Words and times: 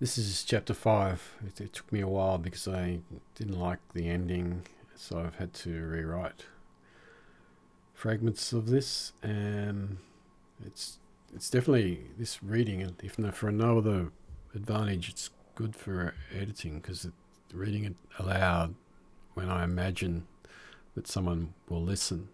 This 0.00 0.16
is 0.16 0.44
chapter 0.44 0.72
five. 0.72 1.34
It, 1.46 1.60
it 1.60 1.74
took 1.74 1.92
me 1.92 2.00
a 2.00 2.08
while 2.08 2.38
because 2.38 2.66
I 2.66 3.00
didn't 3.34 3.60
like 3.60 3.80
the 3.92 4.08
ending, 4.08 4.62
so 4.96 5.18
I've 5.18 5.34
had 5.34 5.52
to 5.54 5.70
rewrite 5.70 6.46
fragments 7.92 8.54
of 8.54 8.70
this, 8.70 9.12
and 9.22 9.98
it's 10.64 10.96
it's 11.34 11.50
definitely 11.50 12.00
this 12.18 12.42
reading, 12.42 12.96
if 13.02 13.18
no, 13.18 13.30
for 13.30 13.52
no 13.52 13.76
other 13.76 14.10
advantage, 14.54 15.10
it's 15.10 15.28
good 15.54 15.76
for 15.76 16.14
editing 16.34 16.80
because 16.80 17.06
reading 17.52 17.84
it 17.84 17.96
aloud 18.18 18.74
when 19.34 19.50
I 19.50 19.64
imagine 19.64 20.26
that 20.94 21.08
someone 21.08 21.52
will 21.68 21.82
listen 21.82 22.28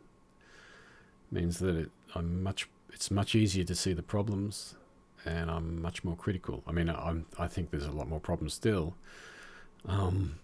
means 1.33 1.59
that 1.59 1.75
it, 1.75 1.91
I'm 2.15 2.45
much 2.45 2.69
it's 2.93 3.11
much 3.11 3.35
easier 3.35 3.65
to 3.65 3.75
see 3.75 3.93
the 3.93 4.05
problems 4.05 4.77
and 5.27 5.51
I'm 5.51 5.83
much 5.83 6.05
more 6.05 6.17
critical. 6.17 6.63
I 6.67 6.73
mean, 6.73 6.89
I'm, 6.89 7.27
I 7.39 7.49
think 7.49 7.71
there's 7.71 7.85
a 7.85 7.91
lot 7.91 8.09
more 8.09 8.21
problems 8.21 8.55
still. 8.55 8.95
Um, 9.87 10.37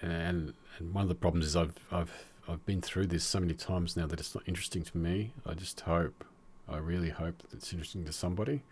and, 0.00 0.54
and 0.78 0.94
one 0.94 1.02
of 1.02 1.08
the 1.08 1.14
problems 1.14 1.46
is 1.46 1.56
I've, 1.56 1.78
I've, 1.90 2.12
I've 2.48 2.64
been 2.64 2.80
through 2.80 3.06
this 3.06 3.24
so 3.24 3.40
many 3.40 3.54
times 3.54 3.96
now 3.96 4.06
that 4.06 4.20
it's 4.20 4.34
not 4.34 4.44
interesting 4.46 4.82
to 4.82 4.96
me. 4.96 5.32
I 5.44 5.54
just 5.54 5.80
hope, 5.80 6.24
I 6.68 6.76
really 6.78 7.10
hope 7.10 7.38
that 7.38 7.52
it's 7.52 7.72
interesting 7.72 8.04
to 8.04 8.12
somebody. 8.12 8.62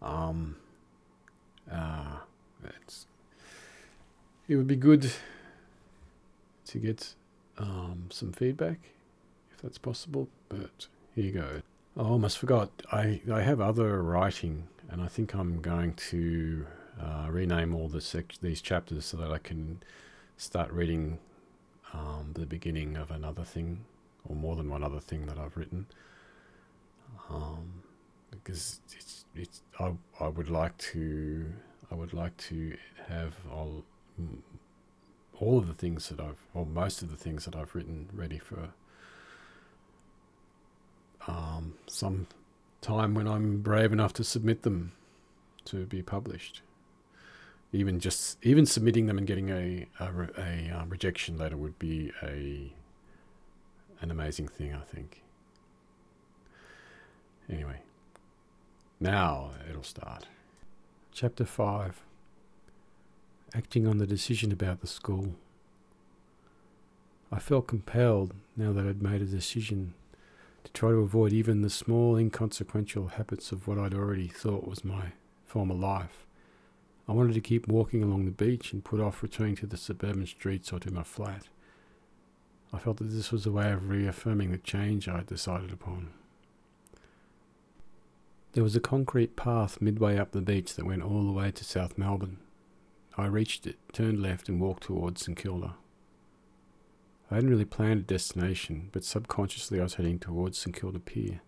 Um, 0.00 0.56
uh, 1.70 2.18
it's, 2.82 3.06
it 4.48 4.56
would 4.56 4.68
be 4.68 4.76
good 4.76 5.10
to 6.66 6.78
get 6.78 7.14
um, 7.58 8.06
some 8.10 8.32
feedback 8.32 8.78
if 9.52 9.62
that's 9.62 9.78
possible, 9.78 10.28
but 10.48 10.86
here 11.14 11.24
you 11.24 11.32
go. 11.32 11.62
I 12.00 12.04
almost 12.04 12.38
forgot. 12.38 12.70
I, 12.90 13.20
I 13.30 13.42
have 13.42 13.60
other 13.60 14.02
writing, 14.02 14.68
and 14.88 15.02
I 15.02 15.06
think 15.06 15.34
I'm 15.34 15.60
going 15.60 15.92
to 16.08 16.66
uh, 16.98 17.26
rename 17.28 17.74
all 17.74 17.88
the 17.88 18.00
sec- 18.00 18.40
these 18.40 18.62
chapters 18.62 19.04
so 19.04 19.18
that 19.18 19.30
I 19.30 19.36
can 19.36 19.82
start 20.38 20.72
reading 20.72 21.18
um, 21.92 22.30
the 22.32 22.46
beginning 22.46 22.96
of 22.96 23.10
another 23.10 23.44
thing, 23.44 23.84
or 24.26 24.34
more 24.34 24.56
than 24.56 24.70
one 24.70 24.82
other 24.82 24.98
thing 24.98 25.26
that 25.26 25.36
I've 25.36 25.58
written. 25.58 25.88
Um, 27.28 27.82
because 28.30 28.80
it's 28.96 29.26
it's 29.34 29.60
I, 29.78 29.92
I 30.18 30.28
would 30.28 30.48
like 30.48 30.78
to 30.78 31.52
I 31.90 31.96
would 31.96 32.14
like 32.14 32.34
to 32.48 32.78
have 33.08 33.34
all 33.52 33.84
all 35.38 35.58
of 35.58 35.66
the 35.66 35.74
things 35.74 36.08
that 36.08 36.18
I've 36.18 36.46
or 36.54 36.64
most 36.64 37.02
of 37.02 37.10
the 37.10 37.16
things 37.16 37.44
that 37.44 37.54
I've 37.54 37.74
written 37.74 38.08
ready 38.14 38.38
for 38.38 38.70
um, 41.26 41.74
some 41.86 42.26
time 42.80 43.14
when 43.14 43.28
I'm 43.28 43.60
brave 43.60 43.92
enough 43.92 44.12
to 44.14 44.24
submit 44.24 44.62
them 44.62 44.92
to 45.66 45.86
be 45.86 46.02
published. 46.02 46.62
Even 47.72 48.00
just 48.00 48.38
even 48.44 48.66
submitting 48.66 49.06
them 49.06 49.18
and 49.18 49.26
getting 49.26 49.50
a 49.50 49.86
a, 50.00 50.10
a 50.38 50.70
um, 50.76 50.90
rejection 50.90 51.38
letter 51.38 51.56
would 51.56 51.78
be 51.78 52.10
a 52.22 52.72
an 54.00 54.10
amazing 54.10 54.48
thing, 54.48 54.74
I 54.74 54.80
think. 54.80 55.22
Anyway, 57.48 57.82
now 58.98 59.50
it'll 59.68 59.82
start. 59.82 60.26
Chapter 61.12 61.44
five. 61.44 62.00
Acting 63.52 63.86
on 63.86 63.98
the 63.98 64.06
decision 64.06 64.52
about 64.52 64.80
the 64.80 64.86
school. 64.86 65.34
I 67.32 67.40
felt 67.40 67.66
compelled, 67.66 68.32
now 68.56 68.72
that 68.72 68.86
I'd 68.86 69.02
made 69.02 69.22
a 69.22 69.24
decision, 69.24 69.94
to 70.64 70.72
try 70.72 70.90
to 70.90 70.96
avoid 70.96 71.32
even 71.32 71.62
the 71.62 71.70
small 71.70 72.16
inconsequential 72.16 73.08
habits 73.08 73.52
of 73.52 73.66
what 73.66 73.78
I'd 73.78 73.94
already 73.94 74.28
thought 74.28 74.66
was 74.66 74.84
my 74.84 75.12
former 75.44 75.74
life. 75.74 76.26
I 77.08 77.12
wanted 77.12 77.34
to 77.34 77.40
keep 77.40 77.66
walking 77.66 78.02
along 78.02 78.24
the 78.24 78.30
beach 78.30 78.72
and 78.72 78.84
put 78.84 79.00
off 79.00 79.22
returning 79.22 79.56
to 79.56 79.66
the 79.66 79.76
suburban 79.76 80.26
streets 80.26 80.72
or 80.72 80.78
to 80.80 80.92
my 80.92 81.02
flat. 81.02 81.48
I 82.72 82.78
felt 82.78 82.98
that 82.98 83.04
this 83.04 83.32
was 83.32 83.46
a 83.46 83.50
way 83.50 83.72
of 83.72 83.88
reaffirming 83.88 84.52
the 84.52 84.58
change 84.58 85.08
I 85.08 85.16
had 85.16 85.26
decided 85.26 85.72
upon. 85.72 86.10
There 88.52 88.62
was 88.62 88.76
a 88.76 88.80
concrete 88.80 89.36
path 89.36 89.80
midway 89.80 90.18
up 90.18 90.32
the 90.32 90.40
beach 90.40 90.74
that 90.74 90.86
went 90.86 91.02
all 91.02 91.24
the 91.24 91.32
way 91.32 91.50
to 91.50 91.64
South 91.64 91.98
Melbourne. 91.98 92.38
I 93.16 93.26
reached 93.26 93.66
it, 93.66 93.76
turned 93.92 94.22
left, 94.22 94.48
and 94.48 94.60
walked 94.60 94.84
towards 94.84 95.24
St 95.24 95.36
Kilda. 95.36 95.74
I 97.30 97.36
hadn't 97.36 97.50
really 97.50 97.64
planned 97.64 98.00
a 98.00 98.02
destination, 98.02 98.88
but 98.90 99.04
subconsciously 99.04 99.78
I 99.78 99.84
was 99.84 99.94
heading 99.94 100.18
towards 100.18 100.58
St 100.58 100.74
Kilda 100.74 100.98
Pier. 100.98 101.40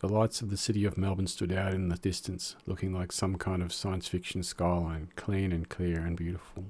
The 0.00 0.08
lights 0.08 0.42
of 0.42 0.50
the 0.50 0.56
city 0.56 0.84
of 0.84 0.98
Melbourne 0.98 1.28
stood 1.28 1.52
out 1.52 1.74
in 1.74 1.88
the 1.88 1.96
distance, 1.96 2.56
looking 2.66 2.92
like 2.92 3.12
some 3.12 3.36
kind 3.36 3.62
of 3.62 3.72
science 3.72 4.08
fiction 4.08 4.42
skyline, 4.42 5.10
clean 5.14 5.52
and 5.52 5.68
clear 5.68 6.00
and 6.00 6.16
beautiful. 6.16 6.64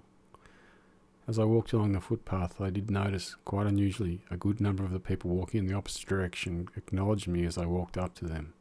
As 1.27 1.39
I 1.39 1.45
walked 1.45 1.73
along 1.73 1.93
the 1.93 2.01
footpath, 2.01 2.61
I 2.61 2.69
did 2.69 2.91
notice, 2.91 3.37
quite 3.47 3.67
unusually, 3.67 4.21
a 4.31 4.37
good 4.37 4.61
number 4.61 4.85
of 4.85 4.93
the 4.93 5.01
people 5.01 5.31
walking 5.31 5.61
in 5.61 5.67
the 5.67 5.75
opposite 5.75 6.07
direction 6.07 6.69
acknowledged 6.77 7.29
me 7.29 7.47
as 7.47 7.57
I 7.57 7.65
walked 7.65 7.97
up 7.97 8.15
to 8.17 8.27
them. 8.27 8.53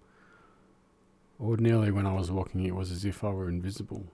Ordinarily, 1.39 1.91
when 1.91 2.07
I 2.07 2.13
was 2.13 2.31
walking, 2.31 2.65
it 2.65 2.75
was 2.75 2.91
as 2.91 3.03
if 3.03 3.25
I 3.25 3.29
were 3.29 3.49
invisible. 3.49 4.05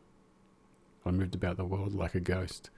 I 1.06 1.12
moved 1.12 1.36
about 1.36 1.58
the 1.58 1.66
world 1.66 1.94
like 1.94 2.16
a 2.16 2.20
ghost. 2.20 2.72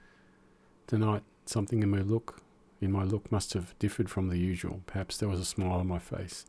Tonight, 0.86 1.22
Something 1.46 1.82
in 1.82 1.90
my 1.90 2.00
look, 2.00 2.42
in 2.80 2.90
my 2.90 3.04
look 3.04 3.30
must 3.30 3.54
have 3.54 3.78
differed 3.78 4.10
from 4.10 4.28
the 4.28 4.36
usual. 4.36 4.82
Perhaps 4.86 5.16
there 5.16 5.28
was 5.28 5.40
a 5.40 5.44
smile 5.44 5.78
on 5.78 5.86
my 5.86 6.00
face. 6.00 6.44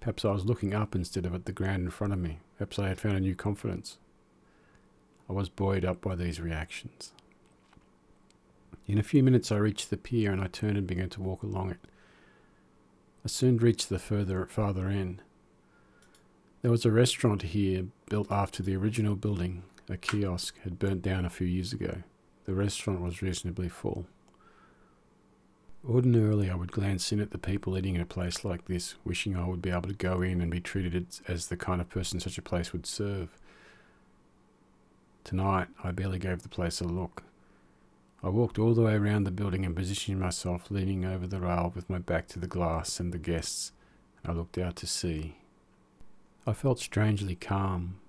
Perhaps 0.00 0.24
I 0.24 0.30
was 0.30 0.44
looking 0.44 0.72
up 0.72 0.94
instead 0.94 1.26
of 1.26 1.34
at 1.34 1.46
the 1.46 1.52
ground 1.52 1.82
in 1.82 1.90
front 1.90 2.12
of 2.12 2.20
me. 2.20 2.38
Perhaps 2.56 2.78
I 2.78 2.88
had 2.88 3.00
found 3.00 3.16
a 3.16 3.20
new 3.20 3.34
confidence. 3.34 3.98
I 5.28 5.32
was 5.32 5.48
buoyed 5.48 5.84
up 5.84 6.00
by 6.00 6.14
these 6.14 6.40
reactions. 6.40 7.12
In 8.86 8.98
a 8.98 9.02
few 9.02 9.24
minutes 9.24 9.50
I 9.50 9.56
reached 9.56 9.90
the 9.90 9.96
pier 9.96 10.30
and 10.30 10.40
I 10.40 10.46
turned 10.46 10.78
and 10.78 10.86
began 10.86 11.10
to 11.10 11.22
walk 11.22 11.42
along 11.42 11.72
it. 11.72 11.80
I 13.24 13.28
soon 13.28 13.56
reached 13.56 13.88
the 13.88 13.98
further 13.98 14.46
farther 14.46 14.86
end. 14.86 15.22
There 16.62 16.70
was 16.70 16.84
a 16.84 16.92
restaurant 16.92 17.42
here 17.42 17.86
built 18.08 18.30
after 18.30 18.62
the 18.62 18.76
original 18.76 19.16
building, 19.16 19.64
a 19.88 19.96
kiosk, 19.96 20.56
had 20.62 20.78
burnt 20.78 21.02
down 21.02 21.24
a 21.24 21.30
few 21.30 21.48
years 21.48 21.72
ago. 21.72 22.04
The 22.44 22.54
restaurant 22.54 23.00
was 23.00 23.22
reasonably 23.22 23.68
full. 23.68 24.06
Ordinarily, 25.88 26.50
I 26.50 26.56
would 26.56 26.72
glance 26.72 27.12
in 27.12 27.20
at 27.20 27.30
the 27.30 27.38
people 27.38 27.78
eating 27.78 27.94
in 27.94 28.00
a 28.00 28.06
place 28.06 28.44
like 28.44 28.64
this, 28.64 28.96
wishing 29.04 29.36
I 29.36 29.46
would 29.46 29.62
be 29.62 29.70
able 29.70 29.82
to 29.82 29.94
go 29.94 30.20
in 30.20 30.40
and 30.40 30.50
be 30.50 30.60
treated 30.60 31.06
as 31.28 31.46
the 31.46 31.56
kind 31.56 31.80
of 31.80 31.88
person 31.88 32.18
such 32.18 32.38
a 32.38 32.42
place 32.42 32.72
would 32.72 32.86
serve. 32.86 33.28
Tonight, 35.22 35.68
I 35.84 35.92
barely 35.92 36.18
gave 36.18 36.42
the 36.42 36.48
place 36.48 36.80
a 36.80 36.84
look. 36.84 37.22
I 38.22 38.30
walked 38.30 38.58
all 38.58 38.74
the 38.74 38.82
way 38.82 38.94
around 38.94 39.24
the 39.24 39.30
building 39.30 39.64
and 39.64 39.76
positioned 39.76 40.18
myself 40.18 40.70
leaning 40.72 41.04
over 41.04 41.28
the 41.28 41.40
rail 41.40 41.72
with 41.74 41.88
my 41.88 41.98
back 41.98 42.26
to 42.28 42.40
the 42.40 42.48
glass 42.48 42.98
and 42.98 43.12
the 43.12 43.18
guests. 43.18 43.70
and 44.22 44.32
I 44.32 44.36
looked 44.36 44.58
out 44.58 44.74
to 44.76 44.86
sea. 44.88 45.36
I 46.48 46.52
felt 46.52 46.80
strangely 46.80 47.36
calm. 47.36 48.00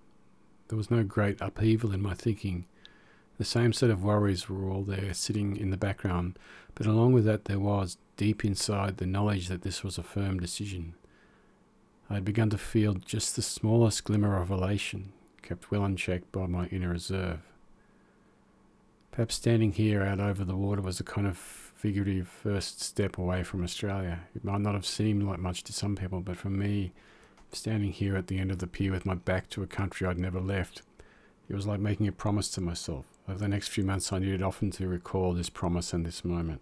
There 0.70 0.78
was 0.78 0.90
no 0.90 1.04
great 1.04 1.40
upheaval 1.42 1.92
in 1.92 2.02
my 2.02 2.16
thinking. 2.16 2.66
The 3.38 3.46
same 3.46 3.72
set 3.72 3.92
of 3.92 4.04
worries 4.04 4.50
were 4.50 4.68
all 4.70 4.84
there, 4.84 5.14
sitting 5.14 5.58
in 5.58 5.70
the 5.70 5.78
background, 5.78 6.40
but 6.74 6.88
along 6.88 7.14
with 7.14 7.26
that 7.26 7.46
there 7.46 7.60
was, 7.60 7.98
deep 8.16 8.44
inside, 8.44 8.98
the 8.98 9.06
knowledge 9.06 9.48
that 9.48 9.62
this 9.62 9.84
was 9.84 9.98
a 9.98 10.04
firm 10.04 10.40
decision. 10.40 10.96
I 12.10 12.16
had 12.16 12.26
begun 12.26 12.50
to 12.50 12.58
feel 12.58 12.96
just 12.96 13.36
the 13.36 13.42
smallest 13.44 14.06
glimmer 14.06 14.42
of 14.42 14.50
elation, 14.50 15.14
kept 15.44 15.70
well 15.70 15.84
unchecked 15.86 16.32
by 16.32 16.48
my 16.48 16.66
inner 16.68 16.90
reserve. 16.90 17.42
Perhaps 19.12 19.36
standing 19.36 19.74
here 19.74 20.02
out 20.02 20.20
over 20.20 20.44
the 20.44 20.56
water 20.56 20.82
was 20.82 21.00
a 21.00 21.04
kind 21.04 21.28
of 21.28 21.38
figurative 21.38 22.28
first 22.28 22.82
step 22.82 23.18
away 23.20 23.44
from 23.44 23.64
Australia. 23.64 24.22
It 24.36 24.44
might 24.44 24.62
not 24.62 24.74
have 24.74 24.86
seemed 24.86 25.24
like 25.24 25.40
much 25.40 25.64
to 25.66 25.74
some 25.74 25.96
people, 25.96 26.22
but 26.22 26.38
for 26.38 26.50
me, 26.50 26.92
standing 27.52 27.92
here 27.92 28.16
at 28.16 28.28
the 28.28 28.40
end 28.40 28.52
of 28.52 28.60
the 28.60 28.68
pier 28.68 28.92
with 28.92 29.06
my 29.06 29.16
back 29.16 29.50
to 29.50 29.64
a 29.64 29.68
country 29.68 30.08
I'd 30.08 30.18
never 30.18 30.40
left, 30.40 30.82
it 31.50 31.56
was 31.56 31.68
like 31.68 31.80
making 31.80 32.08
a 32.08 32.12
promise 32.12 32.50
to 32.50 32.62
myself. 32.62 33.17
Over 33.30 33.40
the 33.40 33.48
next 33.48 33.68
few 33.70 33.84
months, 33.84 34.14
I 34.14 34.20
needed 34.20 34.42
often 34.42 34.72
to 34.72 34.88
recall 34.88 35.34
this 35.34 35.50
promise 35.50 35.92
and 35.92 36.06
this 36.06 36.24
moment. 36.24 36.62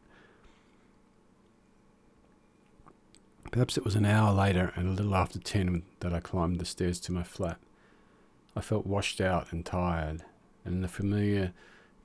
Perhaps 3.52 3.78
it 3.78 3.86
was 3.86 3.96
an 3.96 4.06
hour 4.06 4.34
later 4.34 4.74
and 4.76 4.88
a 4.88 4.92
little 4.92 5.16
after 5.16 5.40
ten 5.40 5.84
that 6.00 6.14
I 6.14 6.20
climbed 6.20 6.60
the 6.60 6.66
stairs 6.66 7.00
to 7.02 7.12
my 7.12 7.24
flat. 7.24 7.58
I 8.56 8.62
felt 8.62 8.88
washed 8.88 9.22
out 9.22 9.52
and 9.52 9.66
tired, 9.66 10.24
and 10.64 10.76
in 10.76 10.82
the 10.82 10.88
familiar 10.88 11.54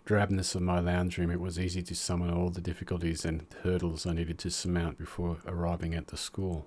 drabness 0.05 0.55
of 0.55 0.63
my 0.63 0.79
lounge 0.79 1.17
room, 1.17 1.31
it 1.31 1.41
was 1.41 1.59
easy 1.59 1.83
to 1.83 1.95
summon 1.95 2.31
all 2.31 2.51
the 2.51 2.61
difficulties 2.61 3.25
and 3.25 3.47
hurdles 3.63 4.05
I 4.07 4.13
needed 4.13 4.39
to 4.41 4.51
surmount 4.51 4.99
before 4.99 5.39
arriving 5.47 5.95
at 5.95 6.09
the 6.09 6.17
school. 6.17 6.67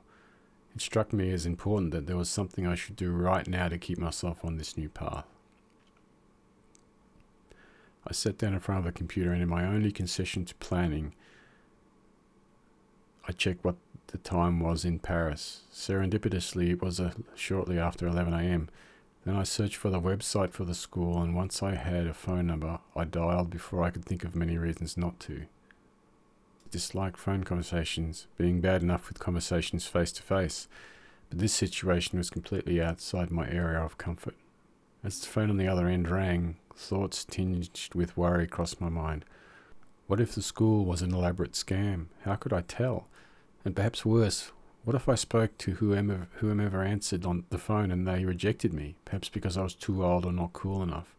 It 0.75 0.81
struck 0.81 1.13
me 1.13 1.31
as 1.31 1.45
important 1.45 1.91
that 1.91 2.07
there 2.07 2.17
was 2.17 2.29
something 2.29 2.65
I 2.65 2.75
should 2.75 2.95
do 2.95 3.11
right 3.11 3.47
now 3.47 3.67
to 3.67 3.77
keep 3.77 3.99
myself 3.99 4.43
on 4.43 4.57
this 4.57 4.75
new 4.75 4.89
path. 4.89 5.25
I 8.07 8.13
sat 8.13 8.37
down 8.37 8.53
in 8.53 8.59
front 8.59 8.79
of 8.79 8.85
the 8.85 8.91
computer, 8.91 9.31
and 9.31 9.41
in 9.41 9.49
my 9.49 9.65
only 9.65 9.91
concession 9.91 10.45
to 10.45 10.55
planning, 10.55 11.13
I 13.27 13.31
checked 13.31 13.63
what 13.63 13.75
the 14.07 14.17
time 14.17 14.59
was 14.59 14.83
in 14.83 14.99
Paris. 14.99 15.61
Serendipitously, 15.73 16.71
it 16.71 16.81
was 16.81 16.99
uh, 16.99 17.11
shortly 17.35 17.79
after 17.79 18.05
11 18.07 18.33
a.m. 18.33 18.69
Then 19.25 19.35
I 19.37 19.43
searched 19.43 19.77
for 19.77 19.89
the 19.89 20.01
website 20.01 20.51
for 20.51 20.65
the 20.65 20.75
school, 20.75 21.21
and 21.21 21.33
once 21.33 21.63
I 21.63 21.75
had 21.75 22.07
a 22.07 22.13
phone 22.13 22.47
number, 22.47 22.79
I 22.95 23.05
dialed 23.05 23.49
before 23.49 23.83
I 23.83 23.89
could 23.89 24.03
think 24.03 24.25
of 24.25 24.35
many 24.35 24.57
reasons 24.57 24.97
not 24.97 25.19
to. 25.21 25.43
I 26.65 26.69
disliked 26.69 27.17
phone 27.17 27.45
conversations, 27.45 28.27
being 28.37 28.59
bad 28.59 28.81
enough 28.83 29.07
with 29.07 29.19
conversations 29.19 29.87
face 29.87 30.11
to 30.13 30.23
face, 30.23 30.67
but 31.29 31.39
this 31.39 31.53
situation 31.53 32.17
was 32.17 32.29
completely 32.29 32.81
outside 32.81 33.31
my 33.31 33.49
area 33.49 33.79
of 33.79 33.97
comfort. 33.97 34.35
As 35.05 35.19
the 35.19 35.27
phone 35.27 35.49
on 35.49 35.57
the 35.57 35.67
other 35.67 35.87
end 35.87 36.09
rang, 36.09 36.57
thoughts 36.75 37.25
tinged 37.25 37.69
with 37.93 38.17
worry 38.17 38.47
crossed 38.47 38.81
my 38.81 38.89
mind. 38.89 39.25
What 40.07 40.19
if 40.19 40.35
the 40.35 40.41
school 40.41 40.85
was 40.85 41.01
an 41.01 41.13
elaborate 41.13 41.53
scam? 41.53 42.07
How 42.23 42.35
could 42.35 42.53
I 42.53 42.61
tell? 42.61 43.07
And 43.63 43.75
perhaps 43.75 44.05
worse, 44.05 44.51
what 44.83 44.95
if 44.95 45.07
I 45.07 45.15
spoke 45.15 45.57
to 45.59 45.75
whoever, 45.75 46.27
whomever 46.35 46.83
answered 46.83 47.25
on 47.25 47.45
the 47.49 47.57
phone 47.57 47.89
and 47.89 48.05
they 48.05 48.25
rejected 48.25 48.73
me, 48.73 48.95
perhaps 49.05 49.29
because 49.29 49.57
I 49.57 49.63
was 49.63 49.73
too 49.73 50.03
old 50.03 50.25
or 50.25 50.33
not 50.33 50.51
cool 50.51 50.83
enough? 50.83 51.15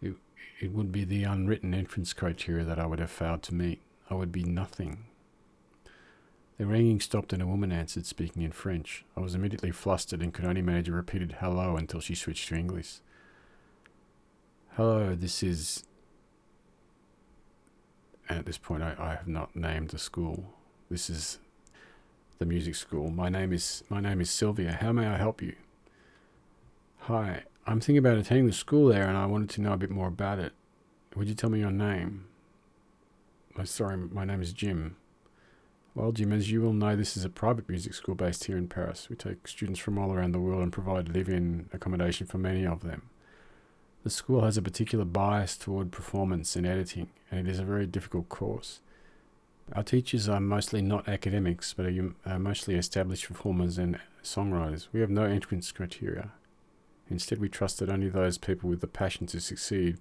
It, 0.00 0.14
it 0.60 0.72
would 0.72 0.92
be 0.92 1.04
the 1.04 1.24
unwritten 1.24 1.74
entrance 1.74 2.12
criteria 2.12 2.64
that 2.64 2.78
I 2.78 2.86
would 2.86 3.00
have 3.00 3.10
failed 3.10 3.42
to 3.44 3.54
meet. 3.54 3.80
I 4.08 4.14
would 4.14 4.30
be 4.30 4.44
nothing. 4.44 5.06
The 6.56 6.66
ringing 6.66 7.00
stopped 7.00 7.32
and 7.32 7.42
a 7.42 7.46
woman 7.46 7.72
answered, 7.72 8.06
speaking 8.06 8.42
in 8.42 8.52
French. 8.52 9.04
I 9.16 9.20
was 9.20 9.34
immediately 9.34 9.72
flustered 9.72 10.20
and 10.20 10.32
could 10.32 10.44
only 10.44 10.62
manage 10.62 10.88
a 10.88 10.92
repeated 10.92 11.36
hello 11.40 11.76
until 11.76 12.00
she 12.00 12.14
switched 12.14 12.48
to 12.50 12.54
English. 12.54 13.00
Hello, 14.76 15.16
this 15.16 15.42
is. 15.42 15.82
And 18.28 18.38
at 18.38 18.46
this 18.46 18.56
point, 18.56 18.84
I, 18.84 18.94
I 18.98 19.10
have 19.16 19.26
not 19.26 19.56
named 19.56 19.90
the 19.90 19.98
school. 19.98 20.44
This 20.88 21.10
is 21.10 21.40
the 22.38 22.46
music 22.46 22.76
school. 22.76 23.10
My 23.10 23.28
name 23.28 23.52
is 23.52 23.82
my 23.88 24.00
name 24.00 24.20
is 24.20 24.30
Sylvia. 24.30 24.78
How 24.80 24.92
may 24.92 25.08
I 25.08 25.16
help 25.16 25.42
you? 25.42 25.56
Hi, 27.00 27.42
I'm 27.66 27.80
thinking 27.80 27.98
about 27.98 28.18
attending 28.18 28.46
the 28.46 28.52
school 28.52 28.86
there, 28.86 29.08
and 29.08 29.16
I 29.16 29.26
wanted 29.26 29.50
to 29.50 29.60
know 29.60 29.72
a 29.72 29.76
bit 29.76 29.90
more 29.90 30.06
about 30.06 30.38
it. 30.38 30.52
Would 31.16 31.28
you 31.28 31.34
tell 31.34 31.50
me 31.50 31.58
your 31.58 31.72
name? 31.72 32.26
Oh, 33.58 33.64
sorry, 33.64 33.96
my 33.96 34.24
name 34.24 34.40
is 34.40 34.52
Jim. 34.52 34.96
Well, 35.96 36.12
Jim, 36.12 36.32
as 36.32 36.52
you 36.52 36.62
will 36.62 36.72
know, 36.72 36.94
this 36.94 37.16
is 37.16 37.24
a 37.24 37.28
private 37.28 37.68
music 37.68 37.94
school 37.94 38.14
based 38.14 38.44
here 38.44 38.56
in 38.56 38.68
Paris. 38.68 39.08
We 39.10 39.16
take 39.16 39.48
students 39.48 39.80
from 39.80 39.98
all 39.98 40.12
around 40.12 40.30
the 40.30 40.38
world 40.38 40.62
and 40.62 40.72
provide 40.72 41.08
live-in 41.08 41.68
accommodation 41.72 42.28
for 42.28 42.38
many 42.38 42.64
of 42.64 42.84
them. 42.84 43.10
The 44.02 44.10
school 44.10 44.42
has 44.42 44.56
a 44.56 44.62
particular 44.62 45.04
bias 45.04 45.56
toward 45.58 45.92
performance 45.92 46.56
and 46.56 46.66
editing, 46.66 47.10
and 47.30 47.46
it 47.46 47.50
is 47.50 47.58
a 47.58 47.64
very 47.64 47.86
difficult 47.86 48.28
course. 48.30 48.80
Our 49.74 49.82
teachers 49.82 50.28
are 50.28 50.40
mostly 50.40 50.80
not 50.80 51.08
academics, 51.08 51.74
but 51.74 51.86
um, 51.86 52.16
are 52.24 52.38
mostly 52.38 52.76
established 52.76 53.28
performers 53.28 53.78
and 53.78 54.00
songwriters. 54.22 54.88
We 54.92 55.00
have 55.00 55.10
no 55.10 55.24
entrance 55.24 55.70
criteria. 55.70 56.30
Instead, 57.10 57.40
we 57.40 57.48
trust 57.48 57.78
that 57.78 57.90
only 57.90 58.08
those 58.08 58.38
people 58.38 58.70
with 58.70 58.80
the 58.80 58.86
passion 58.86 59.26
to 59.28 59.40
succeed 59.40 59.98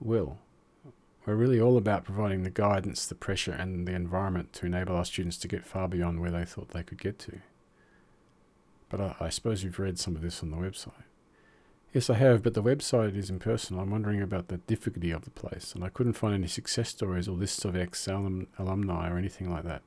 will. 0.00 0.38
We're 1.26 1.34
really 1.34 1.60
all 1.60 1.76
about 1.76 2.04
providing 2.04 2.44
the 2.44 2.50
guidance, 2.50 3.04
the 3.04 3.14
pressure, 3.14 3.52
and 3.52 3.86
the 3.86 3.92
environment 3.92 4.54
to 4.54 4.66
enable 4.66 4.96
our 4.96 5.04
students 5.04 5.36
to 5.38 5.48
get 5.48 5.66
far 5.66 5.86
beyond 5.86 6.20
where 6.20 6.30
they 6.30 6.46
thought 6.46 6.70
they 6.70 6.82
could 6.82 7.00
get 7.00 7.18
to. 7.20 7.40
But 8.88 9.00
I, 9.00 9.16
I 9.20 9.28
suppose 9.28 9.62
you've 9.62 9.78
read 9.78 9.98
some 9.98 10.16
of 10.16 10.22
this 10.22 10.42
on 10.42 10.50
the 10.50 10.56
website. 10.56 11.04
Yes, 11.94 12.10
I 12.10 12.14
have, 12.14 12.42
but 12.42 12.52
the 12.52 12.62
website 12.62 13.16
is 13.16 13.30
impersonal. 13.30 13.80
I'm 13.80 13.90
wondering 13.90 14.20
about 14.20 14.48
the 14.48 14.58
difficulty 14.58 15.10
of 15.10 15.24
the 15.24 15.30
place, 15.30 15.72
and 15.74 15.82
I 15.82 15.88
couldn't 15.88 16.12
find 16.12 16.34
any 16.34 16.46
success 16.46 16.90
stories 16.90 17.26
or 17.28 17.32
lists 17.32 17.64
of 17.64 17.74
ex 17.74 18.06
alumni 18.06 19.08
or 19.08 19.16
anything 19.16 19.50
like 19.50 19.64
that. 19.64 19.80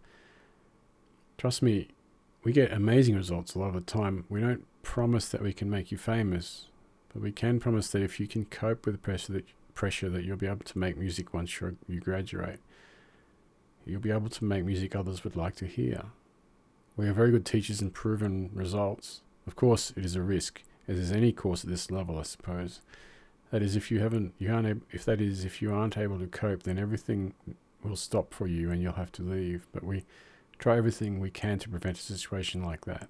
Trust 1.38 1.62
me, 1.62 1.90
we 2.44 2.54
get 2.54 2.72
amazing 2.72 3.16
results 3.16 3.54
a 3.54 3.60
lot 3.60 3.68
of 3.68 3.74
the 3.76 3.82
time. 3.82 4.26
We 4.30 4.42
don't 4.42 4.66
promise 4.82 5.30
that 5.30 5.44
we 5.44 5.54
can 5.54 5.70
make 5.70 5.92
you 5.92 5.98
famous, 5.98 6.70
but 7.14 7.22
we 7.22 7.32
can 7.32 7.60
promise 7.60 7.90
that 7.90 8.02
if 8.02 8.20
you 8.20 8.28
can 8.28 8.46
cope 8.46 8.88
with 8.88 8.96
the 8.96 9.00
pressure 9.00 9.34
that, 9.34 9.46
pressure 9.76 10.10
that 10.10 10.24
you'll 10.24 10.38
be 10.38 10.48
able 10.48 10.66
to 10.66 10.80
make 10.80 10.98
music 10.98 11.36
once 11.36 11.62
you 11.62 12.00
graduate, 12.00 12.60
you'll 13.86 14.02
be 14.02 14.12
able 14.12 14.30
to 14.30 14.44
make 14.44 14.66
music 14.66 14.96
others 14.96 15.24
would 15.24 15.36
like 15.36 15.56
to 15.58 15.68
hear. 15.68 16.06
We 16.98 17.06
have 17.06 17.16
very 17.16 17.30
good 17.30 17.46
teachers 17.46 17.80
and 17.80 17.94
proven 17.94 18.50
results. 18.56 19.22
Of 19.46 19.56
course, 19.56 19.94
it 19.96 20.04
is 20.04 20.16
a 20.16 20.22
risk 20.24 20.64
as 20.92 21.00
is 21.00 21.12
any 21.12 21.32
course 21.32 21.64
at 21.64 21.70
this 21.70 21.90
level, 21.90 22.20
I 22.20 22.24
suppose. 22.24 22.82
That 23.52 23.62
is, 23.62 23.76
if 23.76 23.92
you 23.92 24.00
haven't, 24.00 24.34
you 24.38 24.54
aren't, 24.54 24.84
if 24.92 25.06
that 25.06 25.22
is, 25.22 25.46
if 25.46 25.62
you 25.62 25.74
aren't 25.74 25.98
able 25.98 26.20
to 26.20 26.28
cope, 26.28 26.64
then 26.64 26.78
everything 26.78 27.34
will 27.84 27.96
stop 27.96 28.34
for 28.34 28.48
you 28.48 28.72
and 28.72 28.82
you'll 28.82 28.94
have 28.94 29.12
to 29.14 29.24
leave. 29.24 29.68
But 29.74 29.84
we 29.84 30.04
try 30.60 30.78
everything 30.78 31.20
we 31.20 31.30
can 31.30 31.60
to 31.60 31.70
prevent 31.70 31.98
a 31.98 32.02
situation 32.02 32.64
like 32.64 32.86
that. 32.86 33.10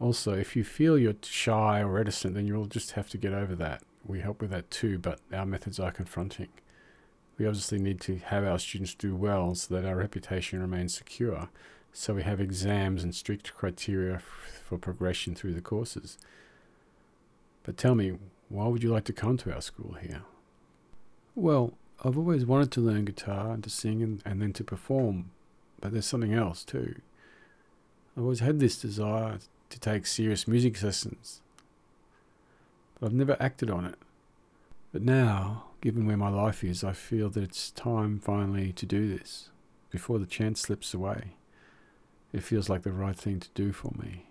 Also, 0.00 0.34
if 0.34 0.56
you 0.56 0.64
feel 0.64 0.98
you're 0.98 1.14
shy 1.22 1.80
or 1.80 1.92
reticent, 1.92 2.34
then 2.34 2.46
you'll 2.46 2.66
just 2.66 2.92
have 2.92 3.08
to 3.10 3.18
get 3.18 3.32
over 3.32 3.54
that. 3.54 3.82
We 4.06 4.20
help 4.20 4.40
with 4.40 4.50
that 4.50 4.70
too, 4.70 4.98
but 4.98 5.20
our 5.32 5.46
methods 5.46 5.80
are 5.80 5.92
confronting. 5.92 6.48
We 7.38 7.46
obviously 7.46 7.78
need 7.78 8.00
to 8.02 8.18
have 8.18 8.44
our 8.44 8.58
students 8.58 8.94
do 8.94 9.16
well 9.16 9.54
so 9.54 9.74
that 9.74 9.88
our 9.88 9.96
reputation 9.96 10.60
remains 10.60 10.94
secure. 10.94 11.48
So 11.92 12.14
we 12.14 12.22
have 12.24 12.40
exams 12.40 13.02
and 13.02 13.14
strict 13.14 13.54
criteria 13.54 14.20
for 14.64 14.78
progression 14.78 15.34
through 15.34 15.54
the 15.54 15.60
courses. 15.60 16.18
But 17.64 17.76
tell 17.76 17.94
me, 17.94 18.16
why 18.48 18.68
would 18.68 18.82
you 18.82 18.92
like 18.92 19.04
to 19.04 19.12
come 19.12 19.36
to 19.38 19.52
our 19.52 19.60
school 19.60 19.96
here? 20.00 20.22
Well, 21.34 21.72
I've 22.04 22.16
always 22.16 22.46
wanted 22.46 22.70
to 22.72 22.80
learn 22.80 23.06
guitar 23.06 23.52
and 23.52 23.64
to 23.64 23.70
sing 23.70 24.02
and, 24.02 24.22
and 24.24 24.40
then 24.40 24.52
to 24.52 24.64
perform, 24.64 25.30
but 25.80 25.92
there's 25.92 26.06
something 26.06 26.34
else 26.34 26.62
too. 26.62 26.96
I've 28.16 28.22
always 28.22 28.40
had 28.40 28.60
this 28.60 28.80
desire 28.80 29.38
to 29.70 29.80
take 29.80 30.06
serious 30.06 30.46
music 30.46 30.80
lessons, 30.82 31.40
but 33.00 33.06
I've 33.06 33.12
never 33.14 33.36
acted 33.40 33.70
on 33.70 33.86
it. 33.86 33.96
But 34.92 35.02
now, 35.02 35.64
given 35.80 36.06
where 36.06 36.16
my 36.16 36.28
life 36.28 36.62
is, 36.62 36.84
I 36.84 36.92
feel 36.92 37.28
that 37.30 37.42
it's 37.42 37.70
time 37.70 38.20
finally 38.20 38.72
to 38.74 38.86
do 38.86 39.08
this 39.08 39.48
before 39.90 40.18
the 40.18 40.26
chance 40.26 40.60
slips 40.60 40.94
away. 40.94 41.32
It 42.32 42.44
feels 42.44 42.68
like 42.68 42.82
the 42.82 42.92
right 42.92 43.16
thing 43.16 43.40
to 43.40 43.48
do 43.54 43.72
for 43.72 43.92
me. 43.98 44.26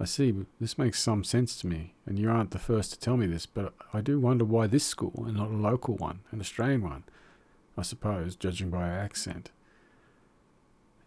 I 0.00 0.04
see, 0.04 0.34
this 0.60 0.78
makes 0.78 1.00
some 1.00 1.22
sense 1.22 1.60
to 1.60 1.66
me, 1.66 1.94
and 2.06 2.18
you 2.18 2.28
aren't 2.28 2.50
the 2.50 2.58
first 2.58 2.92
to 2.92 2.98
tell 2.98 3.16
me 3.16 3.26
this, 3.26 3.46
but 3.46 3.72
I 3.92 4.00
do 4.00 4.18
wonder 4.18 4.44
why 4.44 4.66
this 4.66 4.84
school 4.84 5.24
and 5.26 5.36
not 5.36 5.50
a 5.50 5.56
local 5.56 5.96
one, 5.96 6.20
an 6.32 6.40
Australian 6.40 6.82
one, 6.82 7.04
I 7.76 7.82
suppose, 7.82 8.34
judging 8.34 8.70
by 8.70 8.88
our 8.88 8.98
accent. 8.98 9.50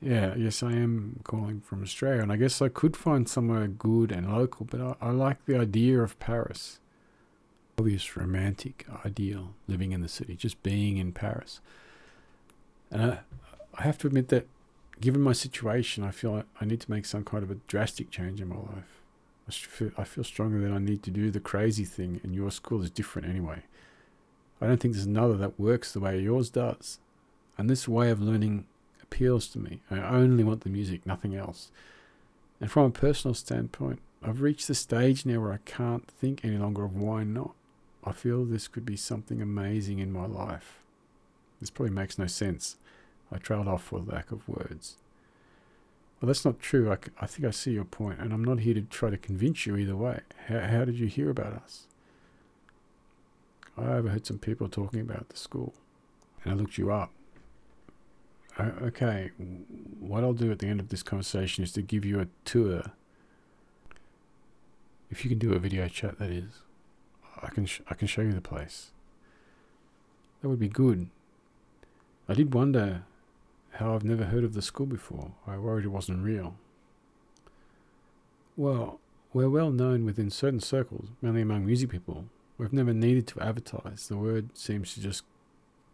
Yeah, 0.01 0.35
yes, 0.35 0.61
I 0.61 0.73
am 0.73 1.19
calling 1.23 1.61
from 1.61 1.81
Australia, 1.81 2.21
and 2.21 2.31
I 2.31 2.35
guess 2.35 2.61
I 2.61 2.69
could 2.69 2.95
find 2.95 3.27
somewhere 3.27 3.67
good 3.67 4.11
and 4.11 4.31
local, 4.31 4.65
but 4.65 4.79
I, 4.79 4.95
I 5.01 5.09
like 5.11 5.43
the 5.45 5.59
idea 5.59 5.99
of 6.01 6.19
Paris. 6.19 6.79
Obvious 7.77 8.15
romantic 8.15 8.85
ideal, 9.03 9.55
living 9.67 9.91
in 9.91 10.01
the 10.01 10.07
city, 10.07 10.35
just 10.35 10.61
being 10.63 10.97
in 10.97 11.11
Paris. 11.11 11.59
And 12.91 13.01
I, 13.01 13.19
I 13.73 13.81
have 13.83 13.97
to 13.99 14.07
admit 14.07 14.29
that 14.29 14.47
given 15.01 15.21
my 15.21 15.33
situation, 15.33 16.03
I 16.03 16.11
feel 16.11 16.31
like 16.31 16.45
I 16.59 16.65
need 16.65 16.81
to 16.81 16.91
make 16.91 17.05
some 17.05 17.23
kind 17.23 17.43
of 17.43 17.51
a 17.51 17.55
drastic 17.67 18.09
change 18.11 18.41
in 18.41 18.49
my 18.49 18.55
life. 18.55 19.01
I 19.47 19.51
feel, 19.51 19.91
I 19.97 20.03
feel 20.03 20.23
strongly 20.23 20.59
that 20.67 20.73
I 20.73 20.79
need 20.79 21.03
to 21.03 21.11
do 21.11 21.29
the 21.29 21.39
crazy 21.39 21.85
thing, 21.85 22.19
and 22.23 22.33
your 22.33 22.51
school 22.51 22.81
is 22.81 22.89
different 22.89 23.27
anyway. 23.27 23.63
I 24.61 24.67
don't 24.67 24.79
think 24.79 24.93
there's 24.93 25.05
another 25.05 25.37
that 25.37 25.59
works 25.59 25.91
the 25.91 25.99
way 25.99 26.19
yours 26.19 26.49
does. 26.49 26.99
And 27.57 27.69
this 27.69 27.87
way 27.87 28.09
of 28.09 28.21
learning 28.21 28.65
appeals 29.03 29.47
to 29.49 29.59
me. 29.59 29.81
I 29.91 29.99
only 29.99 30.43
want 30.43 30.61
the 30.61 30.69
music, 30.69 31.05
nothing 31.05 31.35
else. 31.35 31.71
And 32.59 32.71
from 32.71 32.85
a 32.85 32.89
personal 32.89 33.35
standpoint, 33.35 33.99
I've 34.23 34.41
reached 34.41 34.67
the 34.67 34.75
stage 34.75 35.25
now 35.25 35.39
where 35.39 35.53
I 35.53 35.59
can't 35.65 36.09
think 36.09 36.43
any 36.43 36.57
longer 36.57 36.83
of 36.83 36.95
why 36.95 37.23
not. 37.23 37.53
I 38.03 38.11
feel 38.11 38.45
this 38.45 38.67
could 38.67 38.85
be 38.85 38.97
something 38.97 39.41
amazing 39.41 39.99
in 39.99 40.11
my 40.11 40.25
life. 40.25 40.79
This 41.59 41.69
probably 41.69 41.93
makes 41.93 42.17
no 42.17 42.27
sense. 42.27 42.77
I 43.35 43.37
trailed 43.37 43.67
off 43.67 43.83
for 43.83 43.99
lack 43.99 44.31
of 44.31 44.47
words. 44.47 44.95
Well, 46.21 46.27
that's 46.27 46.45
not 46.45 46.59
true. 46.59 46.89
I, 46.89 46.97
I 47.19 47.25
think 47.25 47.45
I 47.45 47.51
see 47.51 47.71
your 47.71 47.83
point, 47.83 48.19
and 48.19 48.31
I'm 48.31 48.45
not 48.45 48.61
here 48.61 48.73
to 48.73 48.81
try 48.81 49.09
to 49.09 49.17
convince 49.17 49.65
you 49.65 49.75
either 49.75 49.95
way. 49.95 50.21
How, 50.47 50.59
how 50.61 50.85
did 50.85 50.97
you 50.97 51.07
hear 51.07 51.29
about 51.29 51.51
us? 51.51 51.87
I 53.77 53.87
overheard 53.87 54.25
some 54.25 54.39
people 54.39 54.69
talking 54.69 55.01
about 55.01 55.27
the 55.27 55.35
school, 55.35 55.73
and 56.43 56.53
I 56.53 56.55
looked 56.55 56.77
you 56.77 56.93
up. 56.93 57.11
okay, 58.57 59.31
what 59.99 60.23
I'll 60.23 60.31
do 60.31 60.49
at 60.49 60.59
the 60.59 60.67
end 60.67 60.79
of 60.79 60.87
this 60.87 61.03
conversation 61.03 61.61
is 61.61 61.73
to 61.73 61.81
give 61.81 62.05
you 62.05 62.21
a 62.21 62.27
tour. 62.45 62.83
If 65.11 65.25
you 65.25 65.29
can 65.29 65.39
do 65.39 65.53
a 65.53 65.59
video 65.59 65.89
chat, 65.89 66.19
that 66.19 66.29
is, 66.29 66.61
I 67.43 67.49
can 67.49 67.65
sh- 67.65 67.81
I 67.89 67.95
can 67.95 68.07
show 68.07 68.21
you 68.21 68.31
the 68.31 68.39
place. 68.39 68.91
That 70.41 70.47
would 70.47 70.59
be 70.59 70.69
good. 70.69 71.09
I 72.29 72.33
did 72.33 72.53
wonder 72.53 73.03
how 73.75 73.93
I've 73.95 74.03
never 74.03 74.25
heard 74.25 74.43
of 74.43 74.53
the 74.53 74.61
school 74.61 74.85
before. 74.85 75.31
I 75.47 75.57
worried 75.57 75.85
it 75.85 75.89
wasn't 75.89 76.23
real. 76.23 76.55
Well, 78.57 78.99
we're 79.33 79.49
well 79.49 79.71
known 79.71 80.05
within 80.05 80.29
certain 80.29 80.61
circles, 80.61 81.09
mainly 81.21 81.41
among 81.41 81.65
music 81.65 81.89
people. 81.89 82.25
We've 82.57 82.71
never 82.73 82.93
needed 82.93 83.27
to 83.27 83.41
advertise. 83.41 84.07
The 84.07 84.17
word 84.17 84.57
seems 84.57 84.93
to 84.93 85.01
just 85.01 85.23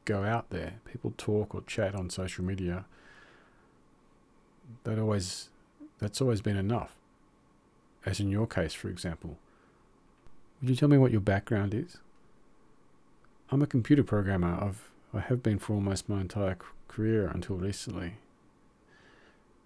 go 0.05 0.23
out 0.23 0.49
there. 0.51 0.75
People 0.85 1.13
talk 1.17 1.55
or 1.55 1.61
chat 1.63 1.95
on 1.95 2.09
social 2.11 2.43
media. 2.43 2.85
That 4.83 4.99
always 4.99 5.49
that's 5.99 6.21
always 6.21 6.41
been 6.41 6.57
enough. 6.57 6.95
as 8.05 8.19
in 8.19 8.29
your 8.29 8.47
case, 8.47 8.73
for 8.73 8.89
example. 8.89 9.37
Would 10.61 10.69
you 10.69 10.75
tell 10.75 10.89
me 10.89 10.97
what 10.97 11.11
your 11.11 11.21
background 11.21 11.73
is? 11.73 11.97
I'm 13.51 13.61
a 13.61 13.67
computer 13.67 14.03
programmer. 14.03 14.57
I've 14.61 14.90
I 15.13 15.19
have 15.19 15.43
been 15.43 15.59
for 15.59 15.73
almost 15.73 16.07
my 16.07 16.21
entire 16.21 16.57
career 16.87 17.27
until 17.27 17.57
recently. 17.57 18.13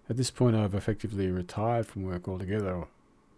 At 0.08 0.16
this 0.16 0.30
point, 0.30 0.56
I've 0.56 0.74
effectively 0.74 1.30
retired 1.30 1.86
from 1.86 2.04
work 2.04 2.28
altogether. 2.28 2.84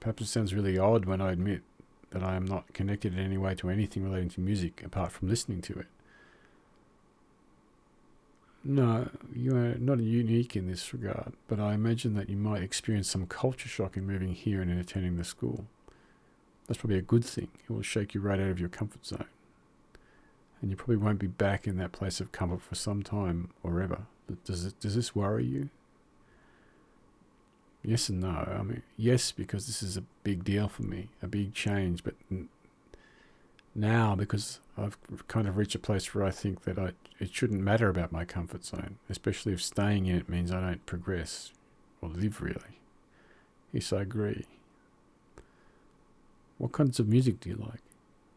Perhaps 0.00 0.22
it 0.22 0.26
sounds 0.26 0.54
really 0.54 0.78
odd 0.78 1.04
when 1.04 1.20
I 1.20 1.32
admit 1.32 1.62
that 2.10 2.22
I 2.22 2.36
am 2.36 2.44
not 2.44 2.72
connected 2.72 3.12
in 3.14 3.18
any 3.18 3.36
way 3.36 3.54
to 3.56 3.68
anything 3.68 4.04
relating 4.04 4.30
to 4.30 4.40
music 4.40 4.82
apart 4.84 5.12
from 5.12 5.28
listening 5.28 5.60
to 5.62 5.78
it. 5.80 5.86
No, 8.64 9.08
you 9.34 9.56
are 9.56 9.74
not 9.78 10.00
unique 10.00 10.56
in 10.56 10.66
this 10.66 10.92
regard, 10.92 11.32
but 11.46 11.60
I 11.60 11.74
imagine 11.74 12.14
that 12.14 12.28
you 12.28 12.36
might 12.36 12.62
experience 12.62 13.08
some 13.08 13.26
culture 13.26 13.68
shock 13.68 13.96
in 13.96 14.06
moving 14.06 14.34
here 14.34 14.60
and 14.60 14.70
in 14.70 14.78
attending 14.78 15.16
the 15.16 15.24
school. 15.24 15.64
That's 16.66 16.78
probably 16.78 16.98
a 16.98 17.02
good 17.02 17.24
thing. 17.24 17.48
It 17.64 17.72
will 17.72 17.82
shake 17.82 18.14
you 18.14 18.20
right 18.20 18.40
out 18.40 18.50
of 18.50 18.60
your 18.60 18.68
comfort 18.68 19.06
zone. 19.06 19.24
And 20.60 20.70
you 20.70 20.76
probably 20.76 20.96
won't 20.96 21.18
be 21.18 21.28
back 21.28 21.66
in 21.66 21.76
that 21.76 21.92
place 21.92 22.20
of 22.20 22.32
comfort 22.32 22.62
for 22.62 22.74
some 22.74 23.02
time 23.02 23.50
or 23.62 23.80
ever. 23.80 24.02
Does, 24.44 24.64
it, 24.64 24.80
does 24.80 24.96
this 24.96 25.14
worry 25.14 25.44
you? 25.44 25.70
Yes 27.82 28.08
and 28.08 28.20
no. 28.20 28.28
I 28.28 28.62
mean, 28.62 28.82
yes, 28.96 29.30
because 29.32 29.66
this 29.66 29.82
is 29.82 29.96
a 29.96 30.02
big 30.22 30.44
deal 30.44 30.68
for 30.68 30.82
me, 30.82 31.08
a 31.22 31.28
big 31.28 31.54
change, 31.54 32.02
but 32.02 32.14
now 33.74 34.16
because 34.16 34.58
I've 34.76 34.98
kind 35.28 35.46
of 35.46 35.56
reached 35.56 35.76
a 35.76 35.78
place 35.78 36.14
where 36.14 36.24
I 36.24 36.30
think 36.30 36.64
that 36.64 36.78
I 36.78 36.92
it 37.18 37.32
shouldn't 37.32 37.62
matter 37.62 37.88
about 37.88 38.12
my 38.12 38.24
comfort 38.24 38.64
zone, 38.64 38.96
especially 39.08 39.52
if 39.52 39.62
staying 39.62 40.06
in 40.06 40.16
it 40.16 40.28
means 40.28 40.50
I 40.50 40.60
don't 40.60 40.84
progress 40.86 41.52
or 42.02 42.08
live 42.08 42.40
really. 42.42 42.80
Yes, 43.72 43.92
I 43.92 44.02
agree. 44.02 44.46
What 46.58 46.72
kinds 46.72 46.98
of 46.98 47.08
music 47.08 47.40
do 47.40 47.50
you 47.50 47.56
like? 47.56 47.82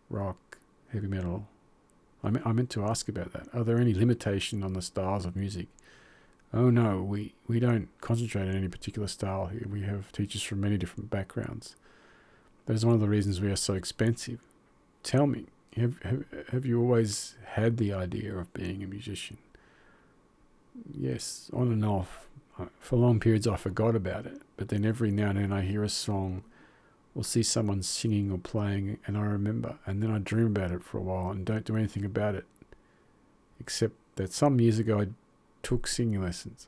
Rock, 0.09 0.57
heavy 0.91 1.07
metal? 1.07 1.47
I, 2.23 2.29
me- 2.29 2.41
I 2.45 2.51
meant 2.51 2.69
to 2.71 2.83
ask 2.83 3.09
about 3.09 3.33
that. 3.33 3.47
Are 3.53 3.63
there 3.63 3.79
any 3.79 3.93
limitation 3.93 4.63
on 4.63 4.73
the 4.73 4.81
styles 4.81 5.25
of 5.25 5.35
music? 5.35 5.67
Oh 6.53 6.69
no, 6.69 7.01
we, 7.01 7.33
we 7.47 7.59
don't 7.59 7.87
concentrate 8.01 8.49
on 8.49 8.55
any 8.55 8.67
particular 8.67 9.07
style 9.07 9.47
here. 9.47 9.67
We 9.71 9.81
have 9.81 10.11
teachers 10.11 10.43
from 10.43 10.61
many 10.61 10.77
different 10.77 11.09
backgrounds. 11.09 11.75
That 12.65 12.73
is 12.73 12.85
one 12.85 12.95
of 12.95 13.01
the 13.01 13.09
reasons 13.09 13.41
we 13.41 13.51
are 13.51 13.55
so 13.55 13.73
expensive 13.73 14.39
tell 15.03 15.27
me, 15.27 15.45
have, 15.75 16.01
have, 16.03 16.25
have 16.51 16.65
you 16.65 16.79
always 16.81 17.35
had 17.45 17.77
the 17.77 17.93
idea 17.93 18.35
of 18.35 18.53
being 18.53 18.83
a 18.83 18.87
musician? 18.87 19.37
Yes, 20.93 21.49
on 21.53 21.71
and 21.71 21.85
off. 21.85 22.27
For 22.79 22.95
long 22.95 23.19
periods, 23.19 23.47
I 23.47 23.55
forgot 23.55 23.95
about 23.95 24.25
it, 24.25 24.41
but 24.57 24.67
then 24.69 24.85
every 24.85 25.09
now 25.09 25.29
and 25.29 25.39
then 25.39 25.51
I 25.51 25.61
hear 25.61 25.83
a 25.83 25.89
song 25.89 26.43
or 27.15 27.23
see 27.23 27.43
someone 27.43 27.83
singing 27.83 28.31
or 28.31 28.37
playing, 28.37 28.97
and 29.05 29.17
I 29.17 29.21
remember, 29.21 29.77
and 29.85 30.01
then 30.01 30.11
I 30.11 30.19
dream 30.19 30.47
about 30.47 30.71
it 30.71 30.83
for 30.83 30.97
a 30.97 31.01
while 31.01 31.31
and 31.31 31.45
don't 31.45 31.65
do 31.65 31.75
anything 31.75 32.05
about 32.05 32.35
it, 32.35 32.45
except 33.59 33.93
that 34.15 34.31
some 34.31 34.59
years 34.59 34.79
ago 34.79 35.01
I 35.01 35.07
took 35.61 35.87
singing 35.87 36.21
lessons. 36.21 36.67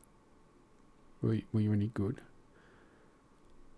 Were, 1.21 1.39
were 1.53 1.61
you 1.61 1.73
any 1.73 1.91
good? 1.93 2.19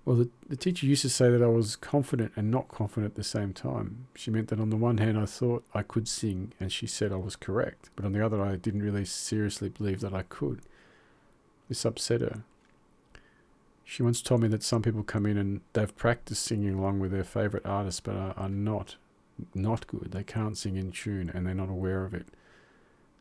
Well, 0.05 0.17
the, 0.17 0.29
the 0.47 0.55
teacher 0.55 0.85
used 0.85 1.01
to 1.01 1.09
say 1.09 1.31
that 1.31 1.41
I 1.41 1.47
was 1.47 1.75
confident 1.75 2.31
and 2.35 2.51
not 2.51 2.67
confident 2.67 3.11
at 3.11 3.15
the 3.15 3.23
same 3.23 3.53
time. 3.53 4.07
She 4.15 4.29
meant 4.29 4.49
that 4.49 4.59
on 4.59 4.69
the 4.69 4.75
one 4.75 4.99
hand, 4.99 5.17
I 5.17 5.25
thought 5.25 5.63
I 5.73 5.81
could 5.81 6.07
sing, 6.07 6.53
and 6.59 6.71
she 6.71 6.85
said 6.85 7.11
I 7.11 7.17
was 7.17 7.35
correct, 7.35 7.89
but 7.95 8.05
on 8.05 8.13
the 8.13 8.23
other, 8.23 8.41
I 8.41 8.55
didn't 8.55 8.83
really 8.83 9.05
seriously 9.05 9.69
believe 9.69 10.01
that 10.01 10.13
I 10.13 10.23
could. 10.23 10.61
This 11.69 11.85
upset 11.85 12.21
her. 12.21 12.43
She 13.87 14.01
once 14.01 14.21
told 14.21 14.41
me 14.41 14.47
that 14.49 14.63
some 14.63 14.81
people 14.81 15.03
come 15.03 15.27
in 15.27 15.37
and 15.37 15.61
they've 15.73 15.95
practiced 15.95 16.43
singing 16.43 16.73
along 16.73 16.99
with 16.99 17.11
their 17.11 17.23
favourite 17.23 17.65
artist, 17.65 18.03
but 18.03 18.15
are, 18.15 18.33
are 18.35 18.49
not 18.49 18.97
not 19.53 19.85
good. 19.87 20.11
They 20.11 20.23
can't 20.23 20.57
sing 20.57 20.75
in 20.75 20.91
tune, 20.91 21.29
and 21.33 21.45
they're 21.45 21.53
not 21.53 21.69
aware 21.69 22.03
of 22.05 22.13
it. 22.13 22.25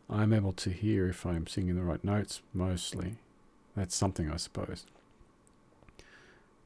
I'm 0.08 0.32
able 0.32 0.52
to 0.52 0.70
hear 0.70 1.08
if 1.08 1.26
I 1.26 1.34
am 1.34 1.46
singing 1.46 1.76
the 1.76 1.82
right 1.82 2.02
notes, 2.02 2.40
mostly. 2.52 3.16
That's 3.76 3.94
something, 3.94 4.30
I 4.30 4.36
suppose. 4.36 4.86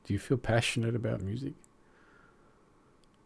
Do 0.05 0.13
you 0.13 0.19
feel 0.19 0.37
passionate 0.37 0.95
about 0.95 1.23
music? 1.23 1.55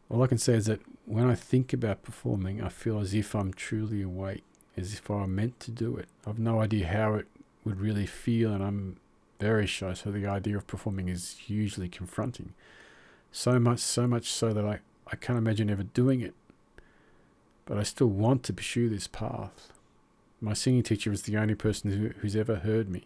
All 0.08 0.22
I 0.22 0.26
can 0.26 0.38
say 0.38 0.54
is 0.54 0.66
that 0.66 0.80
when 1.06 1.28
I 1.28 1.34
think 1.34 1.72
about 1.72 2.02
performing, 2.02 2.62
I 2.62 2.68
feel 2.68 2.98
as 3.00 3.14
if 3.14 3.34
I'm 3.34 3.52
truly 3.52 4.02
awake, 4.02 4.44
as 4.76 4.92
if 4.94 5.10
I 5.10 5.14
were 5.14 5.26
meant 5.26 5.58
to 5.60 5.70
do 5.70 5.96
it. 5.96 6.06
I've 6.26 6.38
no 6.38 6.60
idea 6.60 6.86
how 6.86 7.14
it 7.14 7.26
would 7.64 7.80
really 7.80 8.06
feel, 8.06 8.52
and 8.52 8.62
I'm 8.62 8.96
very 9.42 9.66
shy, 9.66 9.94
so 9.94 10.10
the 10.10 10.26
idea 10.26 10.56
of 10.56 10.66
performing 10.66 11.08
is 11.08 11.36
hugely 11.46 11.88
confronting. 11.88 12.54
So 13.30 13.58
much, 13.58 13.80
so 13.80 14.06
much 14.06 14.30
so 14.30 14.52
that 14.52 14.64
I, 14.64 14.78
I 15.06 15.16
can't 15.16 15.38
imagine 15.38 15.70
ever 15.70 15.82
doing 15.82 16.20
it. 16.20 16.34
But 17.64 17.78
I 17.78 17.82
still 17.82 18.08
want 18.08 18.42
to 18.44 18.52
pursue 18.52 18.88
this 18.88 19.06
path. 19.06 19.72
My 20.40 20.52
singing 20.52 20.82
teacher 20.82 21.12
is 21.12 21.22
the 21.22 21.36
only 21.36 21.54
person 21.54 21.90
who, 21.90 22.08
who's 22.20 22.36
ever 22.36 22.56
heard 22.56 22.88
me 22.90 23.04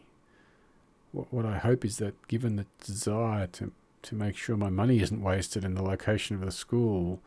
what, 1.17 1.33
what 1.33 1.47
I 1.47 1.59
hope 1.59 1.85
is 1.85 1.97
that 1.97 2.29
given 2.29 2.57
the 2.57 2.67
desire 2.85 3.47
to, 3.49 3.73
to 4.03 4.15
make 4.15 4.37
sure 4.37 4.57
my 4.57 4.71
money 4.71 5.01
isn't 5.01 5.23
wasted 5.23 5.65
in 5.65 5.75
the 5.75 5.83
location 5.83 6.37
of 6.37 6.43
the 6.43 6.53
school, 6.53 7.21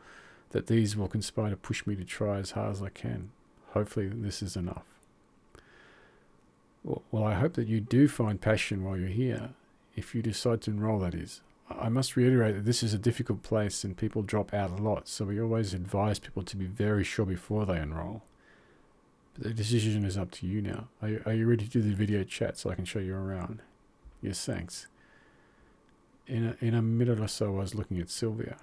that 0.52 0.68
these 0.68 0.96
will 0.96 1.08
conspire 1.08 1.50
to 1.50 1.58
push 1.58 1.86
me 1.86 1.96
to 1.96 2.06
try 2.06 2.38
as 2.38 2.52
hard 2.52 2.72
as 2.72 2.82
I 2.82 2.90
can. 2.90 3.32
Hopefully, 3.72 4.08
this 4.08 4.42
is 4.42 4.56
enough. 4.56 4.86
Well, 6.84 7.24
I 7.24 7.34
hope 7.34 7.54
that 7.54 7.68
you 7.68 7.82
do 7.82 8.08
find 8.08 8.40
passion 8.40 8.84
while 8.84 8.98
you're 8.98 9.08
here, 9.08 9.50
if 9.96 10.16
you 10.16 10.22
decide 10.22 10.62
to 10.62 10.72
enroll, 10.72 11.00
that 11.00 11.14
is. 11.14 11.42
I 11.70 11.90
must 11.90 12.16
reiterate 12.16 12.56
that 12.56 12.66
this 12.66 12.82
is 12.82 12.94
a 12.94 12.98
difficult 12.98 13.44
place 13.44 13.84
and 13.84 13.96
people 13.96 14.24
drop 14.24 14.54
out 14.54 14.72
a 14.72 14.82
lot, 14.82 15.08
so 15.08 15.26
we 15.26 15.40
always 15.40 15.74
advise 15.74 16.18
people 16.18 16.44
to 16.44 16.58
be 16.58 16.66
very 16.66 17.04
sure 17.04 17.26
before 17.26 17.66
they 17.66 17.80
enroll. 17.80 18.24
But 19.34 19.44
the 19.44 19.54
decision 19.54 20.04
is 20.04 20.18
up 20.18 20.32
to 20.32 20.48
you 20.48 20.62
now. 20.62 20.88
Are 21.02 21.10
you, 21.10 21.24
are 21.26 21.34
you 21.34 21.48
ready 21.48 21.66
to 21.66 21.72
do 21.72 21.82
the 21.82 21.94
video 21.94 22.24
chat 22.24 22.58
so 22.58 22.70
I 22.70 22.76
can 22.76 22.86
show 22.86 23.00
you 23.00 23.16
around? 23.16 23.62
Yes, 24.22 24.44
thanks. 24.44 24.88
In 26.28 26.56
a, 26.60 26.66
in 26.66 26.74
a 26.74 26.82
minute 26.82 27.20
or 27.20 27.28
so, 27.28 27.58
I 27.58 27.62
was 27.62 27.76
looking 27.76 28.00
at 28.00 28.10
Sylvia. 28.10 28.58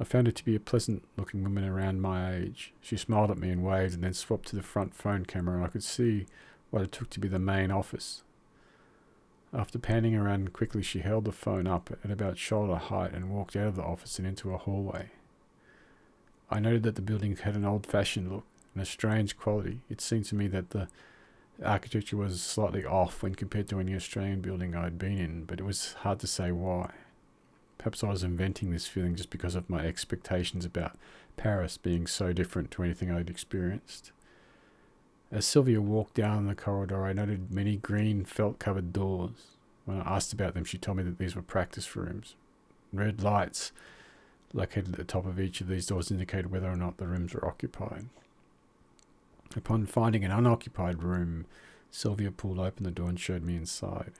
I 0.00 0.04
found 0.04 0.28
her 0.28 0.32
to 0.32 0.44
be 0.44 0.54
a 0.54 0.60
pleasant 0.60 1.02
looking 1.16 1.42
woman 1.42 1.64
around 1.64 2.00
my 2.00 2.34
age. 2.34 2.72
She 2.80 2.96
smiled 2.96 3.30
at 3.30 3.38
me 3.38 3.50
and 3.50 3.64
waved 3.64 3.94
and 3.94 4.04
then 4.04 4.14
swapped 4.14 4.48
to 4.48 4.56
the 4.56 4.62
front 4.62 4.94
phone 4.94 5.24
camera, 5.24 5.56
and 5.56 5.64
I 5.64 5.68
could 5.68 5.82
see 5.82 6.26
what 6.70 6.82
it 6.82 6.92
took 6.92 7.10
to 7.10 7.20
be 7.20 7.28
the 7.28 7.38
main 7.38 7.70
office. 7.70 8.22
After 9.52 9.78
panning 9.78 10.14
around 10.14 10.52
quickly, 10.52 10.82
she 10.82 11.00
held 11.00 11.24
the 11.24 11.32
phone 11.32 11.66
up 11.66 11.90
at 12.04 12.10
about 12.10 12.38
shoulder 12.38 12.76
height 12.76 13.12
and 13.12 13.30
walked 13.30 13.56
out 13.56 13.68
of 13.68 13.76
the 13.76 13.82
office 13.82 14.18
and 14.18 14.28
into 14.28 14.52
a 14.52 14.58
hallway. 14.58 15.10
I 16.50 16.60
noted 16.60 16.82
that 16.84 16.94
the 16.94 17.02
building 17.02 17.36
had 17.36 17.56
an 17.56 17.64
old 17.64 17.86
fashioned 17.86 18.30
look 18.30 18.44
and 18.74 18.82
a 18.82 18.86
strange 18.86 19.36
quality. 19.36 19.80
It 19.88 20.00
seemed 20.00 20.26
to 20.26 20.34
me 20.34 20.48
that 20.48 20.70
the 20.70 20.88
architecture 21.64 22.16
was 22.16 22.40
slightly 22.40 22.84
off 22.84 23.22
when 23.22 23.34
compared 23.34 23.68
to 23.68 23.80
any 23.80 23.94
Australian 23.94 24.42
building 24.42 24.76
I'd 24.76 24.98
been 24.98 25.18
in, 25.18 25.44
but 25.44 25.60
it 25.60 25.64
was 25.64 25.94
hard 25.94 26.20
to 26.20 26.26
say 26.26 26.52
why. 26.52 26.92
Perhaps 27.78 28.02
I 28.02 28.08
was 28.08 28.24
inventing 28.24 28.70
this 28.70 28.86
feeling 28.88 29.14
just 29.14 29.30
because 29.30 29.54
of 29.54 29.70
my 29.70 29.86
expectations 29.86 30.64
about 30.64 30.96
Paris 31.36 31.78
being 31.78 32.06
so 32.06 32.32
different 32.32 32.70
to 32.72 32.82
anything 32.82 33.10
I'd 33.10 33.30
experienced. 33.30 34.12
As 35.30 35.46
Sylvia 35.46 35.80
walked 35.80 36.14
down 36.14 36.46
the 36.46 36.54
corridor, 36.54 37.04
I 37.04 37.12
noted 37.12 37.52
many 37.52 37.76
green 37.76 38.24
felt 38.24 38.58
covered 38.58 38.92
doors. 38.92 39.56
When 39.84 40.00
I 40.00 40.16
asked 40.16 40.32
about 40.32 40.54
them, 40.54 40.64
she 40.64 40.78
told 40.78 40.96
me 40.96 41.02
that 41.04 41.18
these 41.18 41.36
were 41.36 41.42
practice 41.42 41.94
rooms. 41.94 42.34
Red 42.92 43.22
lights 43.22 43.72
located 44.52 44.88
at 44.88 44.96
the 44.96 45.04
top 45.04 45.26
of 45.26 45.38
each 45.38 45.60
of 45.60 45.68
these 45.68 45.86
doors 45.86 46.10
indicated 46.10 46.50
whether 46.50 46.70
or 46.70 46.76
not 46.76 46.96
the 46.96 47.06
rooms 47.06 47.34
were 47.34 47.46
occupied. 47.46 48.06
Upon 49.54 49.86
finding 49.86 50.24
an 50.24 50.30
unoccupied 50.30 51.02
room, 51.02 51.46
Sylvia 51.90 52.30
pulled 52.30 52.58
open 52.58 52.84
the 52.84 52.90
door 52.90 53.08
and 53.08 53.20
showed 53.20 53.42
me 53.42 53.56
inside. 53.56 54.12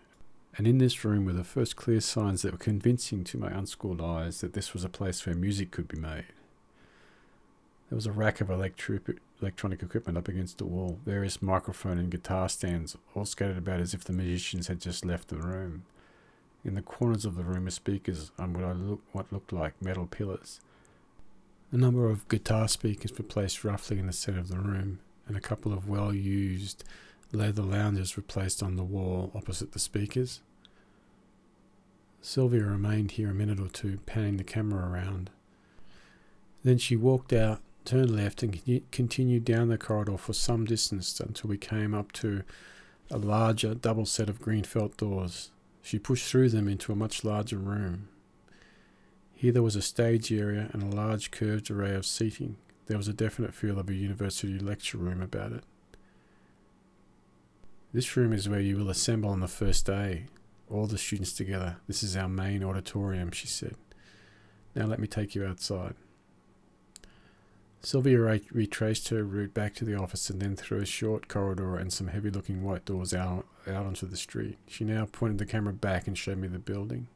And 0.56 0.66
in 0.66 0.78
this 0.78 1.04
room 1.04 1.24
were 1.24 1.32
the 1.32 1.44
first 1.44 1.76
clear 1.76 2.00
signs 2.00 2.42
that 2.42 2.52
were 2.52 2.58
convincing 2.58 3.22
to 3.24 3.38
my 3.38 3.48
unschooled 3.48 4.00
eyes 4.00 4.40
that 4.40 4.54
this 4.54 4.72
was 4.72 4.84
a 4.84 4.88
place 4.88 5.24
where 5.24 5.34
music 5.34 5.70
could 5.70 5.86
be 5.86 5.98
made. 5.98 6.24
There 7.88 7.96
was 7.96 8.06
a 8.06 8.12
rack 8.12 8.40
of 8.40 8.48
electri- 8.48 9.18
electronic 9.40 9.82
equipment 9.82 10.18
up 10.18 10.28
against 10.28 10.58
the 10.58 10.66
wall, 10.66 10.98
various 11.06 11.40
microphone 11.40 11.98
and 11.98 12.10
guitar 12.10 12.48
stands 12.48 12.96
all 13.14 13.24
scattered 13.24 13.56
about 13.58 13.80
as 13.80 13.94
if 13.94 14.04
the 14.04 14.12
musicians 14.12 14.66
had 14.66 14.80
just 14.80 15.04
left 15.04 15.28
the 15.28 15.38
room. 15.38 15.84
In 16.64 16.74
the 16.74 16.82
corners 16.82 17.24
of 17.24 17.36
the 17.36 17.44
room 17.44 17.64
were 17.64 17.70
speakers 17.70 18.30
on 18.38 18.52
what, 18.52 18.76
look, 18.76 19.00
what 19.12 19.32
looked 19.32 19.52
like 19.52 19.80
metal 19.80 20.06
pillars. 20.06 20.60
A 21.70 21.76
number 21.76 22.10
of 22.10 22.28
guitar 22.28 22.66
speakers 22.66 23.16
were 23.16 23.24
placed 23.24 23.64
roughly 23.64 23.98
in 23.98 24.06
the 24.06 24.12
centre 24.12 24.40
of 24.40 24.48
the 24.48 24.58
room, 24.58 24.98
and 25.26 25.36
a 25.36 25.40
couple 25.40 25.72
of 25.72 25.88
well 25.88 26.12
used 26.12 26.82
leather 27.32 27.62
loungers 27.62 28.16
were 28.16 28.22
placed 28.22 28.62
on 28.62 28.76
the 28.76 28.84
wall 28.84 29.30
opposite 29.34 29.72
the 29.72 29.78
speakers. 29.78 30.40
Sylvia 32.20 32.64
remained 32.64 33.12
here 33.12 33.30
a 33.30 33.34
minute 33.34 33.60
or 33.60 33.68
two, 33.68 33.98
panning 34.06 34.36
the 34.36 34.44
camera 34.44 34.88
around. 34.90 35.30
Then 36.64 36.78
she 36.78 36.96
walked 36.96 37.32
out, 37.32 37.60
turned 37.84 38.14
left, 38.14 38.42
and 38.42 38.82
continued 38.90 39.44
down 39.44 39.68
the 39.68 39.78
corridor 39.78 40.18
for 40.18 40.32
some 40.32 40.64
distance 40.64 41.20
until 41.20 41.48
we 41.48 41.58
came 41.58 41.94
up 41.94 42.12
to 42.12 42.42
a 43.10 43.18
larger 43.18 43.74
double 43.74 44.04
set 44.04 44.28
of 44.28 44.40
green 44.40 44.64
felt 44.64 44.96
doors. 44.96 45.50
She 45.82 45.98
pushed 45.98 46.28
through 46.28 46.50
them 46.50 46.68
into 46.68 46.92
a 46.92 46.96
much 46.96 47.24
larger 47.24 47.56
room. 47.56 48.08
Here 49.34 49.52
there 49.52 49.62
was 49.62 49.76
a 49.76 49.82
stage 49.82 50.32
area 50.32 50.68
and 50.72 50.82
a 50.82 50.96
large 50.96 51.30
curved 51.30 51.70
array 51.70 51.94
of 51.94 52.04
seating. 52.04 52.56
There 52.86 52.98
was 52.98 53.08
a 53.08 53.12
definite 53.12 53.54
feel 53.54 53.78
of 53.78 53.88
a 53.88 53.94
university 53.94 54.58
lecture 54.58 54.98
room 54.98 55.22
about 55.22 55.52
it. 55.52 55.64
This 57.98 58.16
room 58.16 58.32
is 58.32 58.48
where 58.48 58.60
you 58.60 58.76
will 58.76 58.90
assemble 58.90 59.30
on 59.30 59.40
the 59.40 59.48
first 59.48 59.84
day, 59.84 60.26
all 60.70 60.86
the 60.86 60.96
students 60.96 61.32
together. 61.32 61.78
This 61.88 62.04
is 62.04 62.16
our 62.16 62.28
main 62.28 62.62
auditorium, 62.62 63.32
she 63.32 63.48
said. 63.48 63.74
Now 64.76 64.86
let 64.86 65.00
me 65.00 65.08
take 65.08 65.34
you 65.34 65.44
outside. 65.44 65.96
Sylvia 67.82 68.20
retraced 68.52 69.08
her 69.08 69.24
route 69.24 69.52
back 69.52 69.74
to 69.74 69.84
the 69.84 69.96
office 69.96 70.30
and 70.30 70.40
then 70.40 70.54
through 70.54 70.82
a 70.82 70.86
short 70.86 71.26
corridor 71.26 71.74
and 71.74 71.92
some 71.92 72.06
heavy 72.06 72.30
looking 72.30 72.62
white 72.62 72.84
doors 72.84 73.12
out, 73.12 73.46
out 73.66 73.84
onto 73.84 74.06
the 74.06 74.16
street. 74.16 74.58
She 74.68 74.84
now 74.84 75.06
pointed 75.10 75.38
the 75.38 75.44
camera 75.44 75.72
back 75.72 76.06
and 76.06 76.16
showed 76.16 76.38
me 76.38 76.46
the 76.46 76.60
building. 76.60 77.08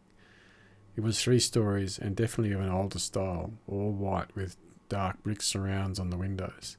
It 0.96 1.02
was 1.02 1.22
three 1.22 1.38
stories 1.38 1.96
and 1.96 2.16
definitely 2.16 2.54
of 2.54 2.60
an 2.60 2.70
older 2.70 2.98
style, 2.98 3.52
all 3.68 3.92
white 3.92 4.34
with 4.34 4.56
dark 4.88 5.22
brick 5.22 5.42
surrounds 5.42 6.00
on 6.00 6.10
the 6.10 6.16
windows. 6.16 6.76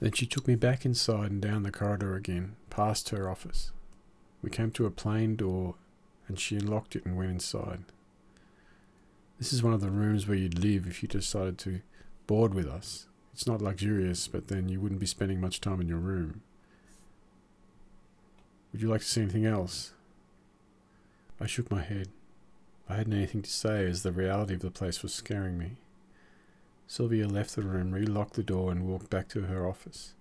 Then 0.00 0.12
she 0.12 0.26
took 0.26 0.46
me 0.46 0.54
back 0.54 0.84
inside 0.84 1.30
and 1.30 1.40
down 1.40 1.62
the 1.62 1.72
corridor 1.72 2.14
again, 2.14 2.56
past 2.70 3.08
her 3.10 3.30
office. 3.30 3.72
We 4.42 4.50
came 4.50 4.70
to 4.72 4.86
a 4.86 4.90
plain 4.90 5.36
door 5.36 5.74
and 6.28 6.38
she 6.38 6.56
unlocked 6.56 6.96
it 6.96 7.04
and 7.04 7.16
went 7.16 7.30
inside. 7.30 7.84
This 9.38 9.52
is 9.52 9.62
one 9.62 9.72
of 9.72 9.80
the 9.80 9.90
rooms 9.90 10.26
where 10.26 10.36
you'd 10.36 10.58
live 10.58 10.86
if 10.86 11.02
you 11.02 11.08
decided 11.08 11.58
to 11.58 11.80
board 12.26 12.54
with 12.54 12.66
us. 12.66 13.06
It's 13.32 13.46
not 13.46 13.60
luxurious, 13.60 14.28
but 14.28 14.48
then 14.48 14.68
you 14.68 14.80
wouldn't 14.80 15.00
be 15.00 15.06
spending 15.06 15.40
much 15.40 15.60
time 15.60 15.80
in 15.80 15.88
your 15.88 15.98
room. 15.98 16.42
Would 18.72 18.82
you 18.82 18.88
like 18.88 19.02
to 19.02 19.06
see 19.06 19.22
anything 19.22 19.46
else? 19.46 19.92
I 21.40 21.46
shook 21.46 21.70
my 21.70 21.82
head. 21.82 22.08
I 22.88 22.96
hadn't 22.96 23.12
anything 23.12 23.42
to 23.42 23.50
say 23.50 23.84
as 23.86 24.02
the 24.02 24.12
reality 24.12 24.54
of 24.54 24.60
the 24.60 24.70
place 24.70 25.02
was 25.02 25.12
scaring 25.12 25.58
me. 25.58 25.72
Sylvia 26.86 27.26
left 27.26 27.56
the 27.56 27.62
room, 27.62 27.92
relocked 27.92 28.34
the 28.34 28.42
door, 28.42 28.70
and 28.70 28.86
walked 28.86 29.10
back 29.10 29.28
to 29.28 29.42
her 29.42 29.66
office. 29.66 30.14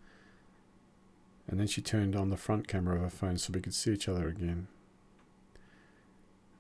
And 1.47 1.59
then 1.59 1.67
she 1.67 1.81
turned 1.81 2.15
on 2.15 2.29
the 2.29 2.37
front 2.37 2.67
camera 2.67 2.95
of 2.95 3.01
her 3.01 3.09
phone 3.09 3.37
so 3.37 3.53
we 3.53 3.61
could 3.61 3.73
see 3.73 3.93
each 3.93 4.09
other 4.09 4.27
again. 4.27 4.67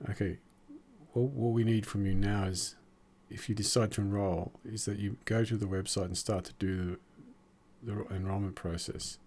Okay, 0.09 0.37
well, 1.13 1.25
what 1.25 1.53
we 1.53 1.63
need 1.63 1.85
from 1.85 2.05
you 2.05 2.13
now 2.13 2.43
is 2.43 2.75
if 3.29 3.49
you 3.49 3.55
decide 3.55 3.91
to 3.93 4.01
enroll, 4.01 4.51
is 4.63 4.85
that 4.85 4.99
you 4.99 5.17
go 5.25 5.43
to 5.43 5.57
the 5.57 5.65
website 5.65 6.05
and 6.05 6.17
start 6.17 6.45
to 6.45 6.53
do 6.59 6.97
the, 7.81 7.93
the 7.93 8.15
enrollment 8.15 8.55
process. 8.55 9.17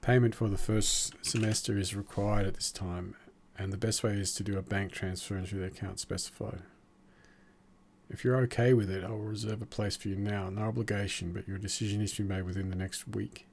Payment 0.00 0.34
for 0.34 0.48
the 0.48 0.58
first 0.58 1.14
semester 1.22 1.76
is 1.76 1.96
required 1.96 2.46
at 2.46 2.54
this 2.54 2.70
time, 2.70 3.16
and 3.58 3.72
the 3.72 3.76
best 3.76 4.04
way 4.04 4.12
is 4.12 4.32
to 4.34 4.44
do 4.44 4.56
a 4.56 4.62
bank 4.62 4.92
transfer 4.92 5.36
into 5.36 5.56
the 5.56 5.64
account 5.64 5.98
specified. 5.98 6.62
If 8.10 8.24
you're 8.24 8.36
okay 8.36 8.72
with 8.72 8.90
it, 8.90 9.04
I 9.04 9.10
will 9.10 9.18
reserve 9.18 9.60
a 9.60 9.66
place 9.66 9.96
for 9.96 10.08
you 10.08 10.16
now, 10.16 10.48
no 10.48 10.62
obligation, 10.62 11.32
but 11.32 11.46
your 11.46 11.58
decision 11.58 12.00
is 12.00 12.12
to 12.14 12.22
be 12.22 12.28
made 12.28 12.44
within 12.44 12.70
the 12.70 12.76
next 12.76 13.06
week. 13.08 13.46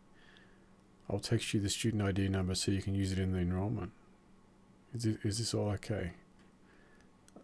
I'll 1.09 1.19
text 1.19 1.53
you 1.53 1.59
the 1.59 1.69
student 1.69 2.01
ID 2.01 2.29
number 2.29 2.55
so 2.55 2.71
you 2.71 2.81
can 2.81 2.95
use 2.95 3.11
it 3.11 3.19
in 3.19 3.31
the 3.31 3.39
enrollment. 3.39 3.91
Is, 4.93 5.05
is 5.05 5.37
this 5.37 5.53
all 5.53 5.69
okay? 5.71 6.13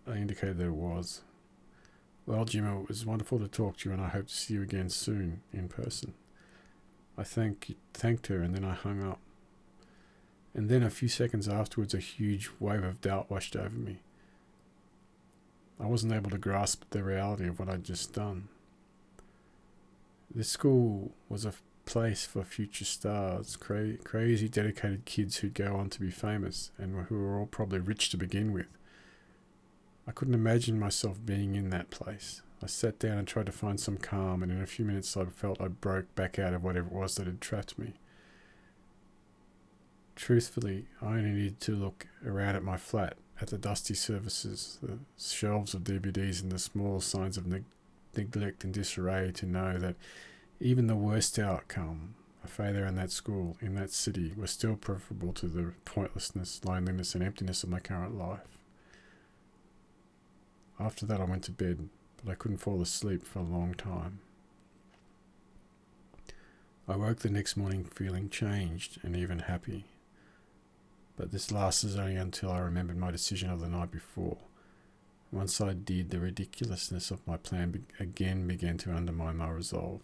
I 0.08 0.15
indicated 0.15 0.58
that 0.58 0.68
it 0.68 0.74
was. 0.74 1.22
Well, 2.25 2.46
Jim, 2.46 2.65
it 2.65 2.88
was 2.88 3.06
wonderful 3.06 3.39
to 3.39 3.48
talk 3.48 3.77
to 3.77 3.89
you, 3.89 3.94
and 3.94 4.01
I 4.01 4.08
hope 4.08 4.27
to 4.27 4.34
see 4.34 4.53
you 4.53 4.62
again 4.62 4.89
soon 4.89 5.41
in 5.51 5.68
person. 5.68 6.13
I 7.18 7.24
thank, 7.24 7.75
thanked 7.94 8.27
her, 8.27 8.41
and 8.41 8.56
then 8.56 8.63
I 8.63 8.74
hung 8.74 9.03
up. 9.03 9.20
And 10.53 10.70
then 10.70 10.82
a 10.82 10.89
few 10.89 11.08
seconds 11.08 11.48
afterwards, 11.48 11.94
a 11.94 12.00
huge 12.00 12.50
wave 12.60 12.84
of 12.84 13.01
doubt 13.01 13.30
washed 13.30 13.56
over 13.56 13.75
me. 13.75 14.00
I 15.82 15.88
wasn't 15.88 16.14
able 16.14 16.30
to 16.30 16.38
grasp 16.38 16.84
the 16.92 17.04
reality 17.04 17.48
of 17.48 17.60
what 17.60 17.70
I'd 17.70 17.84
just 17.84 18.14
done. 18.14 18.50
This 20.34 20.50
school 20.50 21.12
was 21.28 21.44
a 21.44 21.54
place 21.86 22.26
for 22.26 22.44
future 22.44 22.86
stars, 22.86 23.56
cra- 23.56 23.98
crazy, 24.04 24.48
dedicated 24.48 25.06
kids 25.06 25.38
who'd 25.38 25.56
go 25.56 25.76
on 25.76 25.89
to 25.89 26.00
be 26.00 26.12
famous 26.12 26.72
and 26.78 27.08
who 27.08 27.15
were 27.15 27.39
all 27.39 27.48
probably 27.48 27.80
rich 27.80 28.10
to 28.12 28.17
begin 28.17 28.54
with. 28.54 28.67
I 30.08 30.12
couldn't 30.12 30.36
imagine 30.36 30.80
myself 30.80 31.17
being 31.26 31.56
in 31.56 31.70
that 31.72 31.89
place. 31.89 32.44
I 32.63 32.67
sat 32.67 33.00
down 33.00 33.17
and 33.17 33.28
tried 33.28 33.48
to 33.48 33.52
find 33.52 33.80
some 33.80 33.98
calm, 33.98 34.44
and 34.44 34.52
in 34.52 34.62
a 34.62 34.67
few 34.67 34.86
minutes 34.86 35.17
I 35.17 35.26
felt 35.26 35.62
I 35.62 35.67
broke 35.67 36.13
back 36.13 36.38
out 36.38 36.54
of 36.54 36.63
whatever 36.63 36.88
it 36.88 36.94
was 36.94 37.15
that 37.15 37.26
had 37.26 37.41
trapped 37.41 37.80
me. 37.80 37.94
Truthfully, 40.15 40.86
I 41.02 41.08
only 41.08 41.32
needed 41.32 41.60
to 41.62 41.76
look 41.76 42.08
around 42.24 42.56
at 42.56 42.63
my 42.63 42.78
flat, 42.78 43.17
at 43.41 43.47
the 43.47 43.58
dusty 43.58 43.95
surfaces, 43.95 44.77
the 44.84 44.99
shelves 45.17 45.73
of 45.73 45.84
DVDs, 45.84 46.41
and 46.41 46.51
the 46.51 46.60
small 46.60 47.01
signs 47.01 47.38
of 47.38 47.47
neg- 47.47 47.65
neglect 48.15 48.63
and 48.63 48.73
disarray 48.73 49.32
to 49.32 49.45
know 49.45 49.77
that 49.80 49.95
even 50.60 50.86
the 50.88 50.95
worst 50.95 51.39
outcome, 51.39 52.13
a 52.43 52.47
failure 52.47 52.86
in 52.86 52.95
that 52.95 53.12
school, 53.12 53.58
in 53.60 53.73
that 53.75 53.91
city, 53.91 54.34
was 54.38 54.51
still 54.51 54.75
preferable 54.75 55.34
to 55.34 55.47
the 55.47 55.73
pointlessness, 55.86 56.62
loneliness, 56.63 57.15
and 57.15 57.23
emptiness 57.23 57.63
of 57.63 57.69
my 57.69 57.80
current 57.80 58.17
life. 58.17 58.60
After 60.80 61.06
that, 61.08 61.21
I 61.21 61.25
went 61.25 61.43
to 61.45 61.51
bed, 61.51 61.89
but 62.23 62.32
I 62.32 62.36
couldn't 62.36 62.58
fall 62.58 62.82
asleep 62.82 63.25
for 63.25 63.39
a 63.39 63.43
long 63.43 63.73
time. 63.73 64.19
I 66.88 66.95
woke 66.95 67.19
the 67.19 67.30
next 67.30 67.56
morning 67.56 67.86
feeling 67.86 68.30
changed 68.30 68.99
and 69.04 69.15
even 69.15 69.39
happy. 69.39 69.86
But 71.17 71.32
this 71.32 71.52
lasted 71.52 72.00
only 72.00 72.15
until 72.15 72.52
I 72.52 72.60
remembered 72.60 72.97
my 72.97 73.12
decision 73.12 73.50
of 73.50 73.60
the 73.60 73.69
night 73.69 73.91
before. 73.91 74.38
Once 75.32 75.62
I 75.62 75.74
did, 75.74 76.10
the 76.10 76.19
ridiculousness 76.19 77.12
of 77.12 77.26
my 77.26 77.38
plan 77.38 77.71
be- 77.71 77.82
again 78.00 78.47
began 78.47 78.78
to 78.80 78.93
undermine 78.93 79.38
my 79.38 79.50
resolve. 79.50 80.02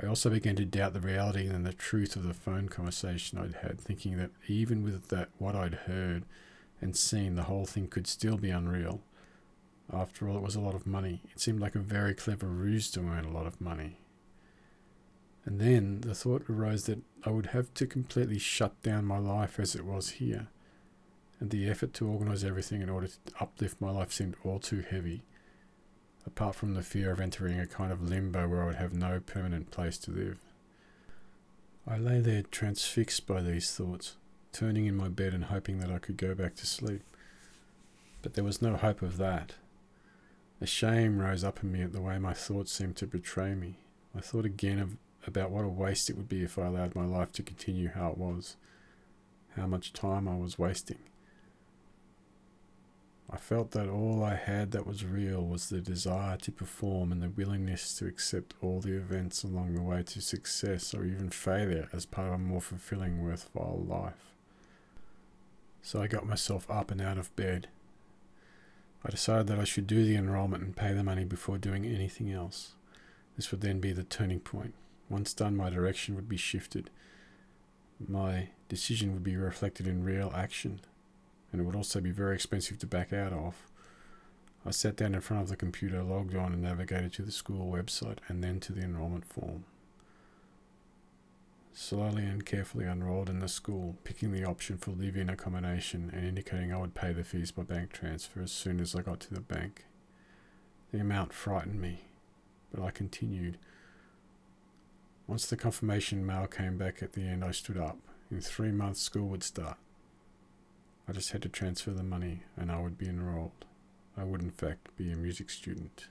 I 0.00 0.06
also 0.06 0.30
began 0.30 0.56
to 0.56 0.64
doubt 0.64 0.92
the 0.92 1.00
reality 1.00 1.48
and 1.48 1.66
the 1.66 1.72
truth 1.72 2.16
of 2.16 2.22
the 2.22 2.34
phone 2.34 2.68
conversation 2.68 3.38
I'd 3.38 3.56
had, 3.62 3.80
thinking 3.80 4.16
that 4.18 4.30
even 4.46 4.82
with 4.82 5.08
that 5.08 5.28
what 5.38 5.56
I'd 5.56 5.74
heard 5.74 6.24
and 6.80 6.96
seen, 6.96 7.34
the 7.34 7.44
whole 7.44 7.66
thing 7.66 7.88
could 7.88 8.06
still 8.06 8.36
be 8.36 8.50
unreal. 8.50 9.00
After 9.92 10.28
all, 10.28 10.36
it 10.36 10.42
was 10.42 10.54
a 10.54 10.60
lot 10.60 10.74
of 10.74 10.86
money. 10.86 11.22
It 11.32 11.40
seemed 11.40 11.60
like 11.60 11.74
a 11.74 11.80
very 11.80 12.14
clever 12.14 12.46
ruse 12.46 12.90
to 12.92 13.00
earn 13.00 13.24
a 13.24 13.32
lot 13.32 13.46
of 13.46 13.60
money. 13.60 13.98
And 15.48 15.62
then 15.62 16.02
the 16.02 16.14
thought 16.14 16.44
arose 16.50 16.84
that 16.84 16.98
I 17.24 17.30
would 17.30 17.46
have 17.46 17.72
to 17.72 17.86
completely 17.86 18.38
shut 18.38 18.82
down 18.82 19.06
my 19.06 19.16
life 19.16 19.58
as 19.58 19.74
it 19.74 19.86
was 19.86 20.10
here. 20.10 20.48
And 21.40 21.48
the 21.48 21.70
effort 21.70 21.94
to 21.94 22.06
organize 22.06 22.44
everything 22.44 22.82
in 22.82 22.90
order 22.90 23.06
to 23.06 23.14
uplift 23.40 23.80
my 23.80 23.90
life 23.90 24.12
seemed 24.12 24.36
all 24.44 24.58
too 24.58 24.84
heavy, 24.90 25.22
apart 26.26 26.54
from 26.54 26.74
the 26.74 26.82
fear 26.82 27.10
of 27.10 27.18
entering 27.18 27.58
a 27.58 27.66
kind 27.66 27.90
of 27.90 28.02
limbo 28.02 28.46
where 28.46 28.62
I 28.62 28.66
would 28.66 28.74
have 28.74 28.92
no 28.92 29.20
permanent 29.20 29.70
place 29.70 29.96
to 30.00 30.10
live. 30.10 30.38
I 31.86 31.96
lay 31.96 32.20
there 32.20 32.42
transfixed 32.42 33.26
by 33.26 33.40
these 33.40 33.72
thoughts, 33.72 34.16
turning 34.52 34.84
in 34.84 34.96
my 34.96 35.08
bed 35.08 35.32
and 35.32 35.44
hoping 35.44 35.80
that 35.80 35.90
I 35.90 35.98
could 35.98 36.18
go 36.18 36.34
back 36.34 36.56
to 36.56 36.66
sleep. 36.66 37.00
But 38.20 38.34
there 38.34 38.44
was 38.44 38.60
no 38.60 38.76
hope 38.76 39.00
of 39.00 39.16
that. 39.16 39.54
A 40.60 40.66
shame 40.66 41.20
rose 41.20 41.42
up 41.42 41.62
in 41.62 41.72
me 41.72 41.80
at 41.80 41.94
the 41.94 42.02
way 42.02 42.18
my 42.18 42.34
thoughts 42.34 42.70
seemed 42.70 42.96
to 42.96 43.06
betray 43.06 43.54
me. 43.54 43.76
I 44.14 44.20
thought 44.20 44.44
again 44.44 44.78
of 44.78 44.98
about 45.26 45.50
what 45.50 45.64
a 45.64 45.68
waste 45.68 46.08
it 46.08 46.16
would 46.16 46.28
be 46.28 46.42
if 46.42 46.58
I 46.58 46.66
allowed 46.66 46.94
my 46.94 47.04
life 47.04 47.32
to 47.32 47.42
continue 47.42 47.88
how 47.88 48.10
it 48.10 48.18
was, 48.18 48.56
how 49.56 49.66
much 49.66 49.92
time 49.92 50.28
I 50.28 50.36
was 50.36 50.58
wasting. 50.58 50.98
I 53.30 53.36
felt 53.36 53.72
that 53.72 53.90
all 53.90 54.24
I 54.24 54.36
had 54.36 54.70
that 54.70 54.86
was 54.86 55.04
real 55.04 55.44
was 55.44 55.68
the 55.68 55.82
desire 55.82 56.38
to 56.38 56.50
perform 56.50 57.12
and 57.12 57.22
the 57.22 57.28
willingness 57.28 57.94
to 57.98 58.06
accept 58.06 58.54
all 58.62 58.80
the 58.80 58.96
events 58.96 59.44
along 59.44 59.74
the 59.74 59.82
way 59.82 60.02
to 60.02 60.20
success 60.22 60.94
or 60.94 61.04
even 61.04 61.28
failure 61.28 61.88
as 61.92 62.06
part 62.06 62.28
of 62.28 62.34
a 62.34 62.38
more 62.38 62.62
fulfilling, 62.62 63.22
worthwhile 63.22 63.84
life. 63.86 64.32
So 65.82 66.00
I 66.00 66.06
got 66.06 66.26
myself 66.26 66.70
up 66.70 66.90
and 66.90 67.02
out 67.02 67.18
of 67.18 67.34
bed 67.36 67.68
I 69.04 69.10
decided 69.10 69.46
that 69.46 69.60
I 69.60 69.64
should 69.64 69.86
do 69.86 70.04
the 70.04 70.16
enrolment 70.16 70.62
and 70.64 70.76
pay 70.76 70.92
the 70.92 71.04
money 71.04 71.24
before 71.24 71.56
doing 71.56 71.86
anything 71.86 72.32
else. 72.32 72.74
This 73.36 73.50
would 73.50 73.60
then 73.60 73.78
be 73.78 73.92
the 73.92 74.02
turning 74.02 74.40
point. 74.40 74.74
Once 75.08 75.32
done, 75.34 75.56
my 75.56 75.70
direction 75.70 76.14
would 76.14 76.28
be 76.28 76.36
shifted. 76.36 76.90
My 78.06 78.48
decision 78.68 79.12
would 79.12 79.24
be 79.24 79.36
reflected 79.36 79.86
in 79.86 80.04
real 80.04 80.32
action, 80.34 80.80
and 81.50 81.60
it 81.60 81.64
would 81.64 81.76
also 81.76 82.00
be 82.00 82.10
very 82.10 82.34
expensive 82.34 82.78
to 82.78 82.86
back 82.86 83.12
out 83.12 83.32
of. 83.32 83.54
I 84.66 84.70
sat 84.70 84.96
down 84.96 85.14
in 85.14 85.20
front 85.20 85.42
of 85.42 85.48
the 85.48 85.56
computer, 85.56 86.02
logged 86.02 86.34
on, 86.34 86.52
and 86.52 86.62
navigated 86.62 87.12
to 87.14 87.22
the 87.22 87.32
school 87.32 87.72
website 87.72 88.18
and 88.28 88.44
then 88.44 88.60
to 88.60 88.72
the 88.72 88.82
enrolment 88.82 89.24
form 89.24 89.64
slowly 91.78 92.24
and 92.24 92.44
carefully 92.44 92.84
enrolled 92.84 93.30
in 93.30 93.38
the 93.38 93.48
school, 93.48 93.96
picking 94.02 94.32
the 94.32 94.44
option 94.44 94.76
for 94.76 94.90
live-in 94.90 95.30
accommodation 95.30 96.10
and 96.12 96.26
indicating 96.26 96.72
I 96.72 96.78
would 96.78 96.94
pay 96.94 97.12
the 97.12 97.22
fees 97.22 97.52
by 97.52 97.62
bank 97.62 97.92
transfer 97.92 98.42
as 98.42 98.50
soon 98.50 98.80
as 98.80 98.96
I 98.96 99.02
got 99.02 99.20
to 99.20 99.34
the 99.34 99.40
bank. 99.40 99.84
The 100.90 100.98
amount 100.98 101.32
frightened 101.32 101.80
me, 101.80 102.00
but 102.74 102.82
I 102.82 102.90
continued. 102.90 103.58
Once 105.28 105.46
the 105.46 105.56
confirmation 105.58 106.24
mail 106.24 106.46
came 106.46 106.78
back 106.78 107.02
at 107.02 107.12
the 107.12 107.20
end, 107.20 107.44
I 107.44 107.50
stood 107.50 107.76
up. 107.76 107.98
In 108.30 108.40
three 108.40 108.72
months, 108.72 109.02
school 109.02 109.28
would 109.28 109.44
start. 109.44 109.76
I 111.06 111.12
just 111.12 111.32
had 111.32 111.42
to 111.42 111.50
transfer 111.50 111.90
the 111.90 112.02
money 112.02 112.44
and 112.56 112.72
I 112.72 112.80
would 112.80 112.96
be 112.96 113.08
enrolled. 113.08 113.66
I 114.16 114.24
would, 114.24 114.40
in 114.40 114.50
fact, 114.50 114.88
be 114.96 115.12
a 115.12 115.16
music 115.16 115.50
student. 115.50 116.08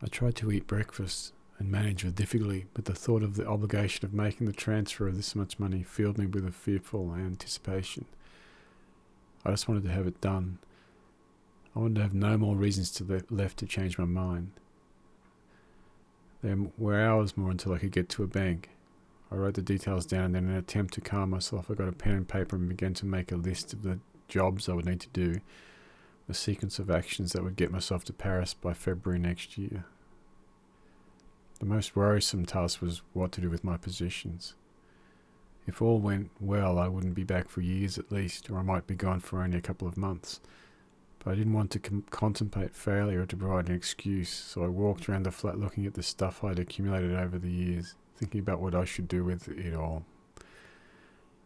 I 0.00 0.06
tried 0.06 0.36
to 0.36 0.52
eat 0.52 0.68
breakfast 0.68 1.32
and 1.58 1.70
manage 1.70 2.04
with 2.04 2.14
difficulty, 2.14 2.66
but 2.74 2.84
the 2.84 2.94
thought 2.94 3.24
of 3.24 3.34
the 3.34 3.46
obligation 3.46 4.04
of 4.04 4.14
making 4.14 4.46
the 4.46 4.52
transfer 4.52 5.08
of 5.08 5.16
this 5.16 5.34
much 5.34 5.58
money 5.58 5.82
filled 5.82 6.18
me 6.18 6.26
with 6.26 6.46
a 6.46 6.52
fearful 6.52 7.12
anticipation. 7.12 8.04
I 9.44 9.50
just 9.50 9.68
wanted 9.68 9.82
to 9.84 9.90
have 9.90 10.06
it 10.06 10.20
done. 10.20 10.58
I 11.74 11.80
wanted 11.80 11.96
to 11.96 12.02
have 12.02 12.14
no 12.14 12.38
more 12.38 12.54
reasons 12.54 12.92
to 12.92 13.04
le- 13.04 13.22
left 13.30 13.58
to 13.58 13.66
change 13.66 13.98
my 13.98 14.04
mind. 14.04 14.52
There 16.46 16.56
were 16.78 17.00
hours 17.00 17.36
more 17.36 17.50
until 17.50 17.72
I 17.72 17.78
could 17.78 17.90
get 17.90 18.08
to 18.10 18.22
a 18.22 18.28
bank. 18.28 18.70
I 19.32 19.34
wrote 19.34 19.54
the 19.54 19.62
details 19.62 20.06
down, 20.06 20.26
and 20.26 20.34
then, 20.36 20.44
in 20.44 20.50
an 20.50 20.56
attempt 20.58 20.94
to 20.94 21.00
calm 21.00 21.30
myself, 21.30 21.68
I 21.68 21.74
got 21.74 21.88
a 21.88 21.92
pen 21.92 22.14
and 22.14 22.28
paper 22.28 22.54
and 22.54 22.68
began 22.68 22.94
to 22.94 23.04
make 23.04 23.32
a 23.32 23.36
list 23.36 23.72
of 23.72 23.82
the 23.82 23.98
jobs 24.28 24.68
I 24.68 24.74
would 24.74 24.86
need 24.86 25.00
to 25.00 25.08
do, 25.08 25.40
a 26.28 26.34
sequence 26.34 26.78
of 26.78 26.88
actions 26.88 27.32
that 27.32 27.42
would 27.42 27.56
get 27.56 27.72
myself 27.72 28.04
to 28.04 28.12
Paris 28.12 28.54
by 28.54 28.74
February 28.74 29.18
next 29.18 29.58
year. 29.58 29.86
The 31.58 31.66
most 31.66 31.96
worrisome 31.96 32.46
task 32.46 32.80
was 32.80 33.02
what 33.12 33.32
to 33.32 33.40
do 33.40 33.50
with 33.50 33.64
my 33.64 33.76
possessions. 33.76 34.54
If 35.66 35.82
all 35.82 35.98
went 35.98 36.30
well, 36.38 36.78
I 36.78 36.86
wouldn't 36.86 37.16
be 37.16 37.24
back 37.24 37.48
for 37.48 37.60
years 37.60 37.98
at 37.98 38.12
least, 38.12 38.50
or 38.50 38.58
I 38.58 38.62
might 38.62 38.86
be 38.86 38.94
gone 38.94 39.18
for 39.18 39.42
only 39.42 39.58
a 39.58 39.62
couple 39.62 39.88
of 39.88 39.96
months. 39.96 40.40
But 41.26 41.32
I 41.32 41.34
didn't 41.38 41.54
want 41.54 41.72
to 41.72 41.80
com- 41.80 42.04
contemplate 42.08 42.72
failure 42.72 43.22
or 43.22 43.26
to 43.26 43.36
provide 43.36 43.68
an 43.68 43.74
excuse, 43.74 44.28
so 44.28 44.62
I 44.62 44.68
walked 44.68 45.08
around 45.08 45.24
the 45.24 45.32
flat 45.32 45.58
looking 45.58 45.84
at 45.84 45.94
the 45.94 46.02
stuff 46.04 46.44
I'd 46.44 46.60
accumulated 46.60 47.16
over 47.16 47.36
the 47.36 47.50
years, 47.50 47.96
thinking 48.16 48.38
about 48.38 48.60
what 48.60 48.76
I 48.76 48.84
should 48.84 49.08
do 49.08 49.24
with 49.24 49.48
it 49.48 49.74
all. 49.74 50.04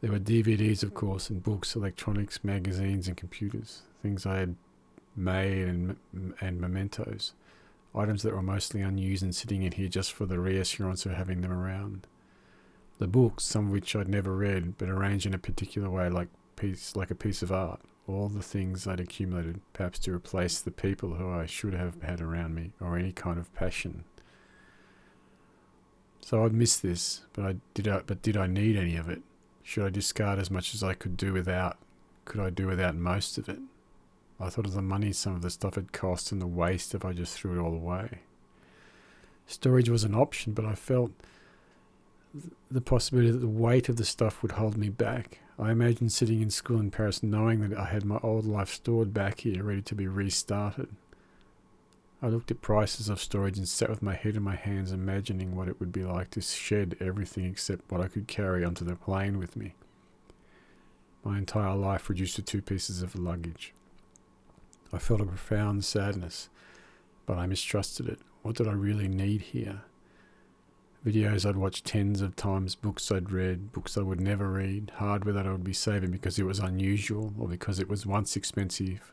There 0.03 0.13
were 0.13 0.19
DVDs, 0.19 0.83
of 0.83 0.93
course, 0.93 1.31
and 1.31 1.43
books, 1.43 1.75
electronics, 1.75 2.45
magazines, 2.45 3.09
and 3.09 3.17
computers, 3.17 3.81
things 4.03 4.27
I 4.27 4.41
had 4.41 4.57
made 5.17 5.67
and, 5.67 5.97
and 6.43 6.61
mementos 6.61 7.33
items 7.95 8.23
that 8.23 8.35
were 8.35 8.43
mostly 8.43 8.83
unused 8.83 9.23
and 9.23 9.35
sitting 9.35 9.63
in 9.63 9.73
here 9.73 9.89
just 9.89 10.13
for 10.13 10.27
the 10.27 10.39
reassurance 10.39 11.07
of 11.07 11.13
having 11.13 11.41
them 11.41 11.53
around. 11.53 12.07
The 12.99 13.07
books, 13.07 13.45
some 13.45 13.69
of 13.69 13.73
which 13.73 13.97
I'd 13.97 14.09
never 14.09 14.37
read, 14.37 14.77
but 14.77 14.91
arranged 14.91 15.25
in 15.25 15.33
a 15.33 15.39
particular 15.39 15.89
way 15.89 16.11
like 16.11 16.29
piece 16.57 16.95
like 16.95 17.11
a 17.11 17.15
piece 17.15 17.41
of 17.41 17.51
art. 17.51 17.81
All 18.11 18.29
the 18.29 18.43
things 18.43 18.87
I'd 18.87 18.99
accumulated, 18.99 19.61
perhaps 19.73 20.01
to 20.01 20.13
replace 20.13 20.61
the 20.61 20.73
people 20.73 21.15
who 21.15 21.31
I 21.31 21.47
should 21.47 21.75
have 21.75 22.03
had 22.03 22.21
around 22.21 22.55
me, 22.57 22.73
or 22.81 22.99
any 22.99 23.13
kind 23.13 23.39
of 23.39 23.55
passion. 23.55 24.05
So 26.21 26.45
I'd 26.45 26.53
miss 26.53 26.77
this, 26.77 27.23
but 27.33 27.45
I 27.45 27.57
did 27.73 27.87
I, 27.87 28.01
but 28.01 28.21
did 28.21 28.37
I 28.37 28.47
need 28.47 28.77
any 28.77 28.97
of 28.97 29.09
it? 29.09 29.23
Should 29.63 29.87
I 29.87 29.91
discard 29.91 30.39
as 30.41 30.51
much 30.51 30.75
as 30.75 30.83
I 30.83 30.95
could 30.95 31.17
do 31.17 31.33
without? 31.33 31.79
Could 32.25 32.41
I 32.41 32.51
do 32.51 32.67
without 32.67 32.97
most 32.97 33.39
of 33.39 33.49
it? 33.49 33.61
I 34.41 34.49
thought 34.49 34.67
of 34.67 34.73
the 34.73 34.83
money 34.83 35.13
some 35.13 35.37
of 35.37 35.43
the 35.43 35.51
stuff 35.51 35.77
had 35.77 35.93
cost 35.93 36.33
and 36.33 36.43
the 36.43 36.47
waste 36.47 36.95
if 36.95 37.05
I 37.05 37.13
just 37.13 37.35
threw 37.35 37.59
it 37.59 37.63
all 37.63 37.75
away. 37.75 38.21
Storage 39.47 39.89
was 39.89 40.05
an 40.05 40.15
option, 40.15 40.53
but 40.53 40.65
I 40.65 40.75
felt 40.75 41.13
the 42.71 42.81
possibility 42.81 43.31
that 43.31 43.39
the 43.39 43.49
weight 43.49 43.89
of 43.89 43.97
the 43.97 44.05
stuff 44.05 44.43
would 44.43 44.53
hold 44.53 44.77
me 44.77 44.89
back. 44.89 45.39
I 45.61 45.73
imagined 45.73 46.11
sitting 46.11 46.41
in 46.41 46.49
school 46.49 46.81
in 46.81 46.91
Paris 46.91 47.23
knowing 47.23 47.69
that 47.69 47.79
I 47.79 47.85
had 47.85 48.07
my 48.07 48.19
old 48.23 48.47
life 48.47 48.71
stored 48.71 49.13
back 49.13 49.41
here, 49.41 49.63
ready 49.63 49.83
to 49.83 49.95
be 49.95 50.07
restarted. 50.07 50.89
I 52.23 52.29
looked 52.29 52.51
at 52.51 52.63
prices 52.63 53.11
of 53.11 53.21
storage 53.21 53.59
and 53.59 53.69
sat 53.69 53.91
with 53.91 54.01
my 54.01 54.15
head 54.15 54.37
in 54.37 54.43
my 54.43 54.57
hands, 54.57 54.91
imagining 54.91 55.55
what 55.55 55.69
it 55.69 55.79
would 55.79 55.93
be 55.93 56.03
like 56.03 56.31
to 56.31 56.41
shed 56.41 56.97
everything 56.99 57.45
except 57.45 57.91
what 57.93 58.01
I 58.01 58.09
could 58.09 58.27
carry 58.27 58.65
onto 58.65 58.87
the 58.87 58.97
plane 58.97 59.39
with 59.39 59.55
me. 59.55 59.75
My 61.25 61.37
entire 61.37 61.75
life 61.75 62.09
reduced 62.09 62.37
to 62.37 62.43
two 62.43 62.63
pieces 62.63 63.03
of 63.03 63.15
luggage. 63.15 63.75
I 64.95 64.99
felt 64.99 65.21
a 65.21 65.27
profound 65.27 65.85
sadness, 65.85 66.49
but 67.27 67.37
I 67.37 67.47
mistrusted 67.47 68.09
it. 68.09 68.21
What 68.41 68.57
did 68.57 68.67
I 68.67 68.73
really 68.73 69.09
need 69.09 69.43
here? 69.43 69.83
Videos 71.05 71.49
I'd 71.49 71.57
watched 71.57 71.87
tens 71.87 72.21
of 72.21 72.37
times, 72.37 72.75
books 72.75 73.11
I'd 73.11 73.31
read, 73.31 73.73
books 73.73 73.97
I 73.97 74.03
would 74.03 74.21
never 74.21 74.51
read, 74.51 74.93
hardware 74.97 75.33
that 75.33 75.47
I 75.47 75.53
would 75.53 75.65
be 75.65 75.73
saving 75.73 76.11
because 76.11 76.39
it 76.39 76.45
was 76.45 76.59
unusual 76.59 77.33
or 77.39 77.49
because 77.49 77.79
it 77.79 77.89
was 77.89 78.05
once 78.05 78.37
expensive, 78.37 79.11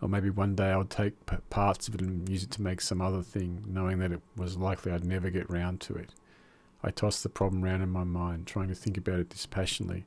or 0.00 0.08
maybe 0.08 0.30
one 0.30 0.54
day 0.54 0.70
I 0.70 0.78
would 0.78 0.88
take 0.88 1.12
parts 1.50 1.88
of 1.88 1.94
it 1.94 2.00
and 2.00 2.26
use 2.26 2.44
it 2.44 2.50
to 2.52 2.62
make 2.62 2.80
some 2.80 3.02
other 3.02 3.20
thing, 3.20 3.62
knowing 3.66 3.98
that 3.98 4.12
it 4.12 4.22
was 4.34 4.56
likely 4.56 4.92
I'd 4.92 5.04
never 5.04 5.28
get 5.28 5.50
round 5.50 5.82
to 5.82 5.94
it. 5.96 6.14
I 6.82 6.90
tossed 6.90 7.22
the 7.22 7.28
problem 7.28 7.62
round 7.62 7.82
in 7.82 7.90
my 7.90 8.04
mind, 8.04 8.46
trying 8.46 8.68
to 8.68 8.74
think 8.74 8.96
about 8.96 9.20
it 9.20 9.28
dispassionately, 9.28 10.06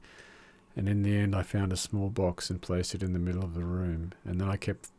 and 0.75 0.89
in 0.89 1.03
the 1.03 1.15
end 1.15 1.35
I 1.35 1.43
found 1.43 1.71
a 1.71 1.77
small 1.77 2.09
box 2.09 2.49
and 2.49 2.59
placed 2.59 2.95
it 2.95 3.03
in 3.03 3.13
the 3.13 3.19
middle 3.19 3.43
of 3.43 3.53
the 3.53 3.63
room, 3.63 4.13
and 4.25 4.41
then 4.41 4.49
I 4.49 4.57
kept 4.57 4.89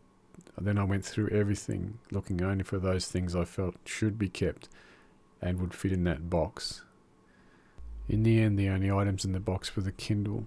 then 0.57 0.79
I 0.79 0.85
went 0.85 1.05
through 1.05 1.31
everything, 1.31 1.99
looking 2.13 2.41
only 2.41 2.63
for 2.63 2.79
those 2.79 3.07
things 3.07 3.35
I 3.35 3.45
felt 3.45 3.75
should 3.85 4.17
be 4.17 4.29
kept 4.29 4.69
and 5.41 5.61
would 5.61 5.75
fit 5.75 5.93
in 5.93 6.05
that 6.05 6.31
box. 6.31 6.83
In 8.09 8.23
the 8.23 8.41
end, 8.41 8.59
the 8.59 8.69
only 8.69 8.91
items 8.91 9.25
in 9.25 9.33
the 9.33 9.41
box 9.41 9.75
were 9.75 9.83
the 9.83 9.93
Kindle, 9.93 10.47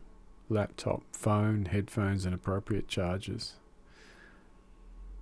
laptop, 0.50 1.04
phone, 1.12 1.66
headphones, 1.66 2.26
and 2.26 2.36
appropriate 2.36 2.88
chargers. 2.88 3.54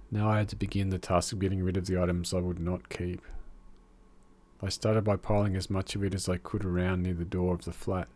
Now 0.09 0.29
I 0.29 0.39
had 0.39 0.49
to 0.49 0.55
begin 0.55 0.89
the 0.89 0.99
task 0.99 1.31
of 1.31 1.39
getting 1.39 1.63
rid 1.63 1.77
of 1.77 1.85
the 1.85 2.01
items 2.01 2.33
I 2.33 2.39
would 2.39 2.59
not 2.59 2.89
keep. 2.89 3.21
I 4.61 4.69
started 4.69 5.03
by 5.03 5.15
piling 5.15 5.55
as 5.55 5.69
much 5.69 5.95
of 5.95 6.03
it 6.03 6.13
as 6.13 6.27
I 6.27 6.37
could 6.37 6.65
around 6.65 7.03
near 7.03 7.13
the 7.13 7.25
door 7.25 7.53
of 7.53 7.65
the 7.65 7.71
flat. 7.71 8.07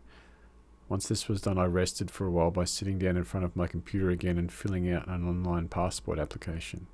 Once 0.88 1.08
this 1.08 1.28
was 1.28 1.40
done, 1.40 1.58
I 1.58 1.64
rested 1.64 2.10
for 2.10 2.26
a 2.26 2.30
while 2.30 2.52
by 2.52 2.64
sitting 2.64 2.98
down 2.98 3.16
in 3.16 3.24
front 3.24 3.44
of 3.44 3.56
my 3.56 3.66
computer 3.66 4.10
again 4.10 4.38
and 4.38 4.52
filling 4.52 4.92
out 4.92 5.08
an 5.08 5.26
online 5.26 5.68
passport 5.68 6.18
application. 6.18 6.86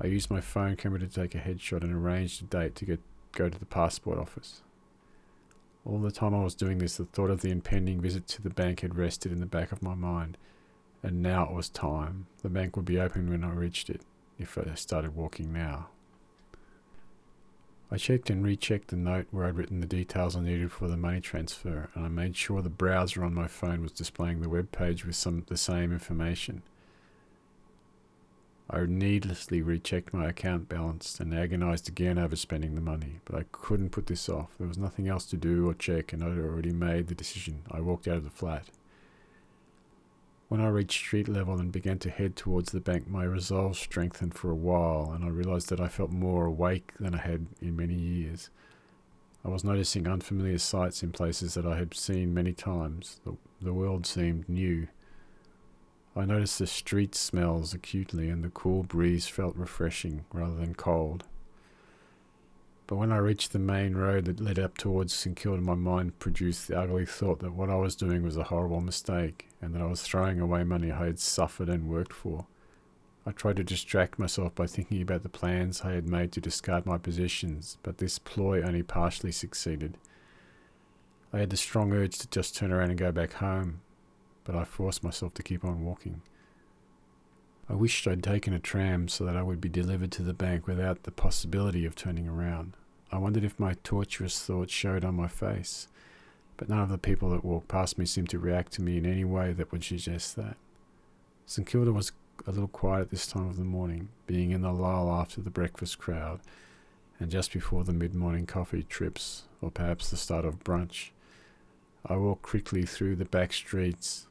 I 0.00 0.06
used 0.06 0.30
my 0.30 0.40
phone 0.40 0.76
camera 0.76 0.98
to 1.00 1.06
take 1.06 1.34
a 1.34 1.38
headshot 1.38 1.82
and 1.82 1.92
arranged 1.92 2.42
a 2.42 2.46
date 2.46 2.74
to 2.76 2.84
get, 2.84 3.00
go 3.32 3.48
to 3.48 3.58
the 3.58 3.66
passport 3.66 4.18
office. 4.18 4.62
All 5.84 5.98
the 5.98 6.10
time 6.10 6.34
I 6.34 6.44
was 6.44 6.54
doing 6.54 6.78
this, 6.78 6.96
the 6.96 7.06
thought 7.06 7.30
of 7.30 7.40
the 7.40 7.50
impending 7.50 8.00
visit 8.00 8.26
to 8.28 8.42
the 8.42 8.50
bank 8.50 8.80
had 8.80 8.96
rested 8.96 9.32
in 9.32 9.40
the 9.40 9.46
back 9.46 9.72
of 9.72 9.82
my 9.82 9.94
mind, 9.94 10.36
and 11.02 11.22
now 11.22 11.44
it 11.44 11.52
was 11.52 11.68
time. 11.68 12.26
The 12.42 12.50
bank 12.50 12.76
would 12.76 12.84
be 12.84 13.00
open 13.00 13.30
when 13.30 13.44
I 13.44 13.52
reached 13.52 13.88
it, 13.88 14.02
if 14.38 14.58
I 14.58 14.74
started 14.74 15.16
walking 15.16 15.52
now. 15.52 15.88
I 17.90 17.96
checked 17.96 18.30
and 18.30 18.44
rechecked 18.44 18.88
the 18.88 18.96
note 18.96 19.26
where 19.30 19.46
I'd 19.46 19.56
written 19.56 19.80
the 19.80 19.86
details 19.86 20.36
I 20.36 20.40
needed 20.40 20.70
for 20.70 20.86
the 20.86 20.96
money 20.96 21.20
transfer, 21.20 21.88
and 21.94 22.04
I 22.04 22.08
made 22.08 22.36
sure 22.36 22.62
the 22.62 22.68
browser 22.68 23.24
on 23.24 23.34
my 23.34 23.48
phone 23.48 23.82
was 23.82 23.90
displaying 23.90 24.42
the 24.42 24.48
web 24.48 24.70
page 24.70 25.04
with 25.04 25.16
some 25.16 25.44
the 25.48 25.56
same 25.56 25.92
information. 25.92 26.62
I 28.72 28.86
needlessly 28.86 29.62
rechecked 29.62 30.14
my 30.14 30.28
account 30.28 30.68
balance 30.68 31.18
and 31.18 31.34
agonized 31.34 31.88
again 31.88 32.18
over 32.18 32.36
spending 32.36 32.76
the 32.76 32.80
money, 32.80 33.20
but 33.24 33.34
I 33.34 33.44
couldn't 33.50 33.90
put 33.90 34.06
this 34.06 34.28
off. 34.28 34.50
There 34.58 34.68
was 34.68 34.78
nothing 34.78 35.08
else 35.08 35.24
to 35.26 35.36
do 35.36 35.68
or 35.68 35.74
check, 35.74 36.12
and 36.12 36.22
I'd 36.22 36.38
already 36.38 36.72
made 36.72 37.08
the 37.08 37.16
decision. 37.16 37.62
I 37.68 37.80
walked 37.80 38.06
out 38.06 38.18
of 38.18 38.24
the 38.24 38.30
flat. 38.30 38.66
When 40.48 40.60
I 40.60 40.68
reached 40.68 41.00
street 41.00 41.26
level 41.26 41.58
and 41.58 41.72
began 41.72 41.98
to 42.00 42.10
head 42.10 42.36
towards 42.36 42.70
the 42.70 42.80
bank, 42.80 43.08
my 43.08 43.24
resolve 43.24 43.76
strengthened 43.76 44.34
for 44.34 44.50
a 44.50 44.56
while, 44.56 45.10
and 45.12 45.24
I 45.24 45.28
realized 45.28 45.68
that 45.70 45.80
I 45.80 45.88
felt 45.88 46.12
more 46.12 46.46
awake 46.46 46.92
than 47.00 47.16
I 47.16 47.18
had 47.18 47.46
in 47.60 47.76
many 47.76 47.94
years. 47.94 48.50
I 49.44 49.48
was 49.48 49.64
noticing 49.64 50.06
unfamiliar 50.06 50.58
sights 50.58 51.02
in 51.02 51.10
places 51.10 51.54
that 51.54 51.66
I 51.66 51.76
had 51.76 51.94
seen 51.94 52.34
many 52.34 52.52
times. 52.52 53.20
The, 53.24 53.36
the 53.60 53.72
world 53.72 54.06
seemed 54.06 54.48
new. 54.48 54.86
I 56.16 56.24
noticed 56.24 56.58
the 56.58 56.66
street 56.66 57.14
smells 57.14 57.72
acutely, 57.72 58.28
and 58.28 58.42
the 58.42 58.50
cool 58.50 58.82
breeze 58.82 59.28
felt 59.28 59.56
refreshing 59.56 60.24
rather 60.32 60.56
than 60.56 60.74
cold. 60.74 61.24
But 62.88 62.96
when 62.96 63.12
I 63.12 63.18
reached 63.18 63.52
the 63.52 63.60
main 63.60 63.94
road 63.94 64.24
that 64.24 64.40
led 64.40 64.58
up 64.58 64.76
towards 64.76 65.14
St 65.14 65.36
Kilda, 65.36 65.62
my 65.62 65.76
mind 65.76 66.18
produced 66.18 66.66
the 66.66 66.76
ugly 66.76 67.06
thought 67.06 67.38
that 67.38 67.54
what 67.54 67.70
I 67.70 67.76
was 67.76 67.94
doing 67.94 68.24
was 68.24 68.36
a 68.36 68.42
horrible 68.42 68.80
mistake, 68.80 69.48
and 69.62 69.72
that 69.72 69.82
I 69.82 69.86
was 69.86 70.02
throwing 70.02 70.40
away 70.40 70.64
money 70.64 70.90
I 70.90 71.06
had 71.06 71.20
suffered 71.20 71.68
and 71.68 71.88
worked 71.88 72.12
for. 72.12 72.46
I 73.24 73.30
tried 73.30 73.56
to 73.56 73.64
distract 73.64 74.18
myself 74.18 74.56
by 74.56 74.66
thinking 74.66 75.00
about 75.02 75.22
the 75.22 75.28
plans 75.28 75.82
I 75.82 75.92
had 75.92 76.08
made 76.08 76.32
to 76.32 76.40
discard 76.40 76.84
my 76.84 76.98
possessions, 76.98 77.78
but 77.84 77.98
this 77.98 78.18
ploy 78.18 78.62
only 78.62 78.82
partially 78.82 79.30
succeeded. 79.30 79.96
I 81.32 81.38
had 81.38 81.50
the 81.50 81.56
strong 81.56 81.92
urge 81.92 82.18
to 82.18 82.28
just 82.28 82.56
turn 82.56 82.72
around 82.72 82.90
and 82.90 82.98
go 82.98 83.12
back 83.12 83.34
home, 83.34 83.82
but 84.50 84.58
I 84.58 84.64
forced 84.64 85.04
myself 85.04 85.32
to 85.34 85.44
keep 85.44 85.64
on 85.64 85.84
walking. 85.84 86.22
I 87.68 87.74
wished 87.74 88.08
I'd 88.08 88.20
taken 88.20 88.52
a 88.52 88.58
tram 88.58 89.06
so 89.06 89.24
that 89.24 89.36
I 89.36 89.44
would 89.44 89.60
be 89.60 89.68
delivered 89.68 90.10
to 90.12 90.24
the 90.24 90.34
bank 90.34 90.66
without 90.66 91.04
the 91.04 91.12
possibility 91.12 91.86
of 91.86 91.94
turning 91.94 92.26
around. 92.26 92.72
I 93.12 93.18
wondered 93.18 93.44
if 93.44 93.60
my 93.60 93.74
tortuous 93.84 94.42
thoughts 94.42 94.72
showed 94.72 95.04
on 95.04 95.14
my 95.14 95.28
face, 95.28 95.86
but 96.56 96.68
none 96.68 96.80
of 96.80 96.88
the 96.88 96.98
people 96.98 97.30
that 97.30 97.44
walked 97.44 97.68
past 97.68 97.96
me 97.96 98.06
seemed 98.06 98.28
to 98.30 98.40
react 98.40 98.72
to 98.72 98.82
me 98.82 98.96
in 98.96 99.06
any 99.06 99.24
way 99.24 99.52
that 99.52 99.70
would 99.70 99.84
suggest 99.84 100.34
that. 100.34 100.56
St 101.46 101.64
Kilda 101.64 101.92
was 101.92 102.10
a 102.44 102.50
little 102.50 102.66
quiet 102.66 103.02
at 103.02 103.10
this 103.10 103.28
time 103.28 103.48
of 103.48 103.56
the 103.56 103.62
morning, 103.62 104.08
being 104.26 104.50
in 104.50 104.62
the 104.62 104.72
lull 104.72 105.12
after 105.12 105.40
the 105.40 105.50
breakfast 105.50 105.96
crowd, 105.98 106.40
and 107.20 107.30
just 107.30 107.52
before 107.52 107.84
the 107.84 107.92
mid 107.92 108.16
morning 108.16 108.46
coffee 108.46 108.82
trips, 108.82 109.44
or 109.62 109.70
perhaps 109.70 110.10
the 110.10 110.16
start 110.16 110.44
of 110.44 110.64
brunch. 110.64 111.10
I 112.04 112.16
walked 112.16 112.42
quickly 112.42 112.84
through 112.84 113.14
the 113.14 113.24
back 113.24 113.52
streets, 113.52 114.26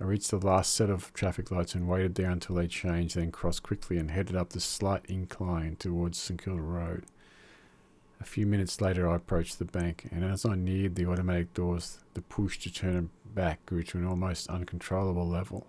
I 0.00 0.04
reached 0.04 0.30
the 0.30 0.38
last 0.38 0.74
set 0.74 0.90
of 0.90 1.12
traffic 1.12 1.50
lights 1.50 1.74
and 1.74 1.88
waited 1.88 2.14
there 2.14 2.30
until 2.30 2.54
they 2.54 2.68
changed, 2.68 3.16
then 3.16 3.32
crossed 3.32 3.64
quickly 3.64 3.98
and 3.98 4.10
headed 4.10 4.36
up 4.36 4.50
the 4.50 4.60
slight 4.60 5.04
incline 5.06 5.76
towards 5.76 6.18
St 6.18 6.40
Kilda 6.42 6.60
Road. 6.60 7.04
A 8.20 8.24
few 8.24 8.46
minutes 8.46 8.80
later, 8.80 9.08
I 9.08 9.16
approached 9.16 9.58
the 9.58 9.64
bank, 9.64 10.08
and 10.12 10.24
as 10.24 10.44
I 10.44 10.54
neared 10.54 10.94
the 10.94 11.06
automatic 11.06 11.52
doors, 11.52 11.98
the 12.14 12.22
push 12.22 12.58
to 12.60 12.72
turn 12.72 13.10
back 13.34 13.64
grew 13.66 13.82
to 13.84 13.98
an 13.98 14.06
almost 14.06 14.48
uncontrollable 14.48 15.26
level. 15.26 15.66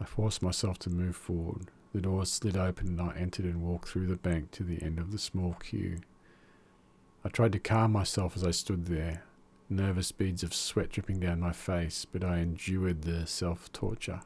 I 0.00 0.04
forced 0.04 0.42
myself 0.42 0.78
to 0.80 0.90
move 0.90 1.16
forward. 1.16 1.70
The 1.92 2.00
doors 2.00 2.30
slid 2.30 2.56
open, 2.56 2.88
and 2.88 3.00
I 3.00 3.16
entered 3.16 3.44
and 3.44 3.62
walked 3.62 3.88
through 3.88 4.06
the 4.06 4.16
bank 4.16 4.50
to 4.52 4.62
the 4.62 4.82
end 4.82 4.98
of 4.98 5.10
the 5.10 5.18
small 5.18 5.54
queue. 5.54 5.98
I 7.24 7.28
tried 7.28 7.52
to 7.52 7.58
calm 7.58 7.92
myself 7.92 8.36
as 8.36 8.44
I 8.44 8.52
stood 8.52 8.86
there, 8.86 9.24
nervous 9.70 10.12
beads 10.12 10.42
of 10.42 10.54
sweat 10.54 10.90
dripping 10.90 11.20
down 11.20 11.40
my 11.40 11.52
face, 11.52 12.04
but 12.04 12.24
I 12.24 12.38
endured 12.38 13.02
the 13.02 13.26
self 13.26 13.72
torture. 13.72 14.20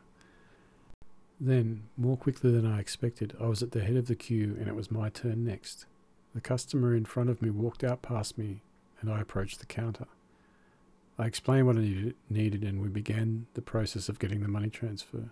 Then, 1.41 1.85
more 1.97 2.17
quickly 2.17 2.53
than 2.53 2.67
I 2.67 2.79
expected, 2.79 3.37
I 3.41 3.47
was 3.47 3.63
at 3.63 3.73
the 3.73 3.83
head 3.83 3.97
of 3.97 4.07
the 4.07 4.15
queue 4.15 4.57
and 4.59 4.69
it 4.69 4.77
was 4.77 4.91
my 4.91 5.09
turn 5.09 5.45
next. 5.45 5.87
The 6.35 6.41
customer 6.41 6.95
in 6.95 7.05
front 7.05 7.31
of 7.31 7.43
me 7.43 7.51
walked 7.51 7.83
out 7.83 8.01
past 8.01 8.39
me 8.39 8.63
and 9.01 9.11
I 9.11 9.21
approached 9.21 9.59
the 9.59 9.67
counter. 9.67 10.07
I 11.19 11.27
explained 11.27 11.67
what 11.67 11.77
I 11.77 12.15
needed 12.31 12.63
and 12.63 12.81
we 12.81 12.89
began 12.89 13.47
the 13.55 13.63
process 13.63 14.09
of 14.09 14.19
getting 14.19 14.41
the 14.41 14.49
money 14.49 14.71
transfer. 14.71 15.31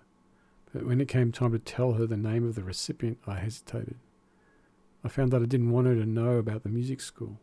But 0.72 0.84
when 0.84 1.00
it 1.00 1.08
came 1.08 1.32
time 1.32 1.52
to 1.52 1.58
tell 1.58 1.94
her 1.94 2.06
the 2.06 2.16
name 2.16 2.46
of 2.46 2.54
the 2.54 2.64
recipient, 2.64 3.18
I 3.26 3.36
hesitated. 3.36 3.96
I 5.04 5.08
found 5.08 5.30
that 5.32 5.42
I 5.42 5.46
didn't 5.46 5.70
want 5.70 5.86
her 5.86 5.94
to 5.94 6.04
know 6.04 6.36
about 6.36 6.62
the 6.62 6.68
music 6.68 7.00
school. 7.00 7.38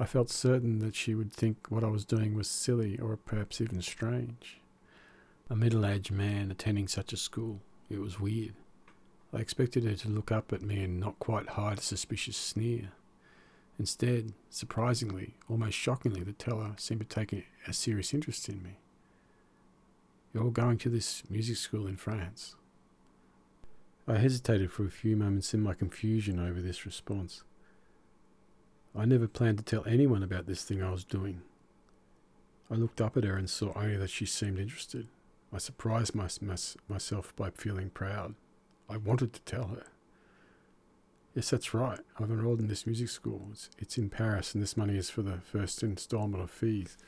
I 0.00 0.04
felt 0.04 0.30
certain 0.30 0.78
that 0.78 0.94
she 0.94 1.14
would 1.14 1.32
think 1.32 1.66
what 1.70 1.82
I 1.82 1.88
was 1.88 2.04
doing 2.04 2.34
was 2.34 2.48
silly 2.48 2.98
or 3.00 3.16
perhaps 3.16 3.60
even 3.60 3.82
strange. 3.82 4.60
A 5.50 5.56
middle 5.56 5.84
aged 5.84 6.12
man 6.12 6.50
attending 6.50 6.86
such 6.86 7.12
a 7.12 7.16
school, 7.16 7.60
it 7.90 8.00
was 8.00 8.20
weird. 8.20 8.54
I 9.32 9.38
expected 9.38 9.84
her 9.84 9.94
to 9.94 10.08
look 10.08 10.30
up 10.30 10.52
at 10.52 10.62
me 10.62 10.84
and 10.84 11.00
not 11.00 11.18
quite 11.18 11.50
hide 11.50 11.78
a 11.78 11.82
suspicious 11.82 12.36
sneer. 12.36 12.92
Instead, 13.78 14.34
surprisingly, 14.50 15.34
almost 15.48 15.76
shockingly, 15.76 16.22
the 16.22 16.32
teller 16.32 16.74
seemed 16.76 17.00
to 17.00 17.06
take 17.06 17.32
a, 17.32 17.44
a 17.66 17.72
serious 17.72 18.14
interest 18.14 18.48
in 18.48 18.62
me. 18.62 18.78
You're 20.32 20.50
going 20.50 20.78
to 20.78 20.88
this 20.88 21.22
music 21.28 21.56
school 21.56 21.86
in 21.86 21.96
France. 21.96 22.54
I 24.06 24.18
hesitated 24.18 24.70
for 24.70 24.84
a 24.84 24.90
few 24.90 25.16
moments 25.16 25.54
in 25.54 25.60
my 25.60 25.74
confusion 25.74 26.38
over 26.38 26.60
this 26.60 26.86
response. 26.86 27.42
I 28.98 29.04
never 29.04 29.28
planned 29.28 29.58
to 29.58 29.64
tell 29.64 29.84
anyone 29.86 30.24
about 30.24 30.46
this 30.46 30.64
thing 30.64 30.82
I 30.82 30.90
was 30.90 31.04
doing. 31.04 31.42
I 32.68 32.74
looked 32.74 33.00
up 33.00 33.16
at 33.16 33.22
her 33.22 33.36
and 33.36 33.48
saw 33.48 33.72
only 33.76 33.96
that 33.96 34.10
she 34.10 34.26
seemed 34.26 34.58
interested. 34.58 35.06
I 35.52 35.58
surprised 35.58 36.16
my, 36.16 36.28
my, 36.40 36.56
myself 36.88 37.34
by 37.36 37.50
feeling 37.50 37.90
proud. 37.90 38.34
I 38.88 38.96
wanted 38.96 39.32
to 39.34 39.40
tell 39.42 39.68
her. 39.68 39.84
Yes, 41.34 41.50
that's 41.50 41.72
right. 41.72 42.00
I've 42.18 42.30
enrolled 42.30 42.58
in 42.58 42.66
this 42.66 42.86
music 42.86 43.08
school. 43.08 43.46
It's, 43.52 43.70
it's 43.78 43.98
in 43.98 44.10
Paris, 44.10 44.52
and 44.52 44.62
this 44.62 44.76
money 44.76 44.96
is 44.96 45.10
for 45.10 45.22
the 45.22 45.38
first 45.38 45.84
installment 45.84 46.42
of 46.42 46.50
fees. 46.50 46.98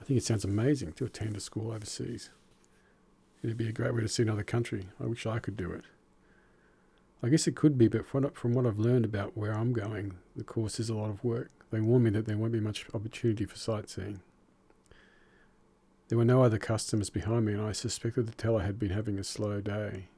I 0.00 0.04
think 0.04 0.16
it 0.16 0.24
sounds 0.24 0.44
amazing 0.44 0.92
to 0.94 1.04
attend 1.04 1.36
a 1.36 1.40
school 1.40 1.72
overseas. 1.72 2.30
It'd 3.42 3.58
be 3.58 3.68
a 3.68 3.72
great 3.72 3.94
way 3.94 4.00
to 4.00 4.08
see 4.08 4.22
another 4.22 4.42
country. 4.42 4.88
I 4.98 5.04
wish 5.06 5.26
I 5.26 5.40
could 5.40 5.58
do 5.58 5.70
it. 5.72 5.84
I 7.22 7.28
guess 7.28 7.46
it 7.46 7.54
could 7.54 7.76
be, 7.76 7.88
but 7.88 8.06
from 8.06 8.52
what 8.52 8.66
I've 8.66 8.78
learned 8.78 9.04
about 9.04 9.36
where 9.36 9.52
I'm 9.52 9.74
going, 9.74 10.16
the 10.36 10.44
course 10.44 10.78
is 10.78 10.90
a 10.90 10.94
lot 10.94 11.10
of 11.10 11.24
work. 11.24 11.50
They 11.70 11.80
warned 11.80 12.04
me 12.04 12.10
that 12.10 12.26
there 12.26 12.36
won't 12.36 12.52
be 12.52 12.60
much 12.60 12.86
opportunity 12.94 13.44
for 13.44 13.56
sightseeing. 13.56 14.20
There 16.08 16.18
were 16.18 16.24
no 16.24 16.42
other 16.42 16.58
customers 16.58 17.10
behind 17.10 17.46
me, 17.46 17.54
and 17.54 17.62
I 17.62 17.72
suspected 17.72 18.26
the 18.26 18.34
teller 18.34 18.62
had 18.62 18.78
been 18.78 18.90
having 18.90 19.18
a 19.18 19.24
slow 19.24 19.60
day. 19.60 20.08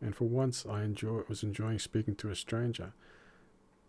And 0.00 0.14
for 0.14 0.26
once, 0.26 0.64
I 0.66 0.82
enjoy, 0.82 1.22
was 1.28 1.42
enjoying 1.42 1.78
speaking 1.78 2.14
to 2.16 2.30
a 2.30 2.36
stranger. 2.36 2.92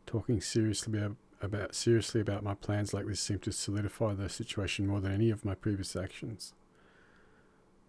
Talking 0.07 0.41
seriously 0.41 0.97
about, 0.97 1.17
about 1.41 1.75
seriously 1.75 2.21
about 2.21 2.43
my 2.43 2.55
plans 2.55 2.93
like 2.93 3.05
this 3.05 3.19
seemed 3.19 3.43
to 3.43 3.51
solidify 3.51 4.13
the 4.13 4.29
situation 4.29 4.87
more 4.87 5.01
than 5.01 5.11
any 5.11 5.29
of 5.29 5.45
my 5.45 5.53
previous 5.53 5.95
actions. 5.95 6.53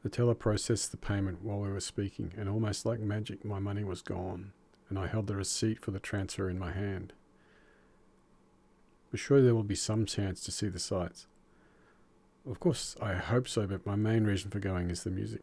The 0.03 0.11
teller 0.11 0.35
processed 0.35 0.91
the 0.91 0.99
payment 0.99 1.43
while 1.43 1.61
we 1.61 1.71
were 1.71 1.81
speaking, 1.81 2.33
and 2.37 2.49
almost 2.49 2.85
like 2.85 3.01
magic, 3.01 3.45
my 3.45 3.59
money 3.59 3.85
was 3.85 4.03
gone, 4.03 4.53
and 4.89 4.99
I 4.99 5.07
held 5.07 5.29
the 5.29 5.37
receipt 5.37 5.81
for 5.81 5.93
the 5.93 6.01
transfer 6.01 6.51
in 6.51 6.59
my 6.59 6.73
hand. 6.73 7.13
But 9.17 9.21
surely 9.21 9.45
there 9.45 9.55
will 9.55 9.63
be 9.63 9.75
some 9.75 10.05
chance 10.05 10.43
to 10.43 10.53
see 10.53 10.69
the 10.69 10.79
sights. 10.79 11.27
Of 12.47 12.61
course, 12.61 12.97
I 13.01 13.15
hope 13.15 13.49
so, 13.49 13.67
but 13.67 13.87
my 13.87 13.97
main 13.97 14.25
reason 14.25 14.51
for 14.51 14.59
going 14.59 14.91
is 14.91 15.05
the 15.05 15.11
music. 15.11 15.41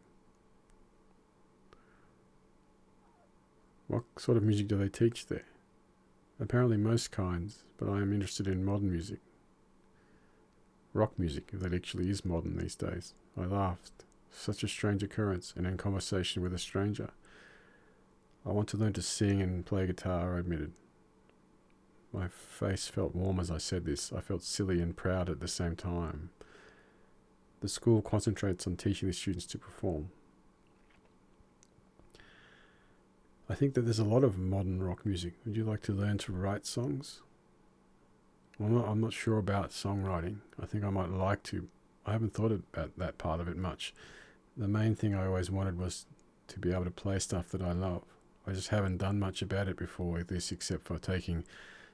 What 3.88 4.04
sort 4.18 4.38
of 4.38 4.44
music 4.44 4.68
do 4.68 4.78
they 4.78 4.90
teach 4.90 5.26
there? 5.26 5.48
Apparently, 6.40 6.78
most 6.78 7.10
kinds, 7.10 7.64
but 7.80 7.90
I 7.90 8.02
am 8.02 8.14
interested 8.14 8.48
in 8.48 8.64
modern 8.64 8.92
music. 8.92 9.22
Rock 10.94 11.18
music, 11.18 11.50
if 11.52 11.62
that 11.62 11.74
actually 11.74 12.12
is 12.12 12.24
modern 12.24 12.58
these 12.58 12.76
days. 12.76 13.16
I 13.36 13.46
laughed. 13.46 14.06
Such 14.30 14.64
a 14.64 14.68
strange 14.68 15.02
occurrence, 15.02 15.52
and 15.58 15.66
in 15.66 15.78
conversation 15.78 16.44
with 16.44 16.54
a 16.54 16.60
stranger. 16.60 17.10
I 18.46 18.52
want 18.52 18.68
to 18.68 18.78
learn 18.78 18.94
to 18.94 19.02
sing 19.02 19.42
and 19.42 19.66
play 19.66 19.88
guitar, 19.88 20.36
I 20.36 20.42
admitted. 20.42 20.74
My 22.14 22.28
face 22.28 22.88
felt 22.88 23.16
warm 23.16 23.40
as 23.40 23.50
I 23.50 23.58
said 23.58 23.86
this. 23.86 24.14
I 24.14 24.22
felt 24.22 24.44
silly 24.44 24.80
and 24.80 24.96
proud 24.96 25.30
at 25.30 25.40
the 25.40 25.48
same 25.48 25.76
time. 25.76 26.30
The 27.62 27.68
school 27.68 28.02
concentrates 28.02 28.68
on 28.68 28.76
teaching 28.76 29.08
the 29.08 29.14
students 29.14 29.48
to 29.48 29.58
perform. 29.58 30.10
I 33.50 33.56
think 33.56 33.74
that 33.74 33.82
there's 33.82 34.00
a 34.00 34.06
lot 34.06 34.24
of 34.24 34.38
modern 34.38 34.82
rock 34.82 35.06
music. 35.06 35.34
Would 35.46 35.58
you 35.58 35.64
like 35.64 35.82
to 35.84 35.92
learn 35.92 36.18
to 36.20 36.32
write 36.32 36.66
songs? 36.66 37.22
Well, 38.60 38.70
I'm 38.70 38.76
not, 38.76 38.88
I'm 38.88 39.02
not 39.02 39.14
sure 39.14 39.38
about 39.38 39.72
songwriting. 39.72 40.38
I 40.62 40.66
think 40.68 40.84
I 40.84 40.90
might 40.92 41.10
like 41.10 41.42
to. 41.44 41.68
I 42.06 42.12
haven't 42.12 42.34
thought 42.34 42.52
about 42.52 42.98
that 42.98 43.18
part 43.18 43.40
of 43.40 43.48
it 43.48 43.58
much. 43.58 43.94
The 44.56 44.68
main 44.68 44.96
thing 44.96 45.16
I 45.16 45.26
always 45.26 45.50
wanted 45.50 45.80
was 45.80 46.06
to 46.50 46.60
be 46.60 46.72
able 46.72 46.86
to 46.86 46.92
play 46.92 47.18
stuff 47.20 47.50
that 47.50 47.62
I 47.62 47.72
love. 47.72 48.04
I 48.46 48.52
just 48.52 48.70
haven't 48.70 48.98
done 48.98 49.20
much 49.20 49.42
about 49.42 49.68
it 49.68 49.78
before 49.78 50.12
with 50.12 50.28
this 50.28 50.52
except 50.52 50.84
for 50.84 51.00
taking 51.00 51.44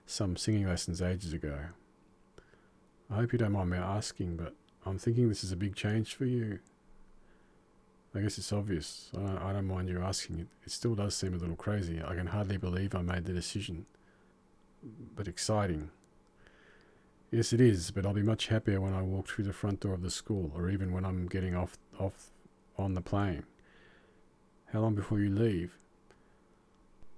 some 0.10 0.36
singing 0.36 0.67
lessons 0.67 1.02
ages 1.02 1.34
ago. 1.34 1.56
I 3.12 3.15
hope 3.15 3.32
you 3.32 3.38
don't 3.38 3.52
mind 3.52 3.69
me 3.69 3.78
asking, 3.78 4.38
but 4.38 4.56
I'm 4.86 4.98
thinking 4.98 5.30
this 5.30 5.43
is 5.43 5.52
a 5.52 5.56
big 5.56 5.76
change 5.76 6.15
for 6.15 6.26
you. 6.26 6.60
I 8.15 8.22
guess 8.22 8.39
it's 8.39 8.52
obvious. 8.52 9.12
I 9.15 9.19
don't, 9.19 9.38
I 9.38 9.54
don't 9.54 9.67
mind 9.67 9.88
you 9.88 10.02
asking. 10.02 10.39
It, 10.39 10.48
it 10.65 10.72
still 10.72 10.95
does 10.95 11.15
seem 11.15 11.36
a 11.36 11.38
little 11.38 11.56
crazy. 11.56 12.02
I 12.04 12.15
can 12.15 12.28
hardly 12.28 12.58
believe 12.58 12.95
I 12.95 13.04
made 13.04 13.26
the 13.26 13.34
decision. 13.34 13.86
But 15.15 15.28
exciting. 15.28 15.91
Yes, 17.32 17.54
it 17.54 17.62
is, 17.62 17.91
but 17.91 18.06
I'll 18.06 18.13
be 18.13 18.24
much 18.24 18.48
happier 18.48 18.82
when 18.82 18.95
I 18.95 19.04
walk 19.04 19.28
through 19.28 19.45
the 19.45 19.54
front 19.54 19.82
door 19.82 19.93
of 19.93 20.02
the 20.02 20.10
school, 20.10 20.52
or 20.56 20.69
even 20.72 20.91
when 20.91 21.06
I'm 21.06 21.28
getting 21.28 21.56
off, 21.56 21.78
off 22.00 22.32
on 22.80 22.95
the 22.95 23.02
plane. 23.02 23.43
How 24.74 24.80
long 24.80 24.95
before 24.95 25.19
you 25.19 25.30
leave? 25.30 25.78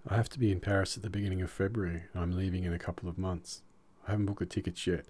I 0.10 0.16
have 0.16 0.30
to 0.30 0.40
be 0.40 0.52
in 0.52 0.60
Paris 0.60 0.98
at 0.98 1.04
the 1.04 1.12
beginning 1.12 1.42
of 1.42 1.52
February, 1.52 2.04
and 2.14 2.24
I'm 2.24 2.36
leaving 2.36 2.64
in 2.64 2.74
a 2.74 2.80
couple 2.80 3.08
of 3.08 3.20
months. 3.20 3.62
I 4.08 4.12
haven't 4.12 4.26
booked 4.26 4.40
the 4.40 4.48
tickets 4.48 4.88
yet. 4.88 5.06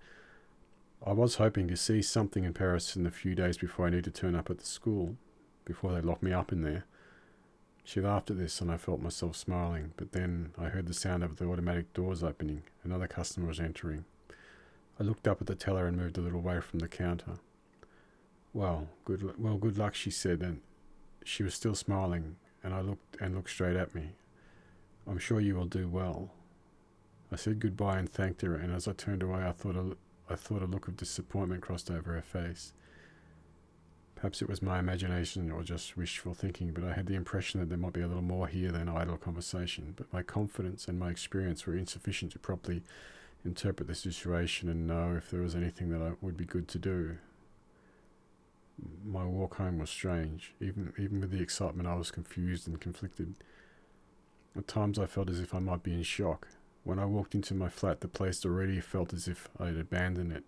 I 1.06 1.13
was 1.13 1.36
hoping 1.36 1.69
to 1.69 1.77
see 1.77 2.01
something 2.01 2.43
in 2.43 2.54
Paris 2.54 2.95
in 2.97 3.04
the 3.04 3.10
few 3.10 3.34
days 3.34 3.58
before 3.58 3.88
I 3.88 3.89
need 3.89 4.04
to 4.04 4.12
turn 4.12 4.36
up 4.36 4.49
at 4.49 4.60
the 4.60 4.65
school, 4.65 5.15
before 5.63 5.93
they 5.93 6.01
lock 6.01 6.21
me 6.21 6.34
up 6.34 6.51
in 6.51 6.62
there. 6.62 6.86
She 7.86 8.01
laughed 8.01 8.30
at 8.32 8.38
this, 8.38 8.60
and 8.60 8.69
I 8.69 8.75
felt 8.75 9.01
myself 9.01 9.38
smiling, 9.38 9.93
but 9.95 10.12
then 10.12 10.51
I 10.58 10.65
heard 10.65 10.88
the 10.88 10.93
sound 10.93 11.23
of 11.23 11.38
the 11.38 11.47
automatic 11.47 11.93
doors 11.93 12.21
opening. 12.21 12.63
Another 12.84 13.08
customer 13.08 13.47
was 13.47 13.62
entering. 13.62 14.04
I 14.99 15.04
looked 15.04 15.27
up 15.27 15.39
at 15.39 15.47
the 15.47 15.56
teller 15.56 15.88
and 15.88 15.97
moved 15.97 16.17
a 16.17 16.21
little 16.21 16.39
away 16.39 16.60
from 16.60 16.80
the 16.80 16.89
counter. 16.89 17.39
Well, 18.54 18.89
good, 19.06 19.41
well, 19.41 19.56
good 19.56 19.77
luck, 19.77 19.95
she 19.95 20.12
said, 20.12 20.41
and 20.41 20.60
she 21.23 21.43
was 21.43 21.56
still 21.56 21.75
smiling, 21.75 22.36
and 22.62 22.73
I 22.73 22.82
looked 22.82 23.15
and 23.21 23.36
looked 23.36 23.49
straight 23.49 23.77
at 23.77 23.95
me. 23.95 24.12
I'm 25.08 25.18
sure 25.18 25.40
you 25.40 25.56
will 25.56 25.66
do 25.66 25.88
well. 25.88 26.32
I 27.32 27.36
said 27.36 27.60
goodbye 27.60 27.98
and 27.98 28.10
thanked 28.10 28.42
her, 28.42 28.56
and 28.56 28.74
as 28.74 28.88
I 28.88 28.94
turned 28.94 29.24
away, 29.24 29.44
I 29.44 29.52
thought 29.52 29.76
a, 29.76 29.96
I 30.30 30.36
thought 30.36 30.62
a 30.62 30.66
look 30.66 30.88
of 30.88 30.98
disappointment 30.98 31.62
crossed 31.62 31.90
over 31.90 32.14
her 32.14 32.22
face. 32.22 32.74
Perhaps 34.16 34.42
it 34.42 34.50
was 34.50 34.62
my 34.62 34.78
imagination 34.78 35.50
or 35.50 35.64
just 35.64 35.98
wishful 35.98 36.36
thinking, 36.36 36.72
but 36.74 36.84
I 36.84 36.94
had 36.94 37.08
the 37.08 37.16
impression 37.16 37.60
that 37.60 37.70
there 37.70 37.78
might 37.78 37.94
be 37.94 38.02
a 38.02 38.08
little 38.08 38.22
more 38.22 38.48
here 38.48 38.72
than 38.72 38.88
idle 38.88 39.18
conversation. 39.18 39.94
But 39.98 40.14
my 40.14 40.22
confidence 40.22 40.88
and 40.88 41.00
my 41.00 41.10
experience 41.10 41.66
were 41.66 41.76
insufficient 41.76 42.34
to 42.34 42.40
properly 42.40 42.84
interpret 43.44 43.88
the 43.88 43.96
situation 43.96 44.70
and 44.70 44.86
know 44.86 45.16
if 45.18 45.32
there 45.32 45.42
was 45.42 45.56
anything 45.56 45.90
that 45.90 46.04
I 46.04 46.12
would 46.22 46.38
be 46.38 46.46
good 46.46 46.68
to 46.68 46.78
do. 46.78 47.18
My 49.04 49.26
walk 49.26 49.56
home 49.56 49.80
was 49.80 49.90
strange. 49.90 50.54
Even 50.60 50.94
even 51.00 51.22
with 51.22 51.32
the 51.32 51.42
excitement, 51.42 51.88
I 51.88 51.96
was 51.96 52.12
confused 52.12 52.68
and 52.68 52.80
conflicted. 52.80 53.36
At 54.58 54.68
times 54.68 55.00
I 55.00 55.06
felt 55.06 55.30
as 55.30 55.40
if 55.40 55.54
I 55.54 55.60
might 55.60 55.84
be 55.84 55.94
in 55.94 56.04
shock. 56.04 56.48
When 56.84 57.00
I 57.00 57.06
walked 57.06 57.36
into 57.36 57.54
my 57.54 57.70
flat, 57.70 58.02
the 58.02 58.08
place 58.08 58.46
already 58.46 58.80
felt 58.80 59.14
as 59.14 59.28
if 59.28 59.48
I 59.60 59.68
had 59.68 59.78
abandoned 59.78 60.32
it. 60.32 60.44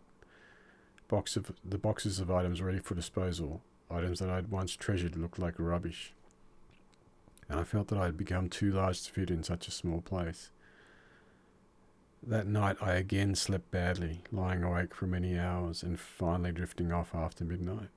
Box 1.08 1.38
of 1.38 1.52
the 1.64 1.78
boxes 1.78 2.20
of 2.20 2.32
items 2.32 2.62
ready 2.62 2.80
for 2.80 2.96
disposal 2.96 3.62
items 3.90 4.20
that 4.20 4.30
I 4.30 4.36
had 4.36 4.50
once 4.50 4.76
treasured 4.76 5.16
looked 5.16 5.40
like 5.40 5.56
rubbish. 5.58 6.14
And 7.48 7.60
I 7.60 7.64
felt 7.64 7.90
that 7.90 8.00
I 8.00 8.06
had 8.06 8.18
become 8.18 8.50
too 8.50 8.72
large 8.72 9.04
to 9.04 9.12
fit 9.12 9.30
in 9.30 9.44
such 9.44 9.68
a 9.68 9.72
small 9.72 10.02
place. 10.02 10.50
That 12.26 12.48
night 12.48 12.78
I 12.82 12.94
again 12.94 13.36
slept 13.36 13.70
badly, 13.70 14.22
lying 14.32 14.64
awake 14.64 14.96
for 14.96 15.08
many 15.08 15.38
hours 15.38 15.84
and 15.84 16.00
finally 16.00 16.52
drifting 16.52 16.92
off 16.92 17.14
after 17.14 17.44
midnight. 17.44 17.90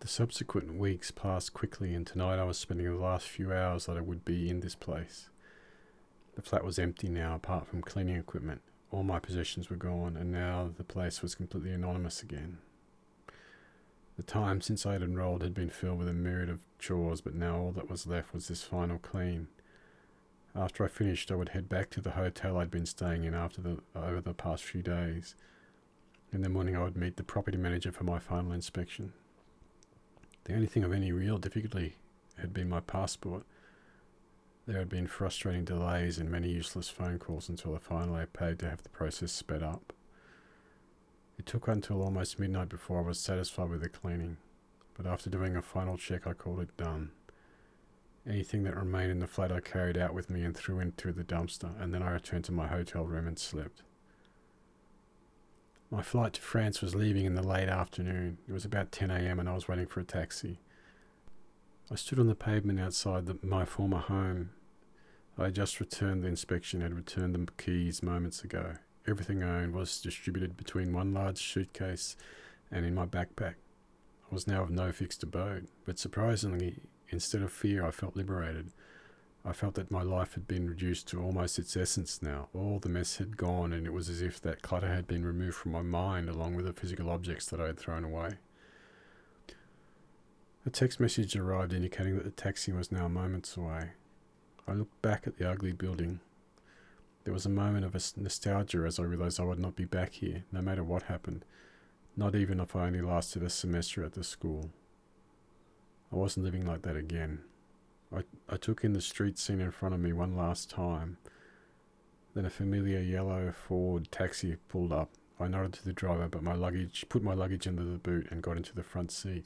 The 0.00 0.08
subsequent 0.08 0.74
weeks 0.74 1.10
passed 1.10 1.54
quickly, 1.54 1.94
and 1.94 2.06
tonight 2.06 2.38
I 2.38 2.44
was 2.44 2.58
spending 2.58 2.86
the 2.86 3.02
last 3.02 3.26
few 3.26 3.50
hours 3.50 3.86
that 3.86 3.96
I 3.96 4.02
would 4.02 4.26
be 4.26 4.50
in 4.50 4.60
this 4.60 4.74
place. 4.74 5.30
The 6.34 6.42
flat 6.42 6.64
was 6.64 6.78
empty 6.78 7.08
now, 7.08 7.34
apart 7.34 7.66
from 7.66 7.80
cleaning 7.80 8.16
equipment. 8.16 8.60
All 8.90 9.02
my 9.02 9.18
possessions 9.18 9.70
were 9.70 9.76
gone, 9.76 10.14
and 10.14 10.30
now 10.30 10.70
the 10.76 10.84
place 10.84 11.22
was 11.22 11.34
completely 11.34 11.72
anonymous 11.72 12.22
again. 12.22 12.58
The 14.18 14.22
time 14.22 14.60
since 14.60 14.84
I 14.84 14.92
had 14.92 15.02
enrolled 15.02 15.42
had 15.42 15.54
been 15.54 15.70
filled 15.70 15.98
with 15.98 16.08
a 16.08 16.12
myriad 16.12 16.50
of 16.50 16.60
chores, 16.78 17.22
but 17.22 17.34
now 17.34 17.56
all 17.56 17.72
that 17.72 17.88
was 17.88 18.06
left 18.06 18.34
was 18.34 18.48
this 18.48 18.62
final 18.62 18.98
clean. 18.98 19.48
After 20.54 20.84
I 20.84 20.88
finished, 20.88 21.32
I 21.32 21.36
would 21.36 21.50
head 21.50 21.70
back 21.70 21.88
to 21.90 22.02
the 22.02 22.12
hotel 22.12 22.58
I'd 22.58 22.70
been 22.70 22.86
staying 22.86 23.24
in 23.24 23.32
after 23.32 23.62
the 23.62 23.78
over 23.94 24.20
the 24.20 24.34
past 24.34 24.62
few 24.62 24.82
days. 24.82 25.34
In 26.32 26.42
the 26.42 26.50
morning, 26.50 26.76
I 26.76 26.82
would 26.82 26.96
meet 26.98 27.16
the 27.16 27.22
property 27.22 27.56
manager 27.56 27.92
for 27.92 28.04
my 28.04 28.18
final 28.18 28.52
inspection. 28.52 29.14
The 30.46 30.54
only 30.54 30.68
thing 30.68 30.84
of 30.84 30.92
any 30.92 31.10
real 31.10 31.38
difficulty 31.38 31.96
had 32.38 32.54
been 32.54 32.68
my 32.68 32.78
passport. 32.78 33.42
There 34.64 34.78
had 34.78 34.88
been 34.88 35.08
frustrating 35.08 35.64
delays 35.64 36.18
and 36.18 36.30
many 36.30 36.50
useless 36.50 36.88
phone 36.88 37.18
calls 37.18 37.48
until 37.48 37.74
I 37.74 37.78
finally 37.78 38.24
paid 38.26 38.60
to 38.60 38.70
have 38.70 38.84
the 38.84 38.88
process 38.90 39.32
sped 39.32 39.64
up. 39.64 39.92
It 41.36 41.46
took 41.46 41.66
until 41.66 42.00
almost 42.00 42.38
midnight 42.38 42.68
before 42.68 43.00
I 43.00 43.08
was 43.08 43.18
satisfied 43.18 43.70
with 43.70 43.82
the 43.82 43.88
cleaning, 43.88 44.36
but 44.96 45.04
after 45.04 45.28
doing 45.28 45.56
a 45.56 45.62
final 45.62 45.98
check, 45.98 46.28
I 46.28 46.32
called 46.32 46.60
it 46.60 46.76
done. 46.76 47.10
Anything 48.24 48.62
that 48.62 48.76
remained 48.76 49.10
in 49.10 49.18
the 49.18 49.26
flat 49.26 49.50
I 49.50 49.58
carried 49.58 49.98
out 49.98 50.14
with 50.14 50.30
me 50.30 50.44
and 50.44 50.56
threw 50.56 50.78
into 50.78 51.10
the 51.10 51.24
dumpster, 51.24 51.72
and 51.82 51.92
then 51.92 52.04
I 52.04 52.12
returned 52.12 52.44
to 52.44 52.52
my 52.52 52.68
hotel 52.68 53.04
room 53.04 53.26
and 53.26 53.38
slept. 53.38 53.82
My 55.90 56.02
flight 56.02 56.32
to 56.34 56.40
France 56.40 56.82
was 56.82 56.94
leaving 56.94 57.26
in 57.26 57.34
the 57.34 57.46
late 57.46 57.68
afternoon. 57.68 58.38
It 58.48 58.52
was 58.52 58.64
about 58.64 58.92
10 58.92 59.10
a.m., 59.10 59.38
and 59.38 59.48
I 59.48 59.54
was 59.54 59.68
waiting 59.68 59.86
for 59.86 60.00
a 60.00 60.04
taxi. 60.04 60.60
I 61.90 61.94
stood 61.94 62.18
on 62.18 62.26
the 62.26 62.34
pavement 62.34 62.80
outside 62.80 63.26
the, 63.26 63.38
my 63.42 63.64
former 63.64 63.98
home. 63.98 64.50
I 65.38 65.44
had 65.44 65.54
just 65.54 65.78
returned 65.78 66.24
the 66.24 66.28
inspection, 66.28 66.80
had 66.80 66.94
returned 66.94 67.34
the 67.34 67.46
keys 67.62 68.02
moments 68.02 68.42
ago. 68.42 68.76
Everything 69.06 69.42
I 69.42 69.62
owned 69.62 69.74
was 69.74 70.00
distributed 70.00 70.56
between 70.56 70.92
one 70.92 71.14
large 71.14 71.38
suitcase 71.38 72.16
and 72.70 72.84
in 72.84 72.94
my 72.94 73.06
backpack. 73.06 73.54
I 74.30 74.34
was 74.34 74.48
now 74.48 74.62
of 74.62 74.70
no 74.70 74.90
fixed 74.90 75.22
abode, 75.22 75.68
but 75.84 76.00
surprisingly, 76.00 76.80
Instead 77.10 77.42
of 77.42 77.52
fear, 77.52 77.86
I 77.86 77.90
felt 77.90 78.16
liberated. 78.16 78.72
I 79.48 79.52
felt 79.52 79.74
that 79.74 79.92
my 79.92 80.02
life 80.02 80.34
had 80.34 80.48
been 80.48 80.68
reduced 80.68 81.06
to 81.08 81.22
almost 81.22 81.56
its 81.60 81.76
essence 81.76 82.20
now. 82.20 82.48
All 82.52 82.80
the 82.80 82.88
mess 82.88 83.18
had 83.18 83.36
gone, 83.36 83.72
and 83.72 83.86
it 83.86 83.92
was 83.92 84.08
as 84.08 84.20
if 84.20 84.40
that 84.40 84.60
clutter 84.60 84.88
had 84.92 85.06
been 85.06 85.24
removed 85.24 85.56
from 85.56 85.70
my 85.70 85.82
mind 85.82 86.28
along 86.28 86.56
with 86.56 86.66
the 86.66 86.72
physical 86.72 87.08
objects 87.08 87.46
that 87.46 87.60
I 87.60 87.66
had 87.66 87.78
thrown 87.78 88.02
away. 88.02 88.38
A 90.66 90.70
text 90.70 90.98
message 90.98 91.36
arrived 91.36 91.72
indicating 91.72 92.16
that 92.16 92.24
the 92.24 92.32
taxi 92.32 92.72
was 92.72 92.90
now 92.90 93.06
moments 93.06 93.56
away. 93.56 93.90
I 94.66 94.72
looked 94.72 95.00
back 95.00 95.28
at 95.28 95.38
the 95.38 95.48
ugly 95.48 95.70
building. 95.70 96.18
There 97.22 97.34
was 97.34 97.46
a 97.46 97.50
moment 97.50 97.84
of 97.84 97.94
nostalgia 98.16 98.84
as 98.84 98.98
I 98.98 99.04
realized 99.04 99.38
I 99.38 99.44
would 99.44 99.60
not 99.60 99.76
be 99.76 99.84
back 99.84 100.14
here, 100.14 100.42
no 100.50 100.60
matter 100.60 100.82
what 100.82 101.04
happened, 101.04 101.44
not 102.16 102.34
even 102.34 102.58
if 102.58 102.74
I 102.74 102.86
only 102.86 103.00
lasted 103.00 103.44
a 103.44 103.50
semester 103.50 104.02
at 104.02 104.14
the 104.14 104.24
school. 104.24 104.70
I 106.12 106.16
wasn't 106.16 106.46
living 106.46 106.66
like 106.66 106.82
that 106.82 106.96
again. 106.96 107.42
I, 108.14 108.22
I 108.48 108.56
took 108.56 108.84
in 108.84 108.92
the 108.92 109.00
street 109.00 109.38
scene 109.38 109.60
in 109.60 109.70
front 109.70 109.94
of 109.94 110.00
me 110.00 110.12
one 110.12 110.36
last 110.36 110.70
time. 110.70 111.18
Then 112.34 112.44
a 112.44 112.50
familiar 112.50 113.00
yellow 113.00 113.52
Ford 113.52 114.10
taxi 114.12 114.56
pulled 114.68 114.92
up. 114.92 115.10
I 115.40 115.48
nodded 115.48 115.74
to 115.74 115.84
the 115.84 115.92
driver, 115.92 116.28
but 116.28 116.42
my 116.42 116.54
luggage 116.54 117.04
put 117.08 117.22
my 117.22 117.34
luggage 117.34 117.66
into 117.66 117.82
the 117.82 117.98
boot 117.98 118.28
and 118.30 118.42
got 118.42 118.56
into 118.56 118.74
the 118.74 118.82
front 118.82 119.10
seat. 119.10 119.44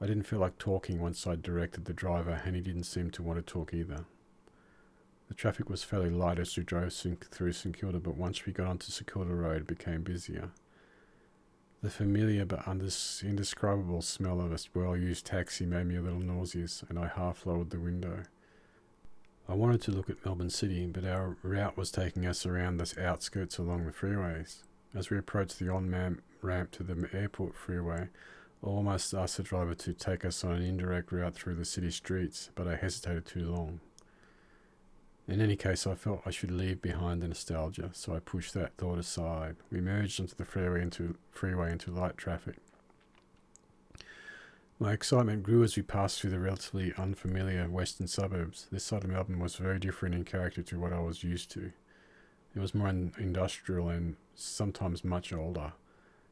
I 0.00 0.06
didn't 0.06 0.24
feel 0.24 0.40
like 0.40 0.58
talking 0.58 1.00
once 1.00 1.26
I 1.26 1.36
directed 1.36 1.84
the 1.84 1.92
driver, 1.92 2.42
and 2.44 2.54
he 2.54 2.60
didn't 2.60 2.84
seem 2.84 3.10
to 3.12 3.22
want 3.22 3.38
to 3.38 3.52
talk 3.52 3.72
either. 3.72 4.04
The 5.28 5.34
traffic 5.34 5.70
was 5.70 5.82
fairly 5.82 6.10
light 6.10 6.38
as 6.38 6.56
we 6.56 6.62
drove 6.64 6.92
through 6.92 7.52
St 7.52 7.76
Kilda, 7.76 7.98
but 7.98 8.16
once 8.16 8.44
we 8.44 8.52
got 8.52 8.66
onto 8.66 8.90
St 8.90 9.10
Kilda 9.10 9.34
Road, 9.34 9.62
it 9.62 9.66
became 9.66 10.02
busier. 10.02 10.50
The 11.84 11.90
familiar 11.90 12.46
but 12.46 12.66
indescribable 12.66 14.00
smell 14.00 14.40
of 14.40 14.50
a 14.52 14.58
well 14.72 14.96
used 14.96 15.26
taxi 15.26 15.66
made 15.66 15.84
me 15.84 15.96
a 15.96 16.00
little 16.00 16.18
nauseous, 16.18 16.82
and 16.88 16.98
I 16.98 17.08
half 17.08 17.44
lowered 17.44 17.68
the 17.68 17.78
window. 17.78 18.22
I 19.46 19.52
wanted 19.52 19.82
to 19.82 19.90
look 19.90 20.08
at 20.08 20.24
Melbourne 20.24 20.48
City, 20.48 20.86
but 20.86 21.04
our 21.04 21.36
route 21.42 21.76
was 21.76 21.90
taking 21.90 22.24
us 22.24 22.46
around 22.46 22.78
the 22.78 23.06
outskirts 23.06 23.58
along 23.58 23.84
the 23.84 23.92
freeways. 23.92 24.62
As 24.94 25.10
we 25.10 25.18
approached 25.18 25.58
the 25.58 25.68
on 25.68 26.22
ramp 26.40 26.70
to 26.70 26.82
the 26.82 27.06
airport 27.12 27.54
freeway, 27.54 28.08
I 28.62 28.66
almost 28.66 29.12
asked 29.12 29.36
the 29.36 29.42
driver 29.42 29.74
to 29.74 29.92
take 29.92 30.24
us 30.24 30.42
on 30.42 30.52
an 30.52 30.62
indirect 30.62 31.12
route 31.12 31.34
through 31.34 31.56
the 31.56 31.66
city 31.66 31.90
streets, 31.90 32.48
but 32.54 32.66
I 32.66 32.76
hesitated 32.76 33.26
too 33.26 33.44
long. 33.44 33.80
In 35.26 35.40
any 35.40 35.56
case, 35.56 35.86
I 35.86 35.94
felt 35.94 36.22
I 36.26 36.30
should 36.30 36.50
leave 36.50 36.82
behind 36.82 37.22
the 37.22 37.28
nostalgia, 37.28 37.90
so 37.92 38.14
I 38.14 38.18
pushed 38.18 38.52
that 38.54 38.76
thought 38.76 38.98
aside. 38.98 39.56
We 39.70 39.80
merged 39.80 40.20
onto 40.20 40.34
the 40.34 40.44
freeway 40.44 40.82
into 40.82 41.16
freeway 41.30 41.72
into 41.72 41.90
light 41.90 42.18
traffic. 42.18 42.56
My 44.78 44.92
excitement 44.92 45.44
grew 45.44 45.62
as 45.62 45.76
we 45.76 45.82
passed 45.82 46.20
through 46.20 46.30
the 46.30 46.40
relatively 46.40 46.92
unfamiliar 46.98 47.70
western 47.70 48.06
suburbs. 48.06 48.66
This 48.70 48.84
side 48.84 49.04
of 49.04 49.10
Melbourne 49.10 49.38
was 49.38 49.56
very 49.56 49.78
different 49.78 50.14
in 50.14 50.24
character 50.24 50.62
to 50.62 50.78
what 50.78 50.92
I 50.92 51.00
was 51.00 51.24
used 51.24 51.50
to. 51.52 51.72
It 52.54 52.60
was 52.60 52.74
more 52.74 52.88
industrial 52.88 53.88
and 53.88 54.16
sometimes 54.34 55.04
much 55.04 55.32
older. 55.32 55.72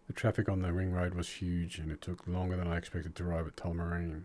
The 0.07 0.13
traffic 0.13 0.49
on 0.49 0.61
the 0.61 0.73
ring 0.73 0.93
road 0.93 1.15
was 1.15 1.29
huge, 1.29 1.79
and 1.79 1.91
it 1.91 2.03
took 2.03 2.27
longer 2.27 2.57
than 2.57 2.69
I 2.69 2.77
expected 2.77 3.15
to 3.15 3.25
arrive 3.25 3.47
at 3.47 3.57
Tullamarine. 3.57 4.25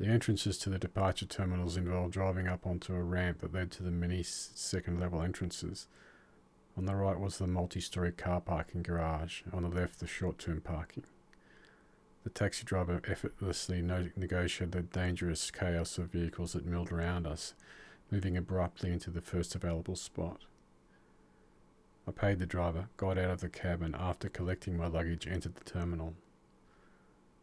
The 0.00 0.08
entrances 0.08 0.56
to 0.60 0.70
the 0.70 0.78
departure 0.78 1.26
terminals 1.26 1.76
involved 1.76 2.14
driving 2.14 2.48
up 2.48 2.66
onto 2.66 2.94
a 2.94 3.02
ramp 3.02 3.40
that 3.40 3.52
led 3.52 3.70
to 3.72 3.82
the 3.82 3.90
many 3.90 4.22
second 4.22 4.98
level 4.98 5.20
entrances. 5.20 5.88
On 6.74 6.86
the 6.86 6.94
right 6.94 7.20
was 7.20 7.36
the 7.36 7.46
multi 7.46 7.80
story 7.82 8.10
car 8.10 8.40
parking 8.40 8.82
garage, 8.82 9.42
on 9.52 9.62
the 9.62 9.68
left, 9.68 10.00
the 10.00 10.06
short 10.06 10.38
term 10.38 10.62
parking. 10.62 11.04
The 12.24 12.30
taxi 12.30 12.64
driver 12.64 13.02
effortlessly 13.06 13.82
negotiated 13.82 14.72
the 14.72 14.80
dangerous 14.80 15.50
chaos 15.50 15.98
of 15.98 16.12
vehicles 16.12 16.54
that 16.54 16.64
milled 16.64 16.90
around 16.90 17.26
us, 17.26 17.52
moving 18.10 18.38
abruptly 18.38 18.92
into 18.92 19.10
the 19.10 19.20
first 19.20 19.54
available 19.54 19.96
spot. 19.96 20.46
I 22.08 22.12
paid 22.12 22.38
the 22.38 22.46
driver, 22.46 22.88
got 22.96 23.18
out 23.18 23.32
of 23.32 23.40
the 23.40 23.50
cab, 23.50 23.82
and 23.82 23.94
after 23.94 24.30
collecting 24.30 24.78
my 24.78 24.86
luggage, 24.86 25.26
entered 25.26 25.56
the 25.56 25.70
terminal. 25.70 26.14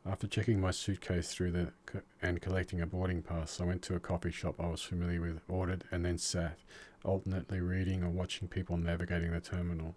After 0.10 0.26
checking 0.26 0.62
my 0.62 0.72
suitcase 0.72 1.34
through 1.34 1.52
the 1.52 1.74
and 2.22 2.42
collecting 2.42 2.80
a 2.80 2.86
boarding 2.86 3.22
pass, 3.22 3.60
I 3.60 3.66
went 3.66 3.82
to 3.84 3.96
a 3.96 4.00
coffee 4.00 4.32
shop 4.32 4.56
I 4.58 4.68
was 4.68 4.82
familiar 4.82 5.20
with, 5.20 5.42
ordered, 5.50 5.84
and 5.92 6.06
then 6.06 6.18
sat, 6.18 6.60
alternately 7.04 7.60
reading 7.60 8.04
or 8.04 8.10
watching 8.10 8.48
people 8.48 8.78
navigating 8.78 9.32
the 9.32 9.42
terminal. 9.42 9.96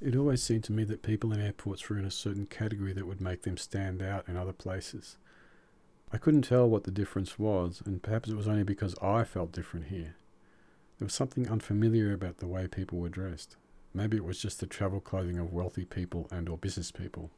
It 0.00 0.16
always 0.16 0.42
seemed 0.42 0.64
to 0.64 0.72
me 0.72 0.84
that 0.84 1.02
people 1.02 1.30
in 1.32 1.42
airports 1.42 1.86
were 1.88 1.98
in 1.98 2.06
a 2.06 2.10
certain 2.10 2.46
category 2.46 2.94
that 2.94 3.06
would 3.06 3.20
make 3.20 3.42
them 3.42 3.58
stand 3.58 4.00
out 4.02 4.26
in 4.28 4.36
other 4.36 4.54
places. 4.54 5.18
I 6.10 6.16
couldn't 6.16 6.42
tell 6.42 6.66
what 6.66 6.84
the 6.84 6.90
difference 6.90 7.38
was, 7.38 7.82
and 7.84 8.02
perhaps 8.02 8.30
it 8.30 8.36
was 8.36 8.48
only 8.48 8.64
because 8.64 8.94
I 9.02 9.24
felt 9.24 9.52
different 9.52 9.88
here. 9.88 10.16
There 10.98 11.04
was 11.04 11.14
something 11.14 11.50
unfamiliar 11.50 12.14
about 12.14 12.38
the 12.38 12.46
way 12.46 12.66
people 12.66 12.98
were 12.98 13.10
dressed. 13.10 13.56
Maybe 13.92 14.16
it 14.16 14.24
was 14.24 14.40
just 14.40 14.58
the 14.60 14.66
travel 14.66 15.00
clothing 15.00 15.38
of 15.38 15.52
wealthy 15.52 15.84
people 15.84 16.28
and 16.30 16.48
or 16.48 16.56
business 16.56 16.90
people. 16.90 17.30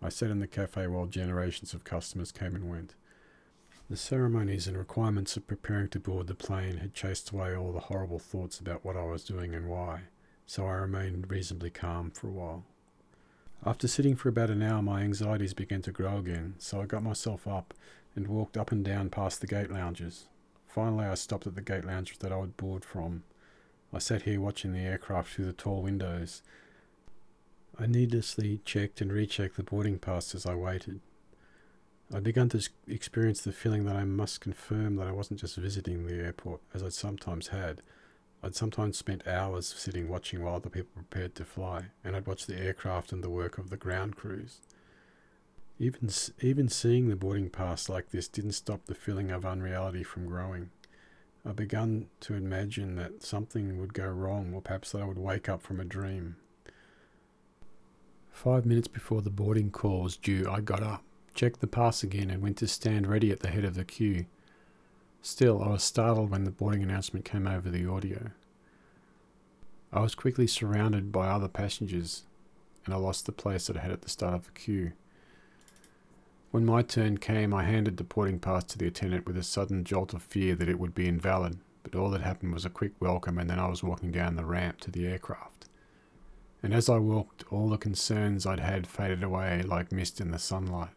I 0.00 0.08
sat 0.10 0.30
in 0.30 0.38
the 0.38 0.46
cafe 0.46 0.86
while 0.86 1.06
generations 1.06 1.74
of 1.74 1.84
customers 1.84 2.30
came 2.30 2.54
and 2.54 2.70
went. 2.70 2.94
The 3.90 3.96
ceremonies 3.96 4.68
and 4.68 4.76
requirements 4.76 5.36
of 5.36 5.46
preparing 5.46 5.88
to 5.88 5.98
board 5.98 6.26
the 6.26 6.34
plane 6.34 6.76
had 6.76 6.94
chased 6.94 7.30
away 7.30 7.56
all 7.56 7.72
the 7.72 7.80
horrible 7.80 8.18
thoughts 8.18 8.60
about 8.60 8.84
what 8.84 8.96
I 8.96 9.04
was 9.04 9.24
doing 9.24 9.54
and 9.54 9.68
why, 9.68 10.02
so 10.46 10.66
I 10.66 10.74
remained 10.74 11.30
reasonably 11.30 11.70
calm 11.70 12.10
for 12.10 12.28
a 12.28 12.32
while. 12.32 12.64
After 13.66 13.88
sitting 13.88 14.14
for 14.14 14.28
about 14.28 14.50
an 14.50 14.62
hour, 14.62 14.82
my 14.82 15.00
anxieties 15.00 15.54
began 15.54 15.82
to 15.82 15.90
grow 15.90 16.18
again, 16.18 16.54
so 16.58 16.80
I 16.80 16.86
got 16.86 17.02
myself 17.02 17.48
up 17.48 17.74
and 18.14 18.28
walked 18.28 18.56
up 18.56 18.70
and 18.70 18.84
down 18.84 19.10
past 19.10 19.40
the 19.40 19.46
gate 19.46 19.70
lounges. 19.70 20.28
Finally, 20.68 21.06
I 21.06 21.14
stopped 21.14 21.46
at 21.46 21.56
the 21.56 21.60
gate 21.60 21.84
lounge 21.84 22.18
that 22.18 22.30
I 22.30 22.36
would 22.36 22.56
board 22.56 22.84
from. 22.84 23.24
I 23.92 23.98
sat 23.98 24.22
here 24.22 24.40
watching 24.40 24.72
the 24.72 24.80
aircraft 24.80 25.32
through 25.32 25.46
the 25.46 25.52
tall 25.52 25.82
windows 25.82 26.42
I 27.80 27.86
needlessly 27.86 28.60
checked 28.64 29.00
and 29.00 29.12
rechecked 29.12 29.56
the 29.56 29.62
boarding 29.62 30.00
pass 30.00 30.34
as 30.34 30.46
I 30.46 30.54
waited. 30.56 31.00
I'd 32.12 32.24
begun 32.24 32.48
to 32.48 32.68
experience 32.88 33.40
the 33.42 33.52
feeling 33.52 33.84
that 33.84 33.94
I 33.94 34.04
must 34.04 34.40
confirm 34.40 34.96
that 34.96 35.06
I 35.06 35.12
wasn't 35.12 35.38
just 35.40 35.56
visiting 35.56 36.04
the 36.04 36.14
airport, 36.14 36.60
as 36.74 36.82
I'd 36.82 36.92
sometimes 36.92 37.48
had. 37.48 37.82
I'd 38.42 38.56
sometimes 38.56 38.98
spent 38.98 39.28
hours 39.28 39.66
sitting 39.66 40.08
watching 40.08 40.42
while 40.42 40.56
other 40.56 40.70
people 40.70 40.90
prepared 40.94 41.36
to 41.36 41.44
fly, 41.44 41.86
and 42.02 42.16
I'd 42.16 42.26
watched 42.26 42.48
the 42.48 42.58
aircraft 42.58 43.12
and 43.12 43.22
the 43.22 43.30
work 43.30 43.58
of 43.58 43.70
the 43.70 43.76
ground 43.76 44.16
crews. 44.16 44.60
Even, 45.78 46.10
even 46.40 46.68
seeing 46.68 47.08
the 47.08 47.14
boarding 47.14 47.48
pass 47.48 47.88
like 47.88 48.10
this 48.10 48.26
didn't 48.26 48.52
stop 48.52 48.86
the 48.86 48.94
feeling 48.94 49.30
of 49.30 49.46
unreality 49.46 50.02
from 50.02 50.26
growing. 50.26 50.70
I 51.44 51.52
began 51.52 52.08
to 52.20 52.34
imagine 52.34 52.96
that 52.96 53.22
something 53.22 53.78
would 53.78 53.94
go 53.94 54.08
wrong, 54.08 54.52
or 54.52 54.62
perhaps 54.62 54.90
that 54.90 55.02
I 55.02 55.04
would 55.04 55.18
wake 55.18 55.48
up 55.48 55.62
from 55.62 55.78
a 55.78 55.84
dream. 55.84 56.36
Five 58.44 58.64
minutes 58.64 58.86
before 58.86 59.20
the 59.20 59.30
boarding 59.30 59.72
call 59.72 60.02
was 60.02 60.16
due, 60.16 60.46
I 60.48 60.60
got 60.60 60.80
up, 60.80 61.02
checked 61.34 61.60
the 61.60 61.66
pass 61.66 62.04
again, 62.04 62.30
and 62.30 62.40
went 62.40 62.56
to 62.58 62.68
stand 62.68 63.08
ready 63.08 63.32
at 63.32 63.40
the 63.40 63.48
head 63.48 63.64
of 63.64 63.74
the 63.74 63.84
queue. 63.84 64.26
Still, 65.20 65.60
I 65.60 65.70
was 65.70 65.82
startled 65.82 66.30
when 66.30 66.44
the 66.44 66.52
boarding 66.52 66.84
announcement 66.84 67.24
came 67.24 67.48
over 67.48 67.68
the 67.68 67.90
audio. 67.90 68.30
I 69.92 70.02
was 70.02 70.14
quickly 70.14 70.46
surrounded 70.46 71.10
by 71.10 71.26
other 71.26 71.48
passengers, 71.48 72.26
and 72.84 72.94
I 72.94 72.98
lost 72.98 73.26
the 73.26 73.32
place 73.32 73.66
that 73.66 73.76
I 73.76 73.80
had 73.80 73.90
at 73.90 74.02
the 74.02 74.08
start 74.08 74.34
of 74.34 74.44
the 74.44 74.52
queue. 74.52 74.92
When 76.52 76.64
my 76.64 76.82
turn 76.82 77.18
came, 77.18 77.52
I 77.52 77.64
handed 77.64 77.96
the 77.96 78.04
boarding 78.04 78.38
pass 78.38 78.62
to 78.66 78.78
the 78.78 78.86
attendant 78.86 79.26
with 79.26 79.36
a 79.36 79.42
sudden 79.42 79.82
jolt 79.82 80.14
of 80.14 80.22
fear 80.22 80.54
that 80.54 80.68
it 80.68 80.78
would 80.78 80.94
be 80.94 81.08
invalid, 81.08 81.58
but 81.82 81.96
all 81.96 82.10
that 82.10 82.20
happened 82.20 82.54
was 82.54 82.64
a 82.64 82.70
quick 82.70 82.92
welcome, 83.00 83.36
and 83.36 83.50
then 83.50 83.58
I 83.58 83.66
was 83.66 83.82
walking 83.82 84.12
down 84.12 84.36
the 84.36 84.44
ramp 84.44 84.78
to 84.82 84.92
the 84.92 85.08
aircraft. 85.08 85.57
And 86.62 86.74
as 86.74 86.88
I 86.88 86.98
walked, 86.98 87.44
all 87.50 87.68
the 87.68 87.76
concerns 87.76 88.44
I'd 88.44 88.60
had 88.60 88.86
faded 88.86 89.22
away 89.22 89.62
like 89.62 89.92
mist 89.92 90.20
in 90.20 90.30
the 90.30 90.38
sunlight. 90.38 90.90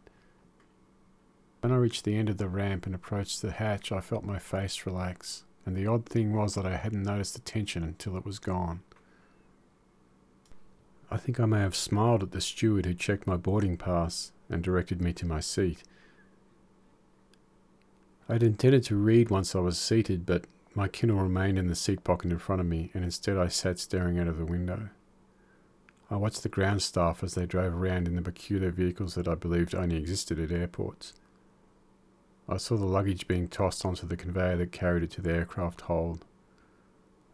When 1.60 1.72
I 1.72 1.76
reached 1.76 2.04
the 2.04 2.16
end 2.16 2.28
of 2.28 2.38
the 2.38 2.48
ramp 2.48 2.86
and 2.86 2.94
approached 2.94 3.40
the 3.40 3.52
hatch, 3.52 3.92
I 3.92 4.00
felt 4.00 4.24
my 4.24 4.40
face 4.40 4.84
relax, 4.84 5.44
and 5.64 5.76
the 5.76 5.86
odd 5.86 6.06
thing 6.06 6.32
was 6.32 6.54
that 6.54 6.66
I 6.66 6.76
hadn't 6.76 7.04
noticed 7.04 7.34
the 7.34 7.40
tension 7.40 7.84
until 7.84 8.16
it 8.16 8.24
was 8.24 8.40
gone. 8.40 8.80
I 11.08 11.18
think 11.18 11.38
I 11.38 11.46
may 11.46 11.60
have 11.60 11.76
smiled 11.76 12.24
at 12.24 12.32
the 12.32 12.40
steward 12.40 12.84
who 12.84 12.94
checked 12.94 13.26
my 13.26 13.36
boarding 13.36 13.76
pass 13.76 14.32
and 14.48 14.62
directed 14.62 15.00
me 15.00 15.12
to 15.12 15.26
my 15.26 15.38
seat. 15.38 15.84
I 18.28 18.32
had 18.32 18.42
intended 18.42 18.82
to 18.84 18.96
read 18.96 19.30
once 19.30 19.54
I 19.54 19.60
was 19.60 19.78
seated, 19.78 20.26
but 20.26 20.46
my 20.74 20.88
Kindle 20.88 21.18
remained 21.18 21.58
in 21.58 21.68
the 21.68 21.74
seat 21.74 22.02
pocket 22.02 22.32
in 22.32 22.38
front 22.38 22.60
of 22.60 22.66
me, 22.66 22.90
and 22.94 23.04
instead 23.04 23.36
I 23.36 23.48
sat 23.48 23.78
staring 23.78 24.18
out 24.18 24.26
of 24.26 24.38
the 24.38 24.46
window. 24.46 24.88
I 26.12 26.16
watched 26.16 26.42
the 26.42 26.50
ground 26.50 26.82
staff 26.82 27.24
as 27.24 27.34
they 27.34 27.46
drove 27.46 27.72
around 27.74 28.06
in 28.06 28.16
the 28.16 28.22
peculiar 28.22 28.70
vehicles 28.70 29.14
that 29.14 29.26
I 29.26 29.34
believed 29.34 29.74
only 29.74 29.96
existed 29.96 30.38
at 30.38 30.52
airports. 30.52 31.14
I 32.46 32.58
saw 32.58 32.76
the 32.76 32.84
luggage 32.84 33.26
being 33.26 33.48
tossed 33.48 33.86
onto 33.86 34.06
the 34.06 34.18
conveyor 34.18 34.58
that 34.58 34.72
carried 34.72 35.04
it 35.04 35.10
to 35.12 35.22
the 35.22 35.32
aircraft 35.32 35.80
hold. 35.82 36.26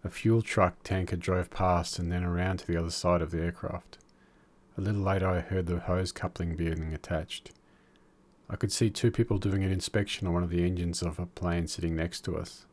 A 0.05 0.11
fuel 0.11 0.43
truck 0.43 0.77
tanker 0.85 1.17
drove 1.17 1.51
past 1.51 1.99
and 1.99 2.13
then 2.13 2.23
around 2.23 2.59
to 2.59 2.69
the 2.69 2.77
other 2.77 2.93
side 2.93 3.21
of 3.21 3.33
the 3.33 3.43
aircraft. 3.43 3.99
A 4.77 4.81
little 4.81 5.03
later, 5.03 5.27
I 5.29 5.41
heard 5.41 5.67
the 5.67 5.81
hose 5.81 6.13
coupling 6.13 6.55
being 6.55 6.95
attached. 6.95 7.51
I 8.49 8.55
could 8.55 8.71
see 8.71 8.91
two 8.91 9.11
people 9.11 9.39
doing 9.39 9.65
an 9.65 9.73
inspection 9.73 10.29
on 10.29 10.35
one 10.35 10.45
of 10.45 10.51
the 10.51 10.65
engines 10.65 11.03
of 11.03 11.19
a 11.19 11.27
plane 11.27 11.67
sitting 11.67 11.97
next 11.97 12.21
to 12.27 12.37
us. 12.37 12.65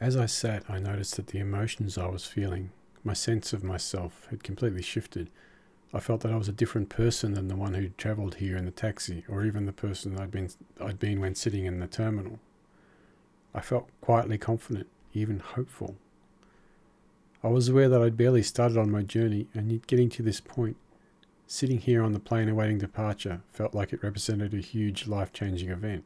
As 0.00 0.16
I 0.16 0.24
sat, 0.24 0.64
I 0.66 0.78
noticed 0.78 1.16
that 1.16 1.26
the 1.26 1.40
emotions 1.40 1.98
I 1.98 2.06
was 2.06 2.24
feeling, 2.24 2.70
my 3.04 3.12
sense 3.12 3.52
of 3.52 3.62
myself, 3.62 4.26
had 4.30 4.42
completely 4.42 4.82
shifted 4.82 5.30
I 5.94 6.00
felt 6.00 6.22
that 6.22 6.32
I 6.32 6.36
was 6.36 6.48
a 6.48 6.52
different 6.52 6.88
person 6.88 7.34
than 7.34 7.46
the 7.46 7.54
one 7.54 7.74
who'd 7.74 7.96
travelled 7.96 8.36
here 8.36 8.56
in 8.56 8.64
the 8.64 8.72
taxi, 8.72 9.24
or 9.28 9.44
even 9.44 9.64
the 9.64 9.72
person 9.72 10.18
I'd 10.18 10.32
been 10.32 10.50
I'd 10.80 10.98
been 10.98 11.20
when 11.20 11.36
sitting 11.36 11.66
in 11.66 11.78
the 11.78 11.86
terminal. 11.86 12.40
I 13.54 13.60
felt 13.60 13.88
quietly 14.00 14.36
confident, 14.36 14.88
even 15.12 15.38
hopeful. 15.38 15.94
I 17.44 17.48
was 17.48 17.68
aware 17.68 17.88
that 17.88 18.02
I'd 18.02 18.16
barely 18.16 18.42
started 18.42 18.76
on 18.76 18.90
my 18.90 19.02
journey, 19.02 19.46
and 19.54 19.70
yet 19.70 19.86
getting 19.86 20.08
to 20.10 20.22
this 20.22 20.40
point, 20.40 20.76
sitting 21.46 21.78
here 21.78 22.02
on 22.02 22.12
the 22.12 22.18
plane 22.18 22.48
awaiting 22.48 22.78
departure, 22.78 23.42
felt 23.52 23.72
like 23.72 23.92
it 23.92 24.02
represented 24.02 24.52
a 24.52 24.56
huge 24.56 25.06
life 25.06 25.32
changing 25.32 25.68
event. 25.68 26.04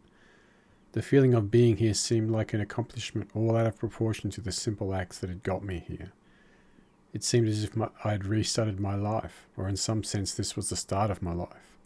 The 0.93 1.01
feeling 1.01 1.33
of 1.33 1.51
being 1.51 1.79
here 1.79 1.95
seemed 1.95 2.31
like 2.31 2.53
an 2.53 2.61
accomplishment 2.61 3.31
all 3.35 3.57
out 3.57 3.67
of 3.67 3.79
proportion 3.79 4.31
to 4.33 4.43
the 4.43 4.53
simple 4.53 4.95
acts 4.95 5.19
that 5.21 5.31
had 5.31 5.43
got 5.43 5.65
me 5.65 5.83
here. 5.89 6.13
It 7.19 7.25
seemed 7.25 7.49
as 7.49 7.65
if 7.65 7.75
my, 7.75 7.89
I 8.05 8.13
had 8.13 8.27
restarted 8.27 8.79
my 8.79 8.95
life, 8.95 9.49
or 9.57 9.69
in 9.69 9.77
some 9.77 10.05
sense, 10.05 10.33
this 10.33 10.55
was 10.55 10.69
the 10.69 10.77
start 10.77 11.11
of 11.11 11.21
my 11.21 11.33
life. 11.33 11.77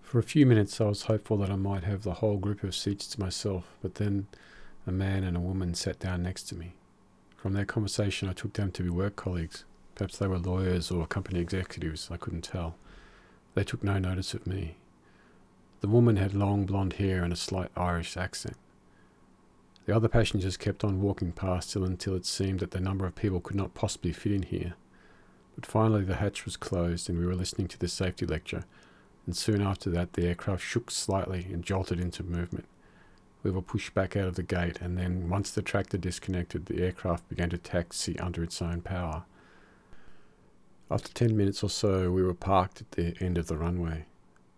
For 0.00 0.18
a 0.18 0.22
few 0.22 0.46
minutes, 0.46 0.80
I 0.80 0.84
was 0.84 1.02
hopeful 1.02 1.36
that 1.36 1.50
I 1.50 1.56
might 1.56 1.84
have 1.84 2.02
the 2.02 2.14
whole 2.14 2.38
group 2.38 2.62
of 2.62 2.74
seats 2.74 3.06
to 3.08 3.20
myself, 3.20 3.76
but 3.82 3.96
then 3.96 4.26
a 4.86 4.90
man 4.90 5.22
and 5.22 5.36
a 5.36 5.40
woman 5.40 5.74
sat 5.74 5.98
down 5.98 6.22
next 6.22 6.44
to 6.44 6.54
me. 6.54 6.72
From 7.36 7.52
their 7.52 7.66
conversation, 7.66 8.26
I 8.26 8.32
took 8.32 8.54
them 8.54 8.70
to 8.70 8.82
be 8.82 8.88
work 8.88 9.16
colleagues. 9.16 9.64
Perhaps 9.96 10.16
they 10.16 10.26
were 10.26 10.38
lawyers 10.38 10.90
or 10.90 11.06
company 11.06 11.38
executives, 11.38 12.08
I 12.10 12.16
couldn't 12.16 12.44
tell. 12.44 12.76
They 13.54 13.64
took 13.64 13.84
no 13.84 13.98
notice 13.98 14.32
of 14.32 14.46
me. 14.46 14.76
The 15.82 15.88
woman 15.88 16.16
had 16.16 16.32
long 16.32 16.64
blonde 16.64 16.94
hair 16.94 17.22
and 17.22 17.34
a 17.34 17.36
slight 17.36 17.70
Irish 17.76 18.16
accent. 18.16 18.56
The 19.86 19.96
other 19.96 20.08
passengers 20.08 20.56
kept 20.56 20.84
on 20.84 21.00
walking 21.00 21.32
past 21.32 21.72
till 21.72 21.84
until 21.84 22.14
it 22.14 22.26
seemed 22.26 22.60
that 22.60 22.70
the 22.70 22.80
number 22.80 23.06
of 23.06 23.14
people 23.14 23.40
could 23.40 23.56
not 23.56 23.74
possibly 23.74 24.12
fit 24.12 24.32
in 24.32 24.42
here. 24.42 24.74
But 25.54 25.66
finally 25.66 26.04
the 26.04 26.16
hatch 26.16 26.44
was 26.44 26.56
closed 26.56 27.08
and 27.08 27.18
we 27.18 27.26
were 27.26 27.34
listening 27.34 27.68
to 27.68 27.78
the 27.78 27.88
safety 27.88 28.26
lecture, 28.26 28.64
and 29.26 29.36
soon 29.36 29.60
after 29.60 29.90
that 29.90 30.12
the 30.12 30.26
aircraft 30.26 30.62
shook 30.62 30.90
slightly 30.90 31.46
and 31.52 31.64
jolted 31.64 31.98
into 31.98 32.22
movement. 32.22 32.66
We 33.42 33.50
were 33.50 33.62
pushed 33.62 33.94
back 33.94 34.16
out 34.16 34.28
of 34.28 34.34
the 34.34 34.42
gate, 34.42 34.80
and 34.80 34.98
then 34.98 35.30
once 35.30 35.50
the 35.50 35.62
tractor 35.62 35.96
disconnected, 35.96 36.66
the 36.66 36.82
aircraft 36.82 37.28
began 37.28 37.48
to 37.50 37.58
taxi 37.58 38.18
under 38.18 38.42
its 38.42 38.60
own 38.60 38.82
power. 38.82 39.24
After 40.90 41.12
ten 41.12 41.36
minutes 41.36 41.62
or 41.62 41.70
so, 41.70 42.10
we 42.10 42.22
were 42.22 42.34
parked 42.34 42.82
at 42.82 42.90
the 42.92 43.14
end 43.18 43.38
of 43.38 43.46
the 43.46 43.56
runway. 43.56 44.04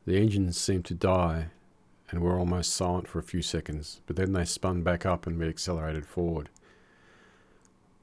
The 0.05 0.17
engines 0.17 0.59
seemed 0.59 0.85
to 0.87 0.95
die, 0.95 1.51
and 2.13 2.21
were 2.21 2.39
almost 2.39 2.77
silent 2.77 3.09
for 3.09 3.19
a 3.19 3.25
few 3.25 3.43
seconds, 3.43 4.01
but 4.07 4.17
then 4.17 4.35
they 4.35 4.45
spun 4.45 4.83
back 4.83 5.05
up 5.05 5.27
and 5.27 5.39
we 5.39 5.49
accelerated 5.49 6.07
forward. 6.07 6.51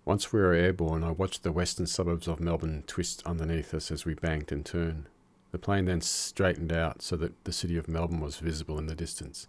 Once 0.03 0.33
we 0.33 0.39
were 0.39 0.53
airborne, 0.53 1.03
I 1.03 1.11
watched 1.11 1.43
the 1.43 1.51
western 1.51 1.85
suburbs 1.85 2.27
of 2.27 2.39
Melbourne 2.39 2.83
twist 2.87 3.21
underneath 3.25 3.73
us 3.75 3.91
as 3.91 4.05
we 4.05 4.15
banked 4.15 4.51
and 4.51 4.65
turned. 4.65 5.05
The 5.51 5.59
plane 5.59 5.85
then 5.85 6.01
straightened 6.01 6.73
out 6.73 7.03
so 7.03 7.15
that 7.17 7.43
the 7.43 7.53
city 7.53 7.77
of 7.77 7.87
Melbourne 7.87 8.19
was 8.19 8.37
visible 8.37 8.79
in 8.79 8.87
the 8.87 8.95
distance. 8.95 9.45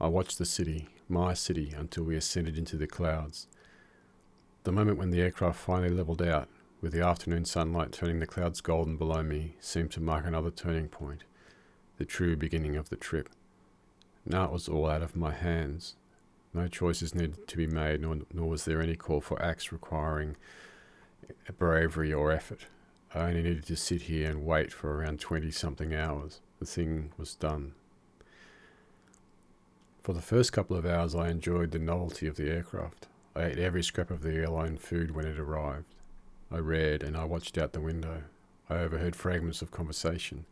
I 0.00 0.08
watched 0.08 0.38
the 0.38 0.44
city, 0.44 0.88
my 1.08 1.34
city, 1.34 1.72
until 1.76 2.02
we 2.02 2.16
ascended 2.16 2.58
into 2.58 2.76
the 2.76 2.88
clouds. 2.88 3.46
The 4.64 4.72
moment 4.72 4.98
when 4.98 5.10
the 5.10 5.20
aircraft 5.20 5.60
finally 5.60 5.90
levelled 5.90 6.22
out, 6.22 6.48
with 6.80 6.92
the 6.92 7.06
afternoon 7.06 7.44
sunlight 7.44 7.92
turning 7.92 8.18
the 8.18 8.26
clouds 8.26 8.60
golden 8.60 8.96
below 8.96 9.22
me, 9.22 9.54
seemed 9.60 9.92
to 9.92 10.00
mark 10.00 10.26
another 10.26 10.50
turning 10.50 10.88
point, 10.88 11.22
the 11.98 12.04
true 12.04 12.36
beginning 12.36 12.76
of 12.76 12.88
the 12.88 12.96
trip. 12.96 13.28
Now 14.26 14.44
it 14.44 14.52
was 14.52 14.68
all 14.68 14.88
out 14.88 15.02
of 15.02 15.16
my 15.16 15.32
hands. 15.32 15.94
No 16.52 16.68
choices 16.68 17.14
needed 17.14 17.46
to 17.46 17.56
be 17.56 17.66
made, 17.66 18.00
nor, 18.00 18.18
nor 18.32 18.48
was 18.48 18.64
there 18.64 18.82
any 18.82 18.96
call 18.96 19.20
for 19.20 19.40
acts 19.42 19.72
requiring 19.72 20.36
bravery 21.58 22.12
or 22.12 22.32
effort. 22.32 22.66
I 23.14 23.20
only 23.20 23.42
needed 23.42 23.66
to 23.66 23.76
sit 23.76 24.02
here 24.02 24.30
and 24.30 24.44
wait 24.44 24.72
for 24.72 24.96
around 24.96 25.20
20 25.20 25.50
something 25.50 25.94
hours. 25.94 26.40
The 26.58 26.66
thing 26.66 27.12
was 27.16 27.34
done. 27.34 27.72
For 30.02 30.12
the 30.12 30.22
first 30.22 30.52
couple 30.52 30.76
of 30.76 30.86
hours, 30.86 31.14
I 31.14 31.28
enjoyed 31.28 31.72
the 31.72 31.78
novelty 31.78 32.26
of 32.26 32.36
the 32.36 32.50
aircraft. 32.50 33.06
I 33.34 33.44
ate 33.44 33.58
every 33.58 33.82
scrap 33.82 34.10
of 34.10 34.22
the 34.22 34.34
airline 34.34 34.76
food 34.76 35.12
when 35.12 35.26
it 35.26 35.38
arrived. 35.38 35.94
I 36.50 36.58
read 36.58 37.02
and 37.02 37.16
I 37.16 37.24
watched 37.24 37.58
out 37.58 37.72
the 37.72 37.80
window. 37.80 38.24
I 38.68 38.74
overheard 38.78 39.14
fragments 39.14 39.62
of 39.62 39.70
conversation. 39.70 40.46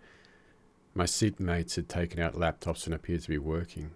My 0.95 1.05
seatmates 1.05 1.76
had 1.76 1.89
taken 1.89 2.20
out 2.20 2.34
laptops 2.34 2.86
and 2.86 2.95
appeared 2.95 3.22
to 3.22 3.28
be 3.28 3.39
working. 3.39 3.91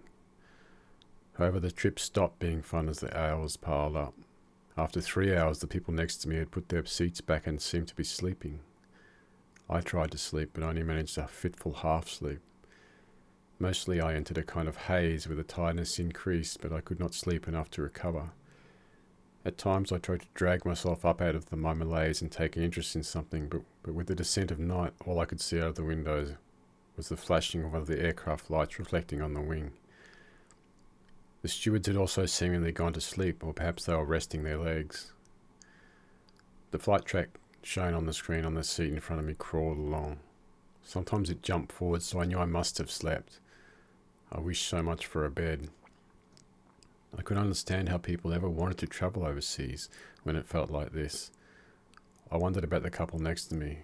However, 1.37 1.59
the 1.59 1.71
trip 1.71 1.99
stopped 1.99 2.39
being 2.39 2.61
fun 2.61 2.87
as 2.87 2.99
the 2.99 3.17
hours 3.17 3.57
piled 3.57 3.95
up. 3.95 4.13
After 4.77 5.01
three 5.01 5.35
hours, 5.35 5.59
the 5.59 5.67
people 5.67 5.93
next 5.93 6.17
to 6.17 6.29
me 6.29 6.37
had 6.37 6.51
put 6.51 6.69
their 6.69 6.85
seats 6.85 7.21
back 7.21 7.45
and 7.47 7.61
seemed 7.61 7.87
to 7.89 7.95
be 7.95 8.03
sleeping. 8.03 8.59
I 9.69 9.81
tried 9.81 10.11
to 10.11 10.17
sleep, 10.17 10.51
but 10.53 10.63
only 10.63 10.83
managed 10.83 11.17
a 11.17 11.27
fitful 11.27 11.73
half 11.73 12.07
sleep. 12.07 12.39
Mostly 13.59 14.01
I 14.01 14.13
entered 14.13 14.37
a 14.37 14.43
kind 14.43 14.67
of 14.67 14.77
haze 14.77 15.27
where 15.27 15.35
the 15.35 15.43
tiredness 15.43 15.99
increased, 15.99 16.61
but 16.61 16.73
I 16.73 16.81
could 16.81 16.99
not 16.99 17.13
sleep 17.13 17.47
enough 17.47 17.69
to 17.71 17.81
recover. 17.81 18.31
At 19.45 19.57
times 19.57 19.91
I 19.91 19.97
tried 19.97 20.21
to 20.21 20.27
drag 20.33 20.65
myself 20.65 21.05
up 21.05 21.21
out 21.21 21.35
of 21.35 21.47
the 21.47 21.55
my 21.55 21.73
malaise 21.73 22.21
and 22.21 22.31
take 22.31 22.55
an 22.55 22.63
interest 22.63 22.95
in 22.95 23.03
something, 23.03 23.49
but, 23.49 23.61
but 23.81 23.93
with 23.93 24.07
the 24.07 24.15
descent 24.15 24.51
of 24.51 24.59
night, 24.59 24.93
all 25.05 25.19
I 25.19 25.25
could 25.25 25.41
see 25.41 25.59
out 25.59 25.69
of 25.69 25.75
the 25.75 25.83
windows 25.83 26.33
was 26.95 27.09
the 27.09 27.17
flashing 27.17 27.63
of 27.63 27.71
one 27.71 27.81
of 27.81 27.87
the 27.87 27.99
aircraft 27.99 28.49
lights 28.49 28.79
reflecting 28.79 29.21
on 29.21 29.33
the 29.33 29.41
wing. 29.41 29.71
The 31.41 31.47
stewards 31.47 31.87
had 31.87 31.97
also 31.97 32.25
seemingly 32.25 32.71
gone 32.71 32.93
to 32.93 33.01
sleep, 33.01 33.43
or 33.43 33.53
perhaps 33.53 33.85
they 33.85 33.93
were 33.93 34.05
resting 34.05 34.43
their 34.43 34.57
legs. 34.57 35.11
The 36.71 36.79
flight 36.79 37.05
track 37.05 37.29
shown 37.61 37.93
on 37.93 38.05
the 38.05 38.13
screen 38.13 38.45
on 38.45 38.55
the 38.55 38.63
seat 38.63 38.93
in 38.93 38.99
front 38.99 39.19
of 39.19 39.25
me 39.25 39.35
crawled 39.37 39.77
along. 39.77 40.19
Sometimes 40.83 41.29
it 41.29 41.41
jumped 41.41 41.71
forward, 41.71 42.01
so 42.01 42.21
I 42.21 42.25
knew 42.25 42.37
I 42.37 42.45
must 42.45 42.77
have 42.77 42.91
slept. 42.91 43.39
I 44.31 44.39
wished 44.39 44.67
so 44.67 44.81
much 44.81 45.05
for 45.05 45.25
a 45.25 45.31
bed. 45.31 45.69
I 47.17 47.21
could 47.21 47.37
understand 47.37 47.89
how 47.89 47.97
people 47.97 48.33
ever 48.33 48.49
wanted 48.49 48.77
to 48.79 48.87
travel 48.87 49.25
overseas 49.25 49.89
when 50.23 50.35
it 50.35 50.47
felt 50.47 50.71
like 50.71 50.93
this. 50.93 51.31
I 52.31 52.37
wondered 52.37 52.63
about 52.63 52.83
the 52.83 52.89
couple 52.89 53.19
next 53.19 53.45
to 53.47 53.55
me, 53.55 53.79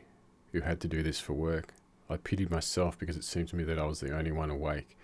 who 0.52 0.62
had 0.62 0.80
to 0.82 0.88
do 0.88 1.04
this 1.04 1.20
for 1.20 1.34
work. 1.34 1.74
I 2.10 2.18
pitied 2.18 2.50
myself 2.50 2.98
because 2.98 3.16
it 3.16 3.24
seemed 3.24 3.50
to 3.50 3.56
me 3.56 3.64
that 3.66 3.78
I 3.78 3.86
was 3.86 4.00
the 4.00 4.18
only 4.18 4.32
one 4.32 4.50
awake. 4.50 4.98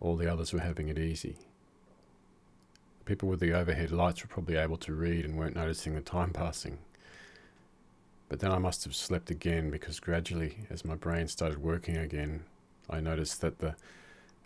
All 0.00 0.16
the 0.16 0.32
others 0.32 0.52
were 0.52 0.60
having 0.60 0.88
it 0.88 0.98
easy. 0.98 1.36
The 2.98 3.04
people 3.04 3.28
with 3.28 3.40
the 3.40 3.52
overhead 3.52 3.90
lights 3.90 4.22
were 4.22 4.28
probably 4.28 4.56
able 4.56 4.78
to 4.78 4.94
read 4.94 5.24
and 5.24 5.36
weren't 5.36 5.56
noticing 5.56 5.94
the 5.94 6.00
time 6.00 6.30
passing. 6.30 6.78
But 8.28 8.40
then 8.40 8.50
I 8.50 8.58
must 8.58 8.84
have 8.84 8.94
slept 8.94 9.30
again 9.30 9.70
because 9.70 10.00
gradually, 10.00 10.58
as 10.70 10.84
my 10.84 10.94
brain 10.94 11.28
started 11.28 11.62
working 11.62 11.96
again, 11.96 12.44
I 12.88 13.00
noticed 13.00 13.40
that 13.42 13.58
the 13.58 13.76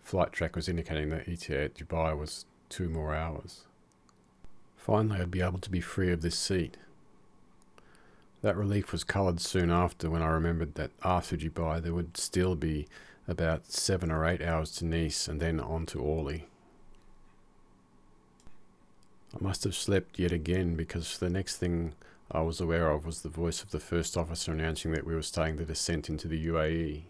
flight 0.03 0.33
track 0.33 0.57
was 0.57 0.69
indicating 0.69 1.11
that 1.11 1.29
ETA 1.29 1.65
at 1.65 1.75
Dubai 1.75 2.19
was 2.19 2.47
two 2.69 2.89
more 2.89 3.15
hours. 3.15 3.65
Finally, 4.77 5.21
I'd 5.21 5.31
be 5.31 5.41
able 5.41 5.59
to 5.61 5.71
be 5.71 5.81
free 5.81 6.11
of 6.11 6.23
this 6.23 6.39
seat. 6.39 6.77
That 8.43 8.57
relief 8.57 8.93
was 8.93 9.05
coloured 9.05 9.41
soon 9.41 9.71
after 9.71 10.09
when 10.11 10.23
I 10.23 10.29
remembered 10.29 10.75
that 10.77 10.93
after 11.05 11.37
Dubai 11.37 11.83
there 11.83 11.93
would 11.93 12.17
still 12.17 12.55
be 12.55 12.87
about 13.29 13.71
seven 13.71 14.11
or 14.11 14.27
eight 14.27 14.41
hours 14.41 14.73
to 14.77 14.85
Nice 14.85 15.29
and 15.29 15.41
then 15.41 15.61
on 15.61 15.87
to 15.87 16.01
Orly. 16.01 16.47
I 19.35 19.43
must 19.43 19.65
have 19.65 19.75
slept 19.75 20.19
yet 20.19 20.33
again 20.33 20.75
because 20.75 21.19
the 21.19 21.31
next 21.31 21.57
thing 21.57 21.93
I 22.33 22.41
was 22.41 22.61
aware 22.61 22.91
of 22.91 23.07
was 23.07 23.21
the 23.21 23.29
voice 23.29 23.63
of 23.63 23.71
the 23.71 23.79
first 23.79 24.17
officer 24.17 24.53
announcing 24.53 24.93
that 24.93 25.07
we 25.07 25.15
were 25.15 25.23
starting 25.23 25.57
the 25.57 25.65
descent 25.65 26.09
into 26.09 26.27
the 26.27 26.47
UAE. 26.47 27.03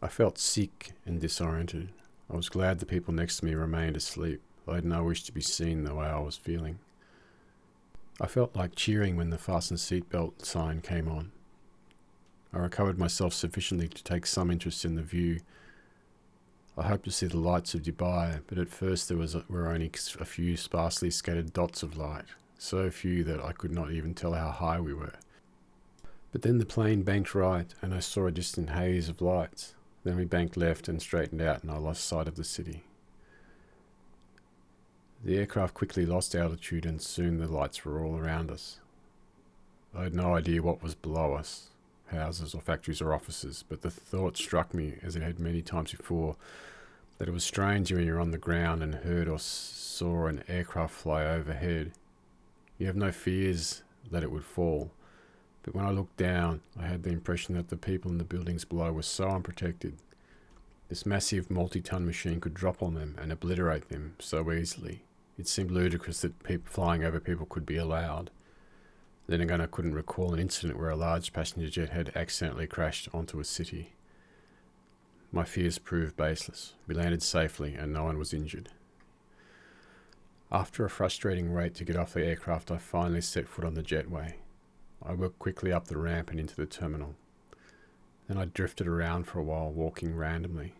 I 0.00 0.08
felt 0.08 0.38
sick 0.38 0.92
and 1.04 1.20
disoriented. 1.20 1.90
I 2.32 2.36
was 2.36 2.48
glad 2.48 2.78
the 2.78 2.86
people 2.86 3.12
next 3.12 3.38
to 3.38 3.44
me 3.44 3.54
remained 3.54 3.96
asleep. 3.96 4.40
I 4.66 4.76
had 4.76 4.84
no 4.84 5.04
wish 5.04 5.22
to 5.24 5.32
be 5.32 5.40
seen 5.40 5.84
the 5.84 5.94
way 5.94 6.06
I 6.06 6.18
was 6.18 6.36
feeling. 6.36 6.78
I 8.20 8.26
felt 8.26 8.54
like 8.54 8.76
cheering 8.76 9.16
when 9.16 9.30
the 9.30 9.38
fasten 9.38 9.76
seatbelt 9.76 10.44
sign 10.44 10.80
came 10.80 11.08
on. 11.08 11.32
I 12.52 12.58
recovered 12.58 12.98
myself 12.98 13.32
sufficiently 13.32 13.88
to 13.88 14.04
take 14.04 14.26
some 14.26 14.50
interest 14.50 14.84
in 14.84 14.94
the 14.94 15.02
view. 15.02 15.40
I 16.76 16.82
hoped 16.84 17.04
to 17.04 17.10
see 17.10 17.26
the 17.26 17.38
lights 17.38 17.74
of 17.74 17.82
Dubai, 17.82 18.40
but 18.46 18.58
at 18.58 18.68
first 18.68 19.08
there 19.08 19.16
was 19.16 19.36
were 19.48 19.68
only 19.68 19.90
a 20.20 20.24
few 20.24 20.56
sparsely 20.56 21.10
scattered 21.10 21.52
dots 21.52 21.82
of 21.82 21.96
light, 21.96 22.26
so 22.58 22.90
few 22.90 23.24
that 23.24 23.42
I 23.42 23.52
could 23.52 23.72
not 23.72 23.90
even 23.90 24.14
tell 24.14 24.34
how 24.34 24.50
high 24.50 24.80
we 24.80 24.92
were. 24.92 25.14
But 26.30 26.42
then 26.42 26.58
the 26.58 26.66
plane 26.66 27.02
banked 27.02 27.34
right, 27.34 27.74
and 27.82 27.94
I 27.94 28.00
saw 28.00 28.26
a 28.26 28.30
distant 28.30 28.70
haze 28.70 29.08
of 29.08 29.20
lights. 29.20 29.74
Then 30.04 30.16
we 30.16 30.24
banked 30.24 30.56
left 30.56 30.88
and 30.88 31.00
straightened 31.00 31.42
out, 31.42 31.62
and 31.62 31.70
I 31.70 31.78
lost 31.78 32.04
sight 32.04 32.28
of 32.28 32.36
the 32.36 32.44
city. 32.44 32.84
The 35.24 35.38
aircraft 35.38 35.74
quickly 35.74 36.04
lost 36.04 36.34
altitude 36.34 36.84
and 36.84 37.00
soon 37.00 37.38
the 37.38 37.46
lights 37.46 37.84
were 37.84 38.02
all 38.02 38.18
around 38.18 38.50
us. 38.50 38.80
I 39.94 40.02
had 40.02 40.14
no 40.14 40.34
idea 40.34 40.62
what 40.62 40.82
was 40.82 40.96
below 40.96 41.34
us, 41.34 41.68
houses 42.06 42.54
or 42.54 42.60
factories 42.60 43.00
or 43.00 43.14
offices, 43.14 43.62
but 43.68 43.82
the 43.82 43.90
thought 43.90 44.36
struck 44.36 44.74
me, 44.74 44.94
as 45.00 45.14
it 45.14 45.22
had 45.22 45.38
many 45.38 45.62
times 45.62 45.92
before, 45.92 46.34
that 47.18 47.28
it 47.28 47.32
was 47.32 47.44
strange 47.44 47.92
when 47.92 48.04
you're 48.04 48.18
on 48.18 48.32
the 48.32 48.38
ground 48.38 48.82
and 48.82 48.96
heard 48.96 49.28
or 49.28 49.38
saw 49.38 50.26
an 50.26 50.42
aircraft 50.48 50.92
fly 50.92 51.24
overhead. 51.24 51.92
You 52.78 52.88
have 52.88 52.96
no 52.96 53.12
fears 53.12 53.84
that 54.10 54.24
it 54.24 54.32
would 54.32 54.44
fall, 54.44 54.90
but 55.62 55.72
when 55.72 55.84
I 55.84 55.90
looked 55.90 56.16
down, 56.16 56.62
I 56.76 56.86
had 56.86 57.04
the 57.04 57.10
impression 57.10 57.54
that 57.54 57.68
the 57.68 57.76
people 57.76 58.10
in 58.10 58.18
the 58.18 58.24
buildings 58.24 58.64
below 58.64 58.90
were 58.90 59.02
so 59.02 59.28
unprotected. 59.28 59.98
This 60.88 61.06
massive 61.06 61.48
multi 61.48 61.80
ton 61.80 62.04
machine 62.04 62.40
could 62.40 62.54
drop 62.54 62.82
on 62.82 62.94
them 62.94 63.14
and 63.22 63.30
obliterate 63.30 63.88
them 63.88 64.16
so 64.18 64.50
easily. 64.50 65.04
It 65.42 65.48
seemed 65.48 65.72
ludicrous 65.72 66.20
that 66.20 66.40
people 66.44 66.70
flying 66.70 67.02
over 67.02 67.18
people 67.18 67.46
could 67.46 67.66
be 67.66 67.76
allowed. 67.76 68.30
Then 69.26 69.40
again, 69.40 69.60
I 69.60 69.66
couldn't 69.66 69.96
recall 69.96 70.32
an 70.32 70.38
incident 70.38 70.78
where 70.78 70.90
a 70.90 70.94
large 70.94 71.32
passenger 71.32 71.68
jet 71.68 71.88
had 71.88 72.12
accidentally 72.14 72.68
crashed 72.68 73.08
onto 73.12 73.40
a 73.40 73.44
city. 73.44 73.94
My 75.32 75.42
fears 75.42 75.78
proved 75.78 76.16
baseless. 76.16 76.74
We 76.86 76.94
landed 76.94 77.24
safely 77.24 77.74
and 77.74 77.92
no 77.92 78.04
one 78.04 78.18
was 78.18 78.32
injured. 78.32 78.68
After 80.52 80.84
a 80.84 80.90
frustrating 80.90 81.52
wait 81.52 81.74
to 81.74 81.84
get 81.84 81.96
off 81.96 82.14
the 82.14 82.24
aircraft, 82.24 82.70
I 82.70 82.78
finally 82.78 83.20
set 83.20 83.48
foot 83.48 83.64
on 83.64 83.74
the 83.74 83.82
jetway. 83.82 84.34
I 85.04 85.12
worked 85.14 85.40
quickly 85.40 85.72
up 85.72 85.88
the 85.88 85.98
ramp 85.98 86.30
and 86.30 86.38
into 86.38 86.54
the 86.54 86.66
terminal. 86.66 87.16
Then 88.28 88.38
I 88.38 88.44
drifted 88.44 88.86
around 88.86 89.24
for 89.24 89.40
a 89.40 89.44
while, 89.44 89.72
walking 89.72 90.14
randomly. 90.14 90.74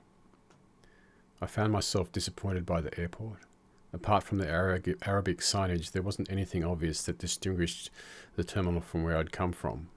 I 1.40 1.46
found 1.46 1.72
myself 1.72 2.12
disappointed 2.12 2.64
by 2.64 2.80
the 2.80 2.96
airport. 2.96 3.40
Apart 3.92 4.24
from 4.24 4.38
the 4.38 4.48
Arabic 4.48 5.40
signage, 5.40 5.92
there 5.92 6.02
wasn't 6.02 6.30
anything 6.30 6.64
obvious 6.64 7.02
that 7.02 7.18
distinguished 7.18 7.90
the 8.36 8.44
terminal 8.44 8.80
from 8.80 9.02
where 9.02 9.18
I'd 9.18 9.32
come 9.32 9.52
from. 9.52 9.88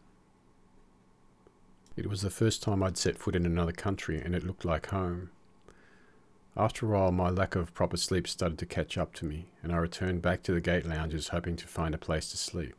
It 1.96 2.08
was 2.08 2.22
the 2.22 2.30
first 2.30 2.62
time 2.62 2.84
I'd 2.84 2.98
set 2.98 3.18
foot 3.18 3.38
in 3.38 3.46
another 3.46 3.72
country, 3.72 4.22
and 4.22 4.36
it 4.36 4.44
looked 4.44 4.66
like 4.66 4.88
home. 4.88 5.30
After 6.58 6.86
a 6.86 6.90
while, 6.90 7.12
my 7.14 7.30
lack 7.30 7.56
of 7.56 7.74
proper 7.74 7.96
sleep 7.96 8.28
started 8.28 8.58
to 8.60 8.66
catch 8.66 8.98
up 8.98 9.14
to 9.16 9.26
me, 9.26 9.48
and 9.64 9.72
I 9.72 9.78
returned 9.78 10.22
back 10.22 10.44
to 10.44 10.54
the 10.54 10.60
gate 10.60 10.86
lounges 10.86 11.30
hoping 11.30 11.56
to 11.56 11.68
find 11.68 11.96
a 11.96 11.98
place 11.98 12.30
to 12.32 12.38
sleep. 12.38 12.76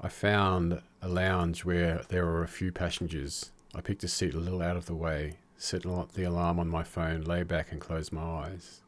I 0.00 0.08
found 0.08 0.80
a 1.02 1.08
lounge 1.08 1.66
where 1.66 2.02
there 2.08 2.24
were 2.24 2.42
a 2.42 2.48
few 2.48 2.72
passengers. 2.72 3.52
I 3.74 3.82
picked 3.82 4.04
a 4.04 4.08
seat 4.08 4.34
a 4.34 4.38
little 4.38 4.62
out 4.62 4.76
of 4.76 4.86
the 4.86 4.94
way, 4.94 5.38
set 5.58 5.82
the 5.82 6.24
alarm 6.24 6.58
on 6.58 6.68
my 6.68 6.82
phone, 6.82 7.22
lay 7.22 7.42
back, 7.42 7.72
and 7.72 7.80
closed 7.80 8.12
my 8.12 8.22
eyes. 8.22 8.80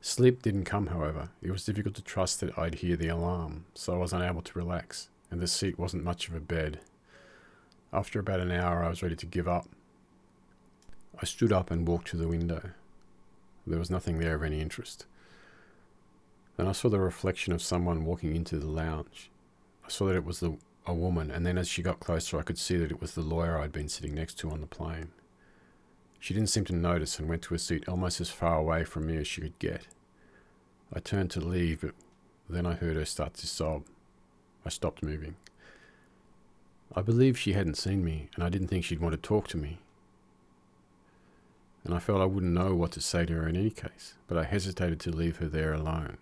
Sleep 0.00 0.42
didn't 0.42 0.64
come, 0.64 0.88
however. 0.88 1.30
It 1.42 1.50
was 1.50 1.64
difficult 1.64 1.94
to 1.96 2.02
trust 2.02 2.40
that 2.40 2.56
I'd 2.58 2.76
hear 2.76 2.96
the 2.96 3.08
alarm, 3.08 3.66
so 3.74 3.94
I 3.94 3.98
was 3.98 4.12
unable 4.12 4.42
to 4.42 4.58
relax, 4.58 5.08
and 5.30 5.40
the 5.40 5.48
seat 5.48 5.78
wasn't 5.78 6.04
much 6.04 6.28
of 6.28 6.34
a 6.34 6.40
bed. 6.40 6.80
After 7.92 8.20
about 8.20 8.40
an 8.40 8.52
hour, 8.52 8.84
I 8.84 8.88
was 8.88 9.02
ready 9.02 9.16
to 9.16 9.26
give 9.26 9.48
up. 9.48 9.68
I 11.20 11.24
stood 11.24 11.52
up 11.52 11.70
and 11.70 11.88
walked 11.88 12.08
to 12.08 12.16
the 12.16 12.28
window. 12.28 12.70
There 13.66 13.78
was 13.78 13.90
nothing 13.90 14.18
there 14.18 14.34
of 14.34 14.42
any 14.42 14.60
interest. 14.60 15.06
Then 16.56 16.66
I 16.66 16.72
saw 16.72 16.88
the 16.88 17.00
reflection 17.00 17.52
of 17.52 17.62
someone 17.62 18.04
walking 18.04 18.36
into 18.36 18.58
the 18.58 18.68
lounge. 18.68 19.30
I 19.84 19.88
saw 19.88 20.06
that 20.06 20.16
it 20.16 20.24
was 20.24 20.40
the, 20.40 20.56
a 20.86 20.94
woman, 20.94 21.30
and 21.30 21.44
then 21.44 21.58
as 21.58 21.68
she 21.68 21.82
got 21.82 22.00
closer, 22.00 22.38
I 22.38 22.42
could 22.42 22.58
see 22.58 22.76
that 22.76 22.90
it 22.90 23.00
was 23.00 23.14
the 23.14 23.22
lawyer 23.22 23.58
I'd 23.58 23.72
been 23.72 23.88
sitting 23.88 24.14
next 24.14 24.38
to 24.38 24.50
on 24.50 24.60
the 24.60 24.66
plane. 24.66 25.10
She 26.26 26.34
didn't 26.34 26.48
seem 26.48 26.64
to 26.64 26.74
notice 26.74 27.20
and 27.20 27.28
went 27.28 27.42
to 27.42 27.54
a 27.54 27.58
seat 27.60 27.88
almost 27.88 28.20
as 28.20 28.30
far 28.30 28.56
away 28.56 28.82
from 28.82 29.06
me 29.06 29.16
as 29.16 29.28
she 29.28 29.42
could 29.42 29.56
get. 29.60 29.86
I 30.92 30.98
turned 30.98 31.30
to 31.30 31.40
leave, 31.40 31.82
but 31.82 31.94
then 32.50 32.66
I 32.66 32.74
heard 32.74 32.96
her 32.96 33.04
start 33.04 33.34
to 33.34 33.46
sob. 33.46 33.84
I 34.64 34.70
stopped 34.70 35.04
moving. 35.04 35.36
I 36.96 37.02
believed 37.02 37.38
she 37.38 37.52
hadn't 37.52 37.76
seen 37.76 38.04
me, 38.04 38.28
and 38.34 38.42
I 38.42 38.48
didn't 38.48 38.66
think 38.66 38.84
she'd 38.84 38.98
want 38.98 39.12
to 39.12 39.18
talk 39.18 39.46
to 39.46 39.56
me. 39.56 39.78
And 41.84 41.94
I 41.94 42.00
felt 42.00 42.20
I 42.20 42.24
wouldn't 42.24 42.52
know 42.52 42.74
what 42.74 42.90
to 42.92 43.00
say 43.00 43.24
to 43.24 43.34
her 43.34 43.48
in 43.48 43.54
any 43.54 43.70
case, 43.70 44.14
but 44.26 44.36
I 44.36 44.42
hesitated 44.42 44.98
to 45.02 45.12
leave 45.12 45.36
her 45.36 45.46
there 45.46 45.74
alone. 45.74 46.18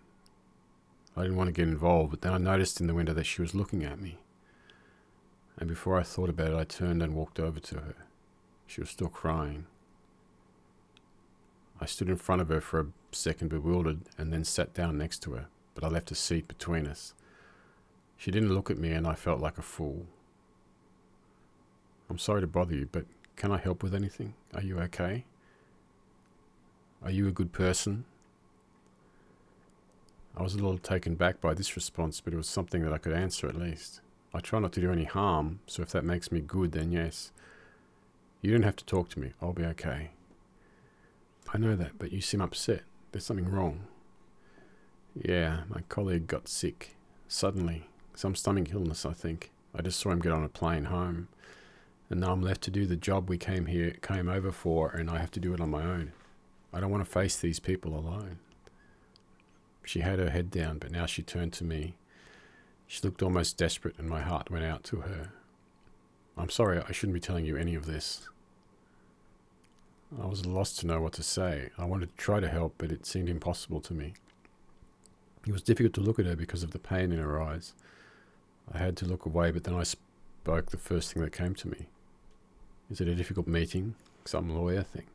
I 1.17 1.23
didn't 1.23 1.39
want 1.39 1.49
to 1.49 1.53
get 1.53 1.67
involved, 1.67 2.11
but 2.11 2.21
then 2.21 2.35
I 2.35 2.37
noticed 2.37 2.79
in 2.79 2.89
the 2.89 2.95
window 2.95 3.15
that 3.15 3.25
she 3.25 3.41
was 3.41 3.55
looking 3.55 3.85
at 3.85 4.03
me. 4.03 4.19
And 5.57 5.67
before 5.67 5.99
I 5.99 6.03
thought 6.03 6.29
about 6.29 6.53
it, 6.53 6.59
I 6.59 6.65
turned 6.65 7.03
and 7.03 7.15
walked 7.15 7.41
over 7.41 7.59
to 7.59 7.77
her. 7.77 7.95
She 8.67 8.83
was 8.83 8.91
still 8.91 9.09
crying. 9.09 9.65
I 11.81 11.87
stood 11.87 12.09
in 12.09 12.17
front 12.17 12.41
of 12.41 12.49
her 12.49 12.61
for 12.61 12.81
a 12.81 12.87
second, 13.13 13.49
bewildered, 13.49 14.01
and 14.17 14.33
then 14.33 14.45
sat 14.45 14.75
down 14.75 14.99
next 14.99 15.23
to 15.23 15.33
her, 15.33 15.47
but 15.75 15.85
I 15.85 15.89
left 15.89 16.11
a 16.11 16.15
seat 16.15 16.49
between 16.49 16.87
us. 16.87 17.15
She 18.17 18.31
didn't 18.31 18.55
look 18.55 18.71
at 18.71 18.79
me, 18.79 18.93
and 18.93 19.07
I 19.07 19.15
felt 19.15 19.41
like 19.41 19.59
a 19.59 19.63
fool. 19.63 20.07
I'm 22.09 22.19
sorry 22.19 22.41
to 22.43 22.47
bother 22.47 22.75
you, 22.75 22.89
but 22.91 23.07
can 23.37 23.51
I 23.51 23.59
help 23.59 23.83
with 23.83 23.95
anything? 23.95 24.35
Are 24.55 24.63
you 24.63 24.79
okay? 24.81 25.25
Are 27.03 27.11
you 27.11 27.29
a 27.29 27.33
good 27.33 27.53
person? 27.53 28.05
I 30.37 30.43
was 30.43 30.55
a 30.55 30.57
little 30.57 30.79
taken 30.79 31.15
back 31.15 31.41
by 31.41 31.55
this 31.55 31.77
response, 31.77 32.21
but 32.21 32.33
it 32.33 32.37
was 32.37 32.49
something 32.49 32.83
that 32.83 32.93
I 32.93 32.99
could 32.99 33.13
answer 33.13 33.47
at 33.49 33.57
least. 33.57 34.01
I 34.33 34.41
try 34.41 34.59
not 34.59 34.73
to 34.73 34.81
do 34.81 34.91
any 34.91 35.05
harm, 35.05 35.61
so 35.67 35.83
if 35.83 35.91
that 35.91 36.05
makes 36.05 36.33
me 36.33 36.41
good, 36.41 36.73
then 36.73 36.91
yes. 36.91 37.31
You 38.43 38.53
don't 38.53 38.63
have 38.63 38.77
to 38.77 38.85
talk 38.85 39.09
to 39.11 39.21
me. 39.21 39.33
I'll 39.41 39.53
be 39.53 39.65
okay. 39.65 40.11
I 41.55 41.59
know 41.59 41.77
that, 41.77 41.99
but 41.99 42.11
you 42.11 42.21
seem 42.21 42.41
upset. 42.41 42.83
There's 43.13 43.25
something 43.25 43.49
wrong. 43.49 43.87
Yeah, 45.15 45.61
my 45.69 45.83
colleague 45.89 46.27
got 46.27 46.49
sick. 46.49 46.97
Suddenly. 47.29 47.85
Some 48.17 48.35
stomach 48.35 48.73
illness, 48.73 49.07
I 49.07 49.13
think. 49.13 49.53
I 49.73 49.81
just 49.81 50.01
saw 50.01 50.11
him 50.11 50.19
get 50.19 50.33
on 50.33 50.43
a 50.43 50.49
plane 50.49 50.87
home. 50.87 51.29
And 52.11 52.21
now 52.21 52.33
I'm 52.33 52.43
left 52.43 52.63
to 52.63 52.73
do 52.73 52.87
the 52.87 52.97
job 52.97 53.31
we 53.31 53.39
came 53.39 53.67
here 53.67 53.93
came 54.03 54.29
over 54.29 54.51
for 54.51 54.91
and 54.91 55.09
I 55.09 55.19
have 55.19 55.31
to 55.31 55.41
do 55.41 55.55
it 55.55 55.61
on 55.61 55.71
my 55.71 55.85
own. 55.85 56.13
I 56.73 56.81
don't 56.81 56.91
want 56.91 57.05
to 57.05 57.11
face 57.11 57.37
these 57.37 57.61
people 57.61 57.97
alone. 57.97 58.41
She 59.85 60.01
had 60.01 60.19
her 60.19 60.31
head 60.31 60.51
down, 60.51 60.79
but 60.79 60.91
now 60.91 61.07
she 61.07 61.23
turned 61.23 61.53
to 61.55 61.65
me. 61.65 61.95
She 62.89 63.01
looked 63.03 63.23
almost 63.23 63.57
desperate 63.57 63.97
and 63.97 64.09
my 64.09 64.23
heart 64.23 64.51
went 64.51 64.65
out 64.65 64.83
to 64.85 65.03
her. 65.03 65.31
I'm 66.37 66.51
sorry, 66.51 66.83
I 66.87 66.91
shouldn't 66.91 67.15
be 67.15 67.21
telling 67.21 67.47
you 67.47 67.57
any 67.57 67.77
of 67.77 67.87
this. 67.87 68.29
I 70.21 70.27
was 70.27 70.47
lost 70.47 70.79
to 70.81 70.87
know 70.87 71.01
what 71.01 71.13
to 71.15 71.23
say. 71.23 71.71
I 71.77 71.85
wanted 71.85 72.11
to 72.11 72.17
try 72.17 72.41
to 72.41 72.49
help, 72.49 72.75
but 72.79 72.93
it 72.93 73.05
seemed 73.07 73.29
impossible 73.29 73.81
to 73.83 73.95
me. 73.95 74.15
It 75.47 75.53
was 75.53 75.63
difficult 75.63 75.93
to 75.95 76.01
look 76.01 76.19
at 76.19 76.27
her 76.27 76.37
because 76.37 76.63
of 76.63 76.71
the 76.71 76.79
pain 76.79 77.13
in 77.13 77.19
her 77.19 77.43
eyes. 77.43 77.75
I 78.73 78.79
had 78.79 78.97
to 78.99 79.07
look 79.07 79.27
away, 79.27 79.51
but 79.51 79.65
then 79.65 79.75
I 79.75 79.83
spoke 79.83 80.71
the 80.71 80.79
first 80.79 81.13
thing 81.13 81.23
that 81.23 81.33
came 81.33 81.55
to 81.57 81.69
me. 81.69 81.89
Is 82.91 83.01
it 83.01 83.09
a 83.09 83.15
difficult 83.15 83.47
meeting? 83.47 83.95
Some 84.25 84.49
lawyer 84.49 84.83
thing? 84.83 85.07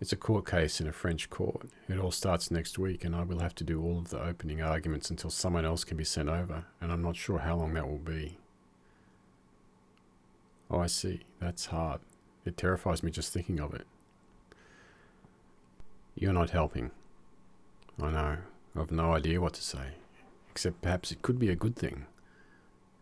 It's 0.00 0.12
a 0.12 0.16
court 0.16 0.46
case 0.46 0.80
in 0.80 0.88
a 0.88 0.92
French 0.92 1.28
court. 1.28 1.66
It 1.88 1.98
all 1.98 2.10
starts 2.10 2.50
next 2.50 2.78
week, 2.78 3.04
and 3.04 3.14
I 3.14 3.22
will 3.22 3.40
have 3.40 3.54
to 3.56 3.64
do 3.64 3.82
all 3.82 3.98
of 3.98 4.08
the 4.08 4.20
opening 4.20 4.62
arguments 4.62 5.10
until 5.10 5.30
someone 5.30 5.66
else 5.66 5.84
can 5.84 5.98
be 5.98 6.04
sent 6.04 6.30
over, 6.30 6.64
and 6.80 6.90
I'm 6.90 7.02
not 7.02 7.16
sure 7.16 7.40
how 7.40 7.56
long 7.56 7.74
that 7.74 7.86
will 7.86 7.98
be. 7.98 8.38
Oh, 10.70 10.78
I 10.78 10.86
see. 10.86 11.20
That's 11.38 11.66
hard. 11.66 12.00
It 12.44 12.56
terrifies 12.56 13.02
me 13.02 13.10
just 13.10 13.32
thinking 13.32 13.60
of 13.60 13.74
it. 13.74 13.86
You're 16.14 16.32
not 16.32 16.50
helping. 16.50 16.90
I 18.02 18.10
know. 18.10 18.36
I've 18.76 18.90
no 18.90 19.14
idea 19.14 19.40
what 19.40 19.54
to 19.54 19.62
say. 19.62 19.94
Except 20.50 20.80
perhaps 20.82 21.12
it 21.12 21.22
could 21.22 21.38
be 21.38 21.48
a 21.48 21.56
good 21.56 21.76
thing. 21.76 22.06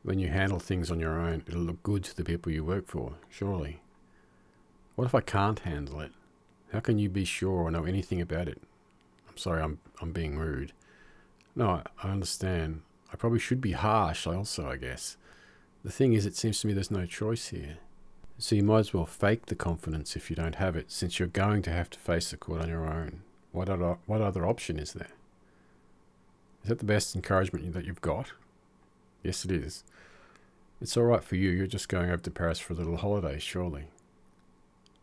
When 0.03 0.18
you 0.18 0.28
handle 0.28 0.59
things 0.59 0.91
on 0.91 1.01
your 1.01 1.18
own, 1.18 1.43
it'll 1.47 1.61
look 1.61 1.82
good 1.82 2.05
to 2.05 2.16
the 2.16 2.24
people 2.24 2.53
you 2.53 2.64
work 2.64 2.86
for, 2.86 3.14
surely. 3.28 3.80
What 4.95 5.05
if 5.05 5.14
I 5.14 5.20
can't 5.20 5.61
handle 5.61 6.01
it? 6.01 6.12
How 6.72 6.80
can 6.80 6.99
you 6.99 7.09
be 7.09 7.24
sure 7.24 7.62
or 7.62 7.70
know 7.70 7.84
anything 7.84 8.20
about 8.20 8.49
it? 8.49 8.61
I'm 9.28 9.36
sorry, 9.36 9.62
I'm, 9.62 9.78
I'm 10.01 10.12
being 10.12 10.39
rude. 10.39 10.72
No, 11.55 11.70
I, 11.70 11.82
I 12.03 12.11
understand. 12.11 12.82
I 13.12 13.16
probably 13.16 13.39
should 13.39 13.61
be 13.61 13.72
harsh, 13.72 14.26
also, 14.26 14.68
I 14.68 14.76
guess. 14.76 15.16
The 15.82 15.93
thing 15.93 16.12
is, 16.12 16.26
it 16.26 16.36
seems 16.36 16.61
to 16.61 16.66
me 16.66 16.72
there's 16.72 16.91
no 16.91 17.07
choice 17.07 17.49
here. 17.49 17.78
So 18.39 18.55
you 18.55 18.62
might 18.62 18.78
as 18.78 18.95
well 18.95 19.05
fake 19.05 19.47
the 19.47 19.57
confidence 19.57 20.14
if 20.14 20.30
you 20.30 20.36
don't 20.36 20.55
have 20.55 20.76
it, 20.76 20.93
since 20.93 21.18
you're 21.18 21.28
going 21.28 21.61
to 21.62 21.72
have 21.72 21.91
to 21.91 21.99
face 21.99 22.30
the 22.30 22.36
court 22.36 22.62
on 22.62 22.68
your 22.68 22.86
own. 22.89 23.22
What 23.51 23.68
other, 23.68 23.99
what 24.07 24.20
other 24.20 24.47
option 24.47 24.78
is 24.78 24.93
there? 24.93 25.11
Is 26.62 26.68
that 26.68 26.78
the 26.78 26.84
best 26.84 27.16
encouragement 27.16 27.72
that 27.72 27.84
you've 27.84 28.01
got? 28.01 28.32
Yes, 29.24 29.45
it 29.45 29.51
is. 29.51 29.82
It's 30.80 30.97
all 30.97 31.05
right 31.05 31.24
for 31.24 31.34
you. 31.34 31.51
You're 31.51 31.66
just 31.66 31.89
going 31.89 32.11
over 32.11 32.22
to 32.22 32.30
Paris 32.30 32.61
for 32.61 32.74
a 32.74 32.76
little 32.76 32.97
holiday, 32.97 33.41
surely. 33.41 33.86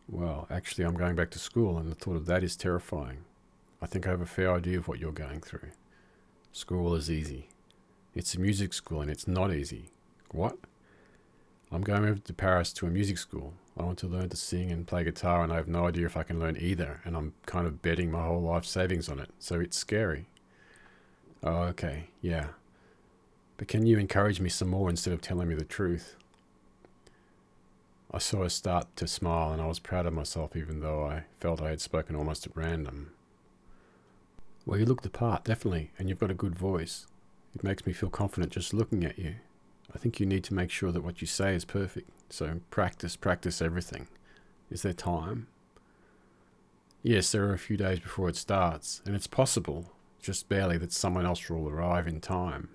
Well, 0.08 0.46
actually, 0.50 0.84
I'm 0.84 0.94
going 0.94 1.16
back 1.16 1.30
to 1.32 1.38
school, 1.38 1.76
and 1.76 1.90
the 1.90 1.94
thought 1.94 2.16
of 2.16 2.26
that 2.26 2.42
is 2.42 2.56
terrifying. 2.56 3.24
I 3.82 3.86
think 3.86 4.06
I 4.06 4.10
have 4.10 4.22
a 4.22 4.26
fair 4.26 4.54
idea 4.54 4.78
of 4.78 4.88
what 4.88 4.98
you're 4.98 5.12
going 5.12 5.40
through. 5.40 5.68
School 6.52 6.94
is 6.94 7.10
easy. 7.10 7.48
It's 8.14 8.34
a 8.34 8.40
music 8.40 8.72
school, 8.72 9.02
and 9.02 9.10
it's 9.10 9.28
not 9.28 9.52
easy. 9.52 9.90
What? 10.30 10.56
I'm 11.72 11.82
going 11.82 12.04
over 12.04 12.18
to 12.18 12.32
Paris 12.32 12.72
to 12.74 12.86
a 12.86 12.90
music 12.90 13.18
school. 13.18 13.54
I 13.76 13.82
want 13.82 13.98
to 13.98 14.06
learn 14.06 14.28
to 14.28 14.36
sing 14.36 14.70
and 14.70 14.86
play 14.86 15.04
guitar, 15.04 15.42
and 15.42 15.52
I 15.52 15.56
have 15.56 15.68
no 15.68 15.86
idea 15.86 16.06
if 16.06 16.16
I 16.16 16.22
can 16.22 16.38
learn 16.38 16.56
either, 16.58 17.00
and 17.04 17.16
I'm 17.16 17.34
kind 17.44 17.66
of 17.66 17.82
betting 17.82 18.10
my 18.10 18.24
whole 18.24 18.40
life 18.40 18.64
savings 18.64 19.08
on 19.08 19.18
it, 19.18 19.30
so 19.38 19.60
it's 19.60 19.76
scary. 19.76 20.26
Oh, 21.42 21.62
okay, 21.64 22.08
yeah. 22.22 22.48
But 23.56 23.68
can 23.68 23.84
you 23.86 23.98
encourage 23.98 24.40
me 24.40 24.48
some 24.48 24.68
more 24.68 24.88
instead 24.88 25.12
of 25.12 25.20
telling 25.20 25.48
me 25.48 25.54
the 25.54 25.64
truth? 25.64 26.16
I 28.12 28.18
saw 28.18 28.44
her 28.44 28.48
start 28.48 28.86
to 28.96 29.06
smile, 29.06 29.52
and 29.52 29.60
I 29.60 29.66
was 29.66 29.78
proud 29.78 30.06
of 30.06 30.14
myself, 30.14 30.56
even 30.56 30.80
though 30.80 31.04
I 31.04 31.24
felt 31.40 31.60
I 31.60 31.70
had 31.70 31.80
spoken 31.80 32.16
almost 32.16 32.46
at 32.46 32.56
random. 32.56 33.10
Well, 34.64 34.78
you 34.78 34.86
look 34.86 35.02
the 35.02 35.10
part, 35.10 35.44
definitely, 35.44 35.90
and 35.98 36.08
you've 36.08 36.20
got 36.20 36.30
a 36.30 36.34
good 36.34 36.54
voice. 36.54 37.06
It 37.54 37.64
makes 37.64 37.84
me 37.84 37.92
feel 37.92 38.10
confident 38.10 38.52
just 38.52 38.72
looking 38.72 39.04
at 39.04 39.18
you. 39.18 39.36
I 39.96 39.98
think 39.98 40.20
you 40.20 40.26
need 40.26 40.44
to 40.44 40.54
make 40.54 40.70
sure 40.70 40.92
that 40.92 41.02
what 41.02 41.22
you 41.22 41.26
say 41.26 41.54
is 41.54 41.64
perfect. 41.64 42.10
So 42.28 42.60
practice, 42.68 43.16
practice 43.16 43.62
everything. 43.62 44.08
Is 44.70 44.82
there 44.82 44.92
time? 44.92 45.46
Yes, 47.02 47.32
there 47.32 47.48
are 47.48 47.54
a 47.54 47.58
few 47.58 47.78
days 47.78 48.00
before 48.00 48.28
it 48.28 48.36
starts, 48.36 49.00
and 49.06 49.16
it's 49.16 49.26
possible, 49.26 49.92
just 50.20 50.50
barely, 50.50 50.76
that 50.76 50.92
someone 50.92 51.24
else 51.24 51.48
will 51.48 51.66
arrive 51.66 52.06
in 52.06 52.20
time. 52.20 52.68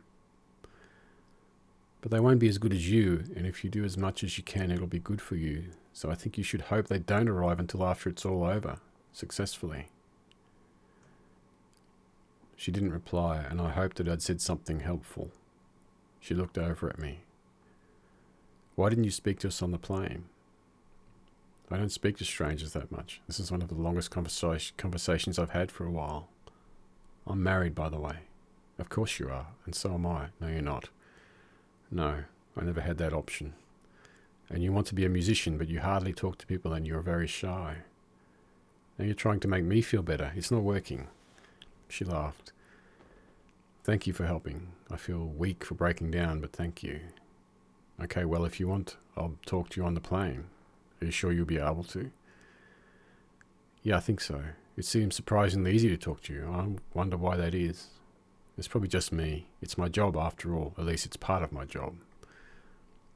But 2.01 2.09
they 2.09 2.19
won't 2.19 2.39
be 2.39 2.49
as 2.49 2.57
good 2.57 2.73
as 2.73 2.89
you, 2.89 3.25
and 3.35 3.45
if 3.45 3.63
you 3.63 3.69
do 3.69 3.83
as 3.83 3.99
much 3.99 4.23
as 4.23 4.39
you 4.39 4.43
can, 4.43 4.71
it'll 4.71 4.87
be 4.87 4.97
good 4.97 5.21
for 5.21 5.35
you. 5.35 5.65
So 5.93 6.09
I 6.09 6.15
think 6.15 6.39
you 6.39 6.43
should 6.43 6.61
hope 6.61 6.87
they 6.87 6.97
don't 6.97 7.29
arrive 7.29 7.59
until 7.59 7.85
after 7.85 8.09
it's 8.09 8.25
all 8.25 8.43
over, 8.43 8.77
successfully. 9.13 9.89
She 12.55 12.71
didn't 12.71 12.93
reply, 12.93 13.45
and 13.47 13.61
I 13.61 13.69
hoped 13.69 13.97
that 13.97 14.09
I'd 14.09 14.23
said 14.23 14.41
something 14.41 14.79
helpful. 14.79 15.29
She 16.21 16.33
looked 16.35 16.57
over 16.57 16.87
at 16.87 16.99
me. 16.99 17.21
Why 18.75 18.89
didn't 18.89 19.03
you 19.03 19.11
speak 19.11 19.39
to 19.39 19.47
us 19.47 19.61
on 19.61 19.71
the 19.71 19.77
plane? 19.77 20.25
I 21.69 21.77
don't 21.77 21.91
speak 21.91 22.17
to 22.17 22.25
strangers 22.25 22.73
that 22.73 22.91
much. 22.91 23.21
This 23.27 23.39
is 23.39 23.51
one 23.51 23.61
of 23.61 23.69
the 23.69 23.75
longest 23.75 24.11
conversa- 24.11 24.71
conversations 24.77 25.39
I've 25.39 25.49
had 25.49 25.71
for 25.71 25.85
a 25.85 25.91
while. 25.91 26.29
I'm 27.25 27.41
married, 27.41 27.75
by 27.75 27.89
the 27.89 27.99
way. 27.99 28.19
Of 28.77 28.89
course 28.89 29.19
you 29.19 29.29
are, 29.29 29.47
and 29.65 29.73
so 29.73 29.93
am 29.93 30.05
I. 30.05 30.27
No, 30.39 30.47
you're 30.47 30.61
not. 30.61 30.89
No, 31.89 32.23
I 32.55 32.63
never 32.63 32.81
had 32.81 32.97
that 32.99 33.13
option. 33.13 33.53
And 34.49 34.63
you 34.63 34.71
want 34.71 34.87
to 34.87 34.95
be 34.95 35.05
a 35.05 35.09
musician, 35.09 35.57
but 35.57 35.69
you 35.69 35.79
hardly 35.79 36.13
talk 36.13 36.37
to 36.39 36.47
people 36.47 36.73
and 36.73 36.85
you're 36.85 37.01
very 37.01 37.27
shy. 37.27 37.77
Now 38.97 39.05
you're 39.05 39.13
trying 39.15 39.39
to 39.41 39.47
make 39.47 39.63
me 39.63 39.81
feel 39.81 40.03
better. 40.03 40.33
It's 40.35 40.51
not 40.51 40.63
working. 40.63 41.07
She 41.87 42.03
laughed. 42.05 42.51
Thank 43.83 44.05
you 44.05 44.13
for 44.13 44.27
helping. 44.27 44.73
I 44.91 44.97
feel 44.97 45.25
weak 45.25 45.65
for 45.65 45.73
breaking 45.73 46.11
down, 46.11 46.39
but 46.39 46.53
thank 46.53 46.83
you. 46.83 46.99
Okay, 48.01 48.25
well, 48.25 48.45
if 48.45 48.59
you 48.59 48.67
want, 48.67 48.97
I'll 49.17 49.37
talk 49.45 49.69
to 49.69 49.81
you 49.81 49.85
on 49.85 49.95
the 49.95 50.01
plane. 50.01 50.45
Are 51.01 51.05
you 51.05 51.11
sure 51.11 51.31
you'll 51.31 51.45
be 51.45 51.57
able 51.57 51.83
to? 51.85 52.11
Yeah, 53.81 53.97
I 53.97 53.99
think 53.99 54.21
so. 54.21 54.43
It 54.77 54.85
seems 54.85 55.15
surprisingly 55.15 55.73
easy 55.73 55.89
to 55.89 55.97
talk 55.97 56.21
to 56.23 56.33
you. 56.33 56.47
I 56.47 56.67
wonder 56.93 57.17
why 57.17 57.37
that 57.37 57.55
is. 57.55 57.87
It's 58.55 58.67
probably 58.67 58.89
just 58.89 59.11
me. 59.11 59.47
It's 59.61 59.77
my 59.79 59.89
job 59.89 60.15
after 60.15 60.55
all. 60.55 60.75
At 60.77 60.85
least 60.85 61.07
it's 61.07 61.17
part 61.17 61.41
of 61.41 61.51
my 61.51 61.65
job. 61.65 61.95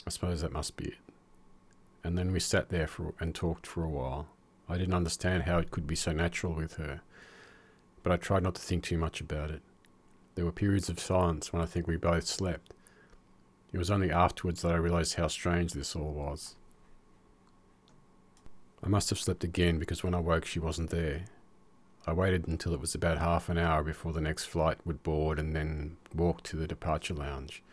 I 0.07 0.09
suppose 0.09 0.41
that 0.41 0.51
must 0.51 0.75
be 0.77 0.85
it. 0.85 0.97
And 2.03 2.17
then 2.17 2.31
we 2.31 2.39
sat 2.39 2.69
there 2.69 2.87
for, 2.87 3.13
and 3.19 3.35
talked 3.35 3.67
for 3.67 3.83
a 3.83 3.89
while. 3.89 4.27
I 4.67 4.77
didn't 4.77 4.95
understand 4.95 5.43
how 5.43 5.59
it 5.59 5.69
could 5.69 5.85
be 5.85 5.95
so 5.95 6.11
natural 6.11 6.53
with 6.53 6.77
her, 6.77 7.01
but 8.01 8.11
I 8.11 8.17
tried 8.17 8.41
not 8.41 8.55
to 8.55 8.61
think 8.61 8.83
too 8.83 8.97
much 8.97 9.21
about 9.21 9.51
it. 9.51 9.61
There 10.35 10.45
were 10.45 10.51
periods 10.51 10.89
of 10.89 10.99
silence 10.99 11.51
when 11.51 11.61
I 11.61 11.65
think 11.65 11.87
we 11.87 11.95
both 11.95 12.27
slept. 12.27 12.73
It 13.71 13.77
was 13.77 13.89
only 13.89 14.11
afterwards 14.11 14.61
that 14.61 14.73
I 14.73 14.77
realized 14.77 15.15
how 15.15 15.27
strange 15.27 15.73
this 15.73 15.95
all 15.95 16.11
was. 16.11 16.55
I 18.83 18.87
must 18.87 19.09
have 19.09 19.19
slept 19.19 19.43
again 19.43 19.79
because 19.79 20.03
when 20.03 20.13
I 20.13 20.19
woke 20.19 20.45
she 20.45 20.59
wasn't 20.59 20.91
there. 20.91 21.25
I 22.05 22.13
waited 22.13 22.47
until 22.47 22.73
it 22.73 22.79
was 22.79 22.93
about 22.93 23.17
half 23.17 23.49
an 23.49 23.57
hour 23.57 23.81
before 23.81 24.13
the 24.13 24.21
next 24.21 24.45
flight 24.45 24.77
would 24.85 25.01
board 25.01 25.39
and 25.39 25.55
then 25.55 25.97
walked 26.13 26.45
to 26.45 26.55
the 26.55 26.67
departure 26.67 27.15
lounge. 27.15 27.63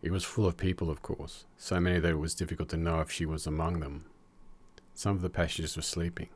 It 0.00 0.12
was 0.12 0.22
full 0.22 0.46
of 0.46 0.56
people, 0.56 0.90
of 0.90 1.02
course, 1.02 1.44
so 1.56 1.80
many 1.80 1.98
that 1.98 2.10
it 2.10 2.18
was 2.18 2.34
difficult 2.34 2.68
to 2.68 2.76
know 2.76 3.00
if 3.00 3.10
she 3.10 3.26
was 3.26 3.46
among 3.46 3.80
them. 3.80 4.04
Some 4.94 5.16
of 5.16 5.22
the 5.22 5.30
passengers 5.30 5.76
were 5.76 5.82
sleeping. 5.82 6.28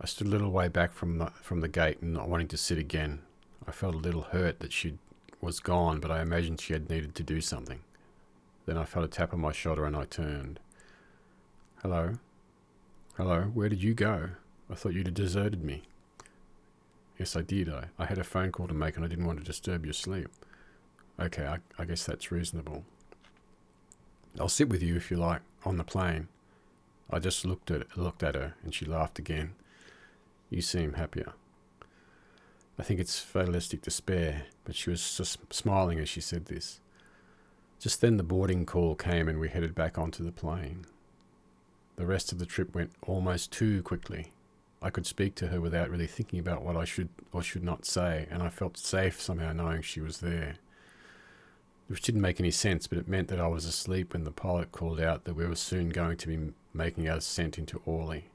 I 0.00 0.06
stood 0.06 0.26
a 0.26 0.30
little 0.30 0.50
way 0.50 0.68
back 0.68 0.92
from 0.92 1.18
the, 1.18 1.26
from 1.40 1.60
the 1.60 1.68
gate 1.68 2.02
not 2.02 2.28
wanting 2.28 2.48
to 2.48 2.56
sit 2.56 2.78
again, 2.78 3.20
I 3.66 3.72
felt 3.72 3.94
a 3.94 3.98
little 3.98 4.22
hurt 4.22 4.60
that 4.60 4.72
she 4.72 4.98
was 5.40 5.60
gone, 5.60 6.00
but 6.00 6.10
I 6.10 6.22
imagined 6.22 6.60
she 6.60 6.72
had 6.72 6.88
needed 6.88 7.14
to 7.14 7.22
do 7.22 7.40
something. 7.40 7.80
Then 8.66 8.76
I 8.76 8.84
felt 8.84 9.04
a 9.04 9.08
tap 9.08 9.32
on 9.32 9.40
my 9.40 9.52
shoulder 9.52 9.84
and 9.84 9.96
I 9.96 10.04
turned. 10.04 10.60
Hello? 11.82 12.14
Hello, 13.16 13.42
where 13.54 13.68
did 13.68 13.82
you 13.82 13.94
go? 13.94 14.30
I 14.70 14.74
thought 14.74 14.94
you'd 14.94 15.12
deserted 15.14 15.64
me. 15.64 15.82
Yes, 17.18 17.34
I 17.34 17.42
did. 17.42 17.68
I, 17.68 17.86
I 17.98 18.06
had 18.06 18.18
a 18.18 18.24
phone 18.24 18.52
call 18.52 18.68
to 18.68 18.74
make 18.74 18.96
and 18.96 19.04
I 19.04 19.08
didn't 19.08 19.26
want 19.26 19.38
to 19.38 19.44
disturb 19.44 19.84
your 19.84 19.94
sleep. 19.94 20.28
Okay, 21.18 21.46
I, 21.46 21.58
I 21.78 21.84
guess 21.84 22.04
that's 22.04 22.30
reasonable. 22.30 22.84
I'll 24.38 24.48
sit 24.48 24.68
with 24.68 24.82
you 24.82 24.96
if 24.96 25.10
you 25.10 25.16
like, 25.16 25.40
on 25.64 25.78
the 25.78 25.84
plane. 25.84 26.28
I 27.10 27.18
just 27.18 27.44
looked 27.44 27.70
at 27.70 27.96
looked 27.96 28.22
at 28.22 28.34
her 28.34 28.54
and 28.62 28.74
she 28.74 28.84
laughed 28.84 29.18
again. 29.18 29.54
You 30.50 30.60
seem 30.62 30.92
happier. 30.92 31.32
I 32.78 32.84
think 32.84 33.00
it's 33.00 33.18
fatalistic 33.18 33.82
despair, 33.82 34.42
but 34.64 34.76
she 34.76 34.90
was 34.90 35.16
just 35.16 35.52
smiling 35.52 35.98
as 35.98 36.08
she 36.08 36.20
said 36.20 36.46
this. 36.46 36.80
Just 37.80 38.00
then 38.00 38.16
the 38.16 38.22
boarding 38.22 38.66
call 38.66 38.94
came 38.94 39.28
and 39.28 39.40
we 39.40 39.48
headed 39.48 39.74
back 39.74 39.98
onto 39.98 40.24
the 40.24 40.32
plane. 40.32 40.86
The 41.96 42.06
rest 42.06 42.30
of 42.30 42.38
the 42.38 42.46
trip 42.46 42.74
went 42.74 42.92
almost 43.02 43.50
too 43.50 43.82
quickly. 43.82 44.32
I 44.80 44.90
could 44.90 45.06
speak 45.06 45.34
to 45.36 45.48
her 45.48 45.60
without 45.60 45.90
really 45.90 46.06
thinking 46.06 46.38
about 46.38 46.62
what 46.62 46.76
I 46.76 46.84
should 46.84 47.08
or 47.32 47.42
should 47.42 47.64
not 47.64 47.84
say, 47.84 48.28
and 48.30 48.42
I 48.42 48.48
felt 48.48 48.78
safe 48.78 49.20
somehow 49.20 49.52
knowing 49.52 49.82
she 49.82 50.00
was 50.00 50.18
there. 50.18 50.56
Which 51.88 52.02
didn't 52.02 52.20
make 52.20 52.38
any 52.38 52.52
sense, 52.52 52.86
but 52.86 52.98
it 52.98 53.08
meant 53.08 53.26
that 53.28 53.40
I 53.40 53.48
was 53.48 53.64
asleep 53.64 54.12
when 54.12 54.22
the 54.22 54.30
pilot 54.30 54.70
called 54.70 55.00
out 55.00 55.24
that 55.24 55.34
we 55.34 55.46
were 55.46 55.56
soon 55.56 55.88
going 55.88 56.16
to 56.18 56.28
be 56.28 56.52
making 56.72 57.08
our 57.08 57.16
ascent 57.16 57.58
into 57.58 57.80
Orly. 57.84 58.26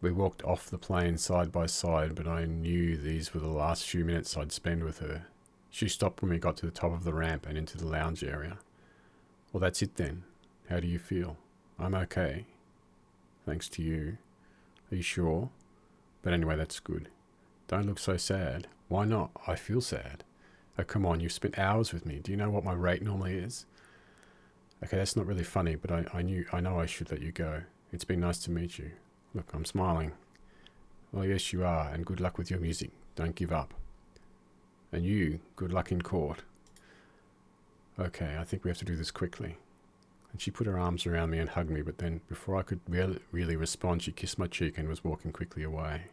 We 0.00 0.12
walked 0.12 0.44
off 0.44 0.70
the 0.70 0.78
plane 0.78 1.16
side 1.16 1.50
by 1.50 1.66
side, 1.66 2.14
but 2.14 2.28
I 2.28 2.44
knew 2.44 2.96
these 2.96 3.32
were 3.32 3.40
the 3.40 3.48
last 3.48 3.88
few 3.88 4.04
minutes 4.04 4.36
I'd 4.36 4.52
spend 4.52 4.84
with 4.84 4.98
her. 4.98 5.26
She 5.70 5.88
stopped 5.88 6.22
when 6.22 6.30
we 6.30 6.38
got 6.38 6.56
to 6.58 6.66
the 6.66 6.72
top 6.72 6.92
of 6.92 7.04
the 7.04 7.14
ramp 7.14 7.46
and 7.46 7.56
into 7.56 7.78
the 7.78 7.86
lounge 7.86 8.22
area. 8.22 8.58
Well, 9.52 9.60
that's 9.60 9.82
it 9.82 9.96
then. 9.96 10.24
How 10.68 10.80
do 10.80 10.86
you 10.86 10.98
feel? 10.98 11.38
I'm 11.78 11.94
okay. 11.94 12.46
Thanks 13.44 13.68
to 13.70 13.82
you. 13.82 14.18
Are 14.90 14.96
you 14.96 15.02
sure? 15.02 15.50
But 16.22 16.32
anyway, 16.32 16.56
that's 16.56 16.80
good. 16.80 17.08
Don't 17.68 17.86
look 17.86 17.98
so 17.98 18.16
sad. 18.16 18.68
Why 18.88 19.04
not? 19.04 19.30
I 19.46 19.54
feel 19.54 19.80
sad. 19.80 20.24
Oh, 20.78 20.84
come 20.84 21.06
on, 21.06 21.20
you've 21.20 21.32
spent 21.32 21.58
hours 21.58 21.92
with 21.92 22.04
me. 22.04 22.20
Do 22.22 22.30
you 22.30 22.36
know 22.36 22.50
what 22.50 22.64
my 22.64 22.74
rate 22.74 23.02
normally 23.02 23.36
is? 23.36 23.64
Okay, 24.84 24.98
that's 24.98 25.16
not 25.16 25.26
really 25.26 25.42
funny, 25.42 25.74
but 25.74 25.90
I, 25.90 26.04
I 26.12 26.22
knew 26.22 26.44
I 26.52 26.60
know 26.60 26.78
I 26.78 26.86
should 26.86 27.10
let 27.10 27.22
you 27.22 27.32
go. 27.32 27.62
It's 27.92 28.04
been 28.04 28.20
nice 28.20 28.38
to 28.40 28.50
meet 28.50 28.78
you. 28.78 28.90
Look, 29.36 29.52
I'm 29.52 29.66
smiling. 29.66 30.12
Well, 31.12 31.26
yes, 31.26 31.52
you 31.52 31.62
are, 31.62 31.90
and 31.92 32.06
good 32.06 32.20
luck 32.20 32.38
with 32.38 32.50
your 32.50 32.58
music. 32.58 32.90
Don't 33.16 33.34
give 33.34 33.52
up. 33.52 33.74
And 34.90 35.04
you, 35.04 35.40
good 35.56 35.74
luck 35.74 35.92
in 35.92 36.00
court. 36.00 36.40
Okay, 37.98 38.38
I 38.40 38.44
think 38.44 38.64
we 38.64 38.70
have 38.70 38.78
to 38.78 38.86
do 38.86 38.96
this 38.96 39.10
quickly. 39.10 39.58
And 40.32 40.40
she 40.40 40.50
put 40.50 40.66
her 40.66 40.78
arms 40.78 41.04
around 41.04 41.28
me 41.28 41.38
and 41.38 41.50
hugged 41.50 41.68
me, 41.68 41.82
but 41.82 41.98
then, 41.98 42.22
before 42.30 42.56
I 42.56 42.62
could 42.62 42.80
really, 42.88 43.18
really 43.30 43.56
respond, 43.56 44.02
she 44.02 44.10
kissed 44.10 44.38
my 44.38 44.46
cheek 44.46 44.78
and 44.78 44.88
was 44.88 45.04
walking 45.04 45.32
quickly 45.32 45.62
away. 45.62 46.04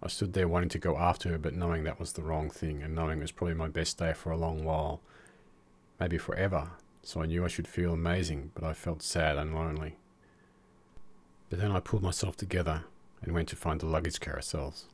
I 0.00 0.06
stood 0.06 0.32
there 0.32 0.46
wanting 0.46 0.68
to 0.68 0.78
go 0.78 0.96
after 0.98 1.30
her, 1.30 1.38
but 1.38 1.54
knowing 1.54 1.82
that 1.82 1.98
was 1.98 2.12
the 2.12 2.22
wrong 2.22 2.48
thing, 2.48 2.80
and 2.80 2.94
knowing 2.94 3.18
it 3.18 3.22
was 3.22 3.32
probably 3.32 3.56
my 3.56 3.68
best 3.68 3.98
day 3.98 4.12
for 4.12 4.30
a 4.30 4.36
long 4.36 4.62
while, 4.62 5.00
maybe 5.98 6.16
forever. 6.16 6.70
So 7.02 7.22
I 7.22 7.26
knew 7.26 7.44
I 7.44 7.48
should 7.48 7.66
feel 7.66 7.92
amazing, 7.92 8.52
but 8.54 8.62
I 8.62 8.72
felt 8.72 9.02
sad 9.02 9.36
and 9.36 9.52
lonely. 9.52 9.96
But 11.50 11.58
then 11.58 11.72
I 11.72 11.80
pulled 11.80 12.02
myself 12.02 12.36
together 12.36 12.84
and 13.22 13.34
went 13.34 13.48
to 13.48 13.56
find 13.56 13.80
the 13.80 13.86
luggage 13.86 14.20
carousels. 14.20 14.84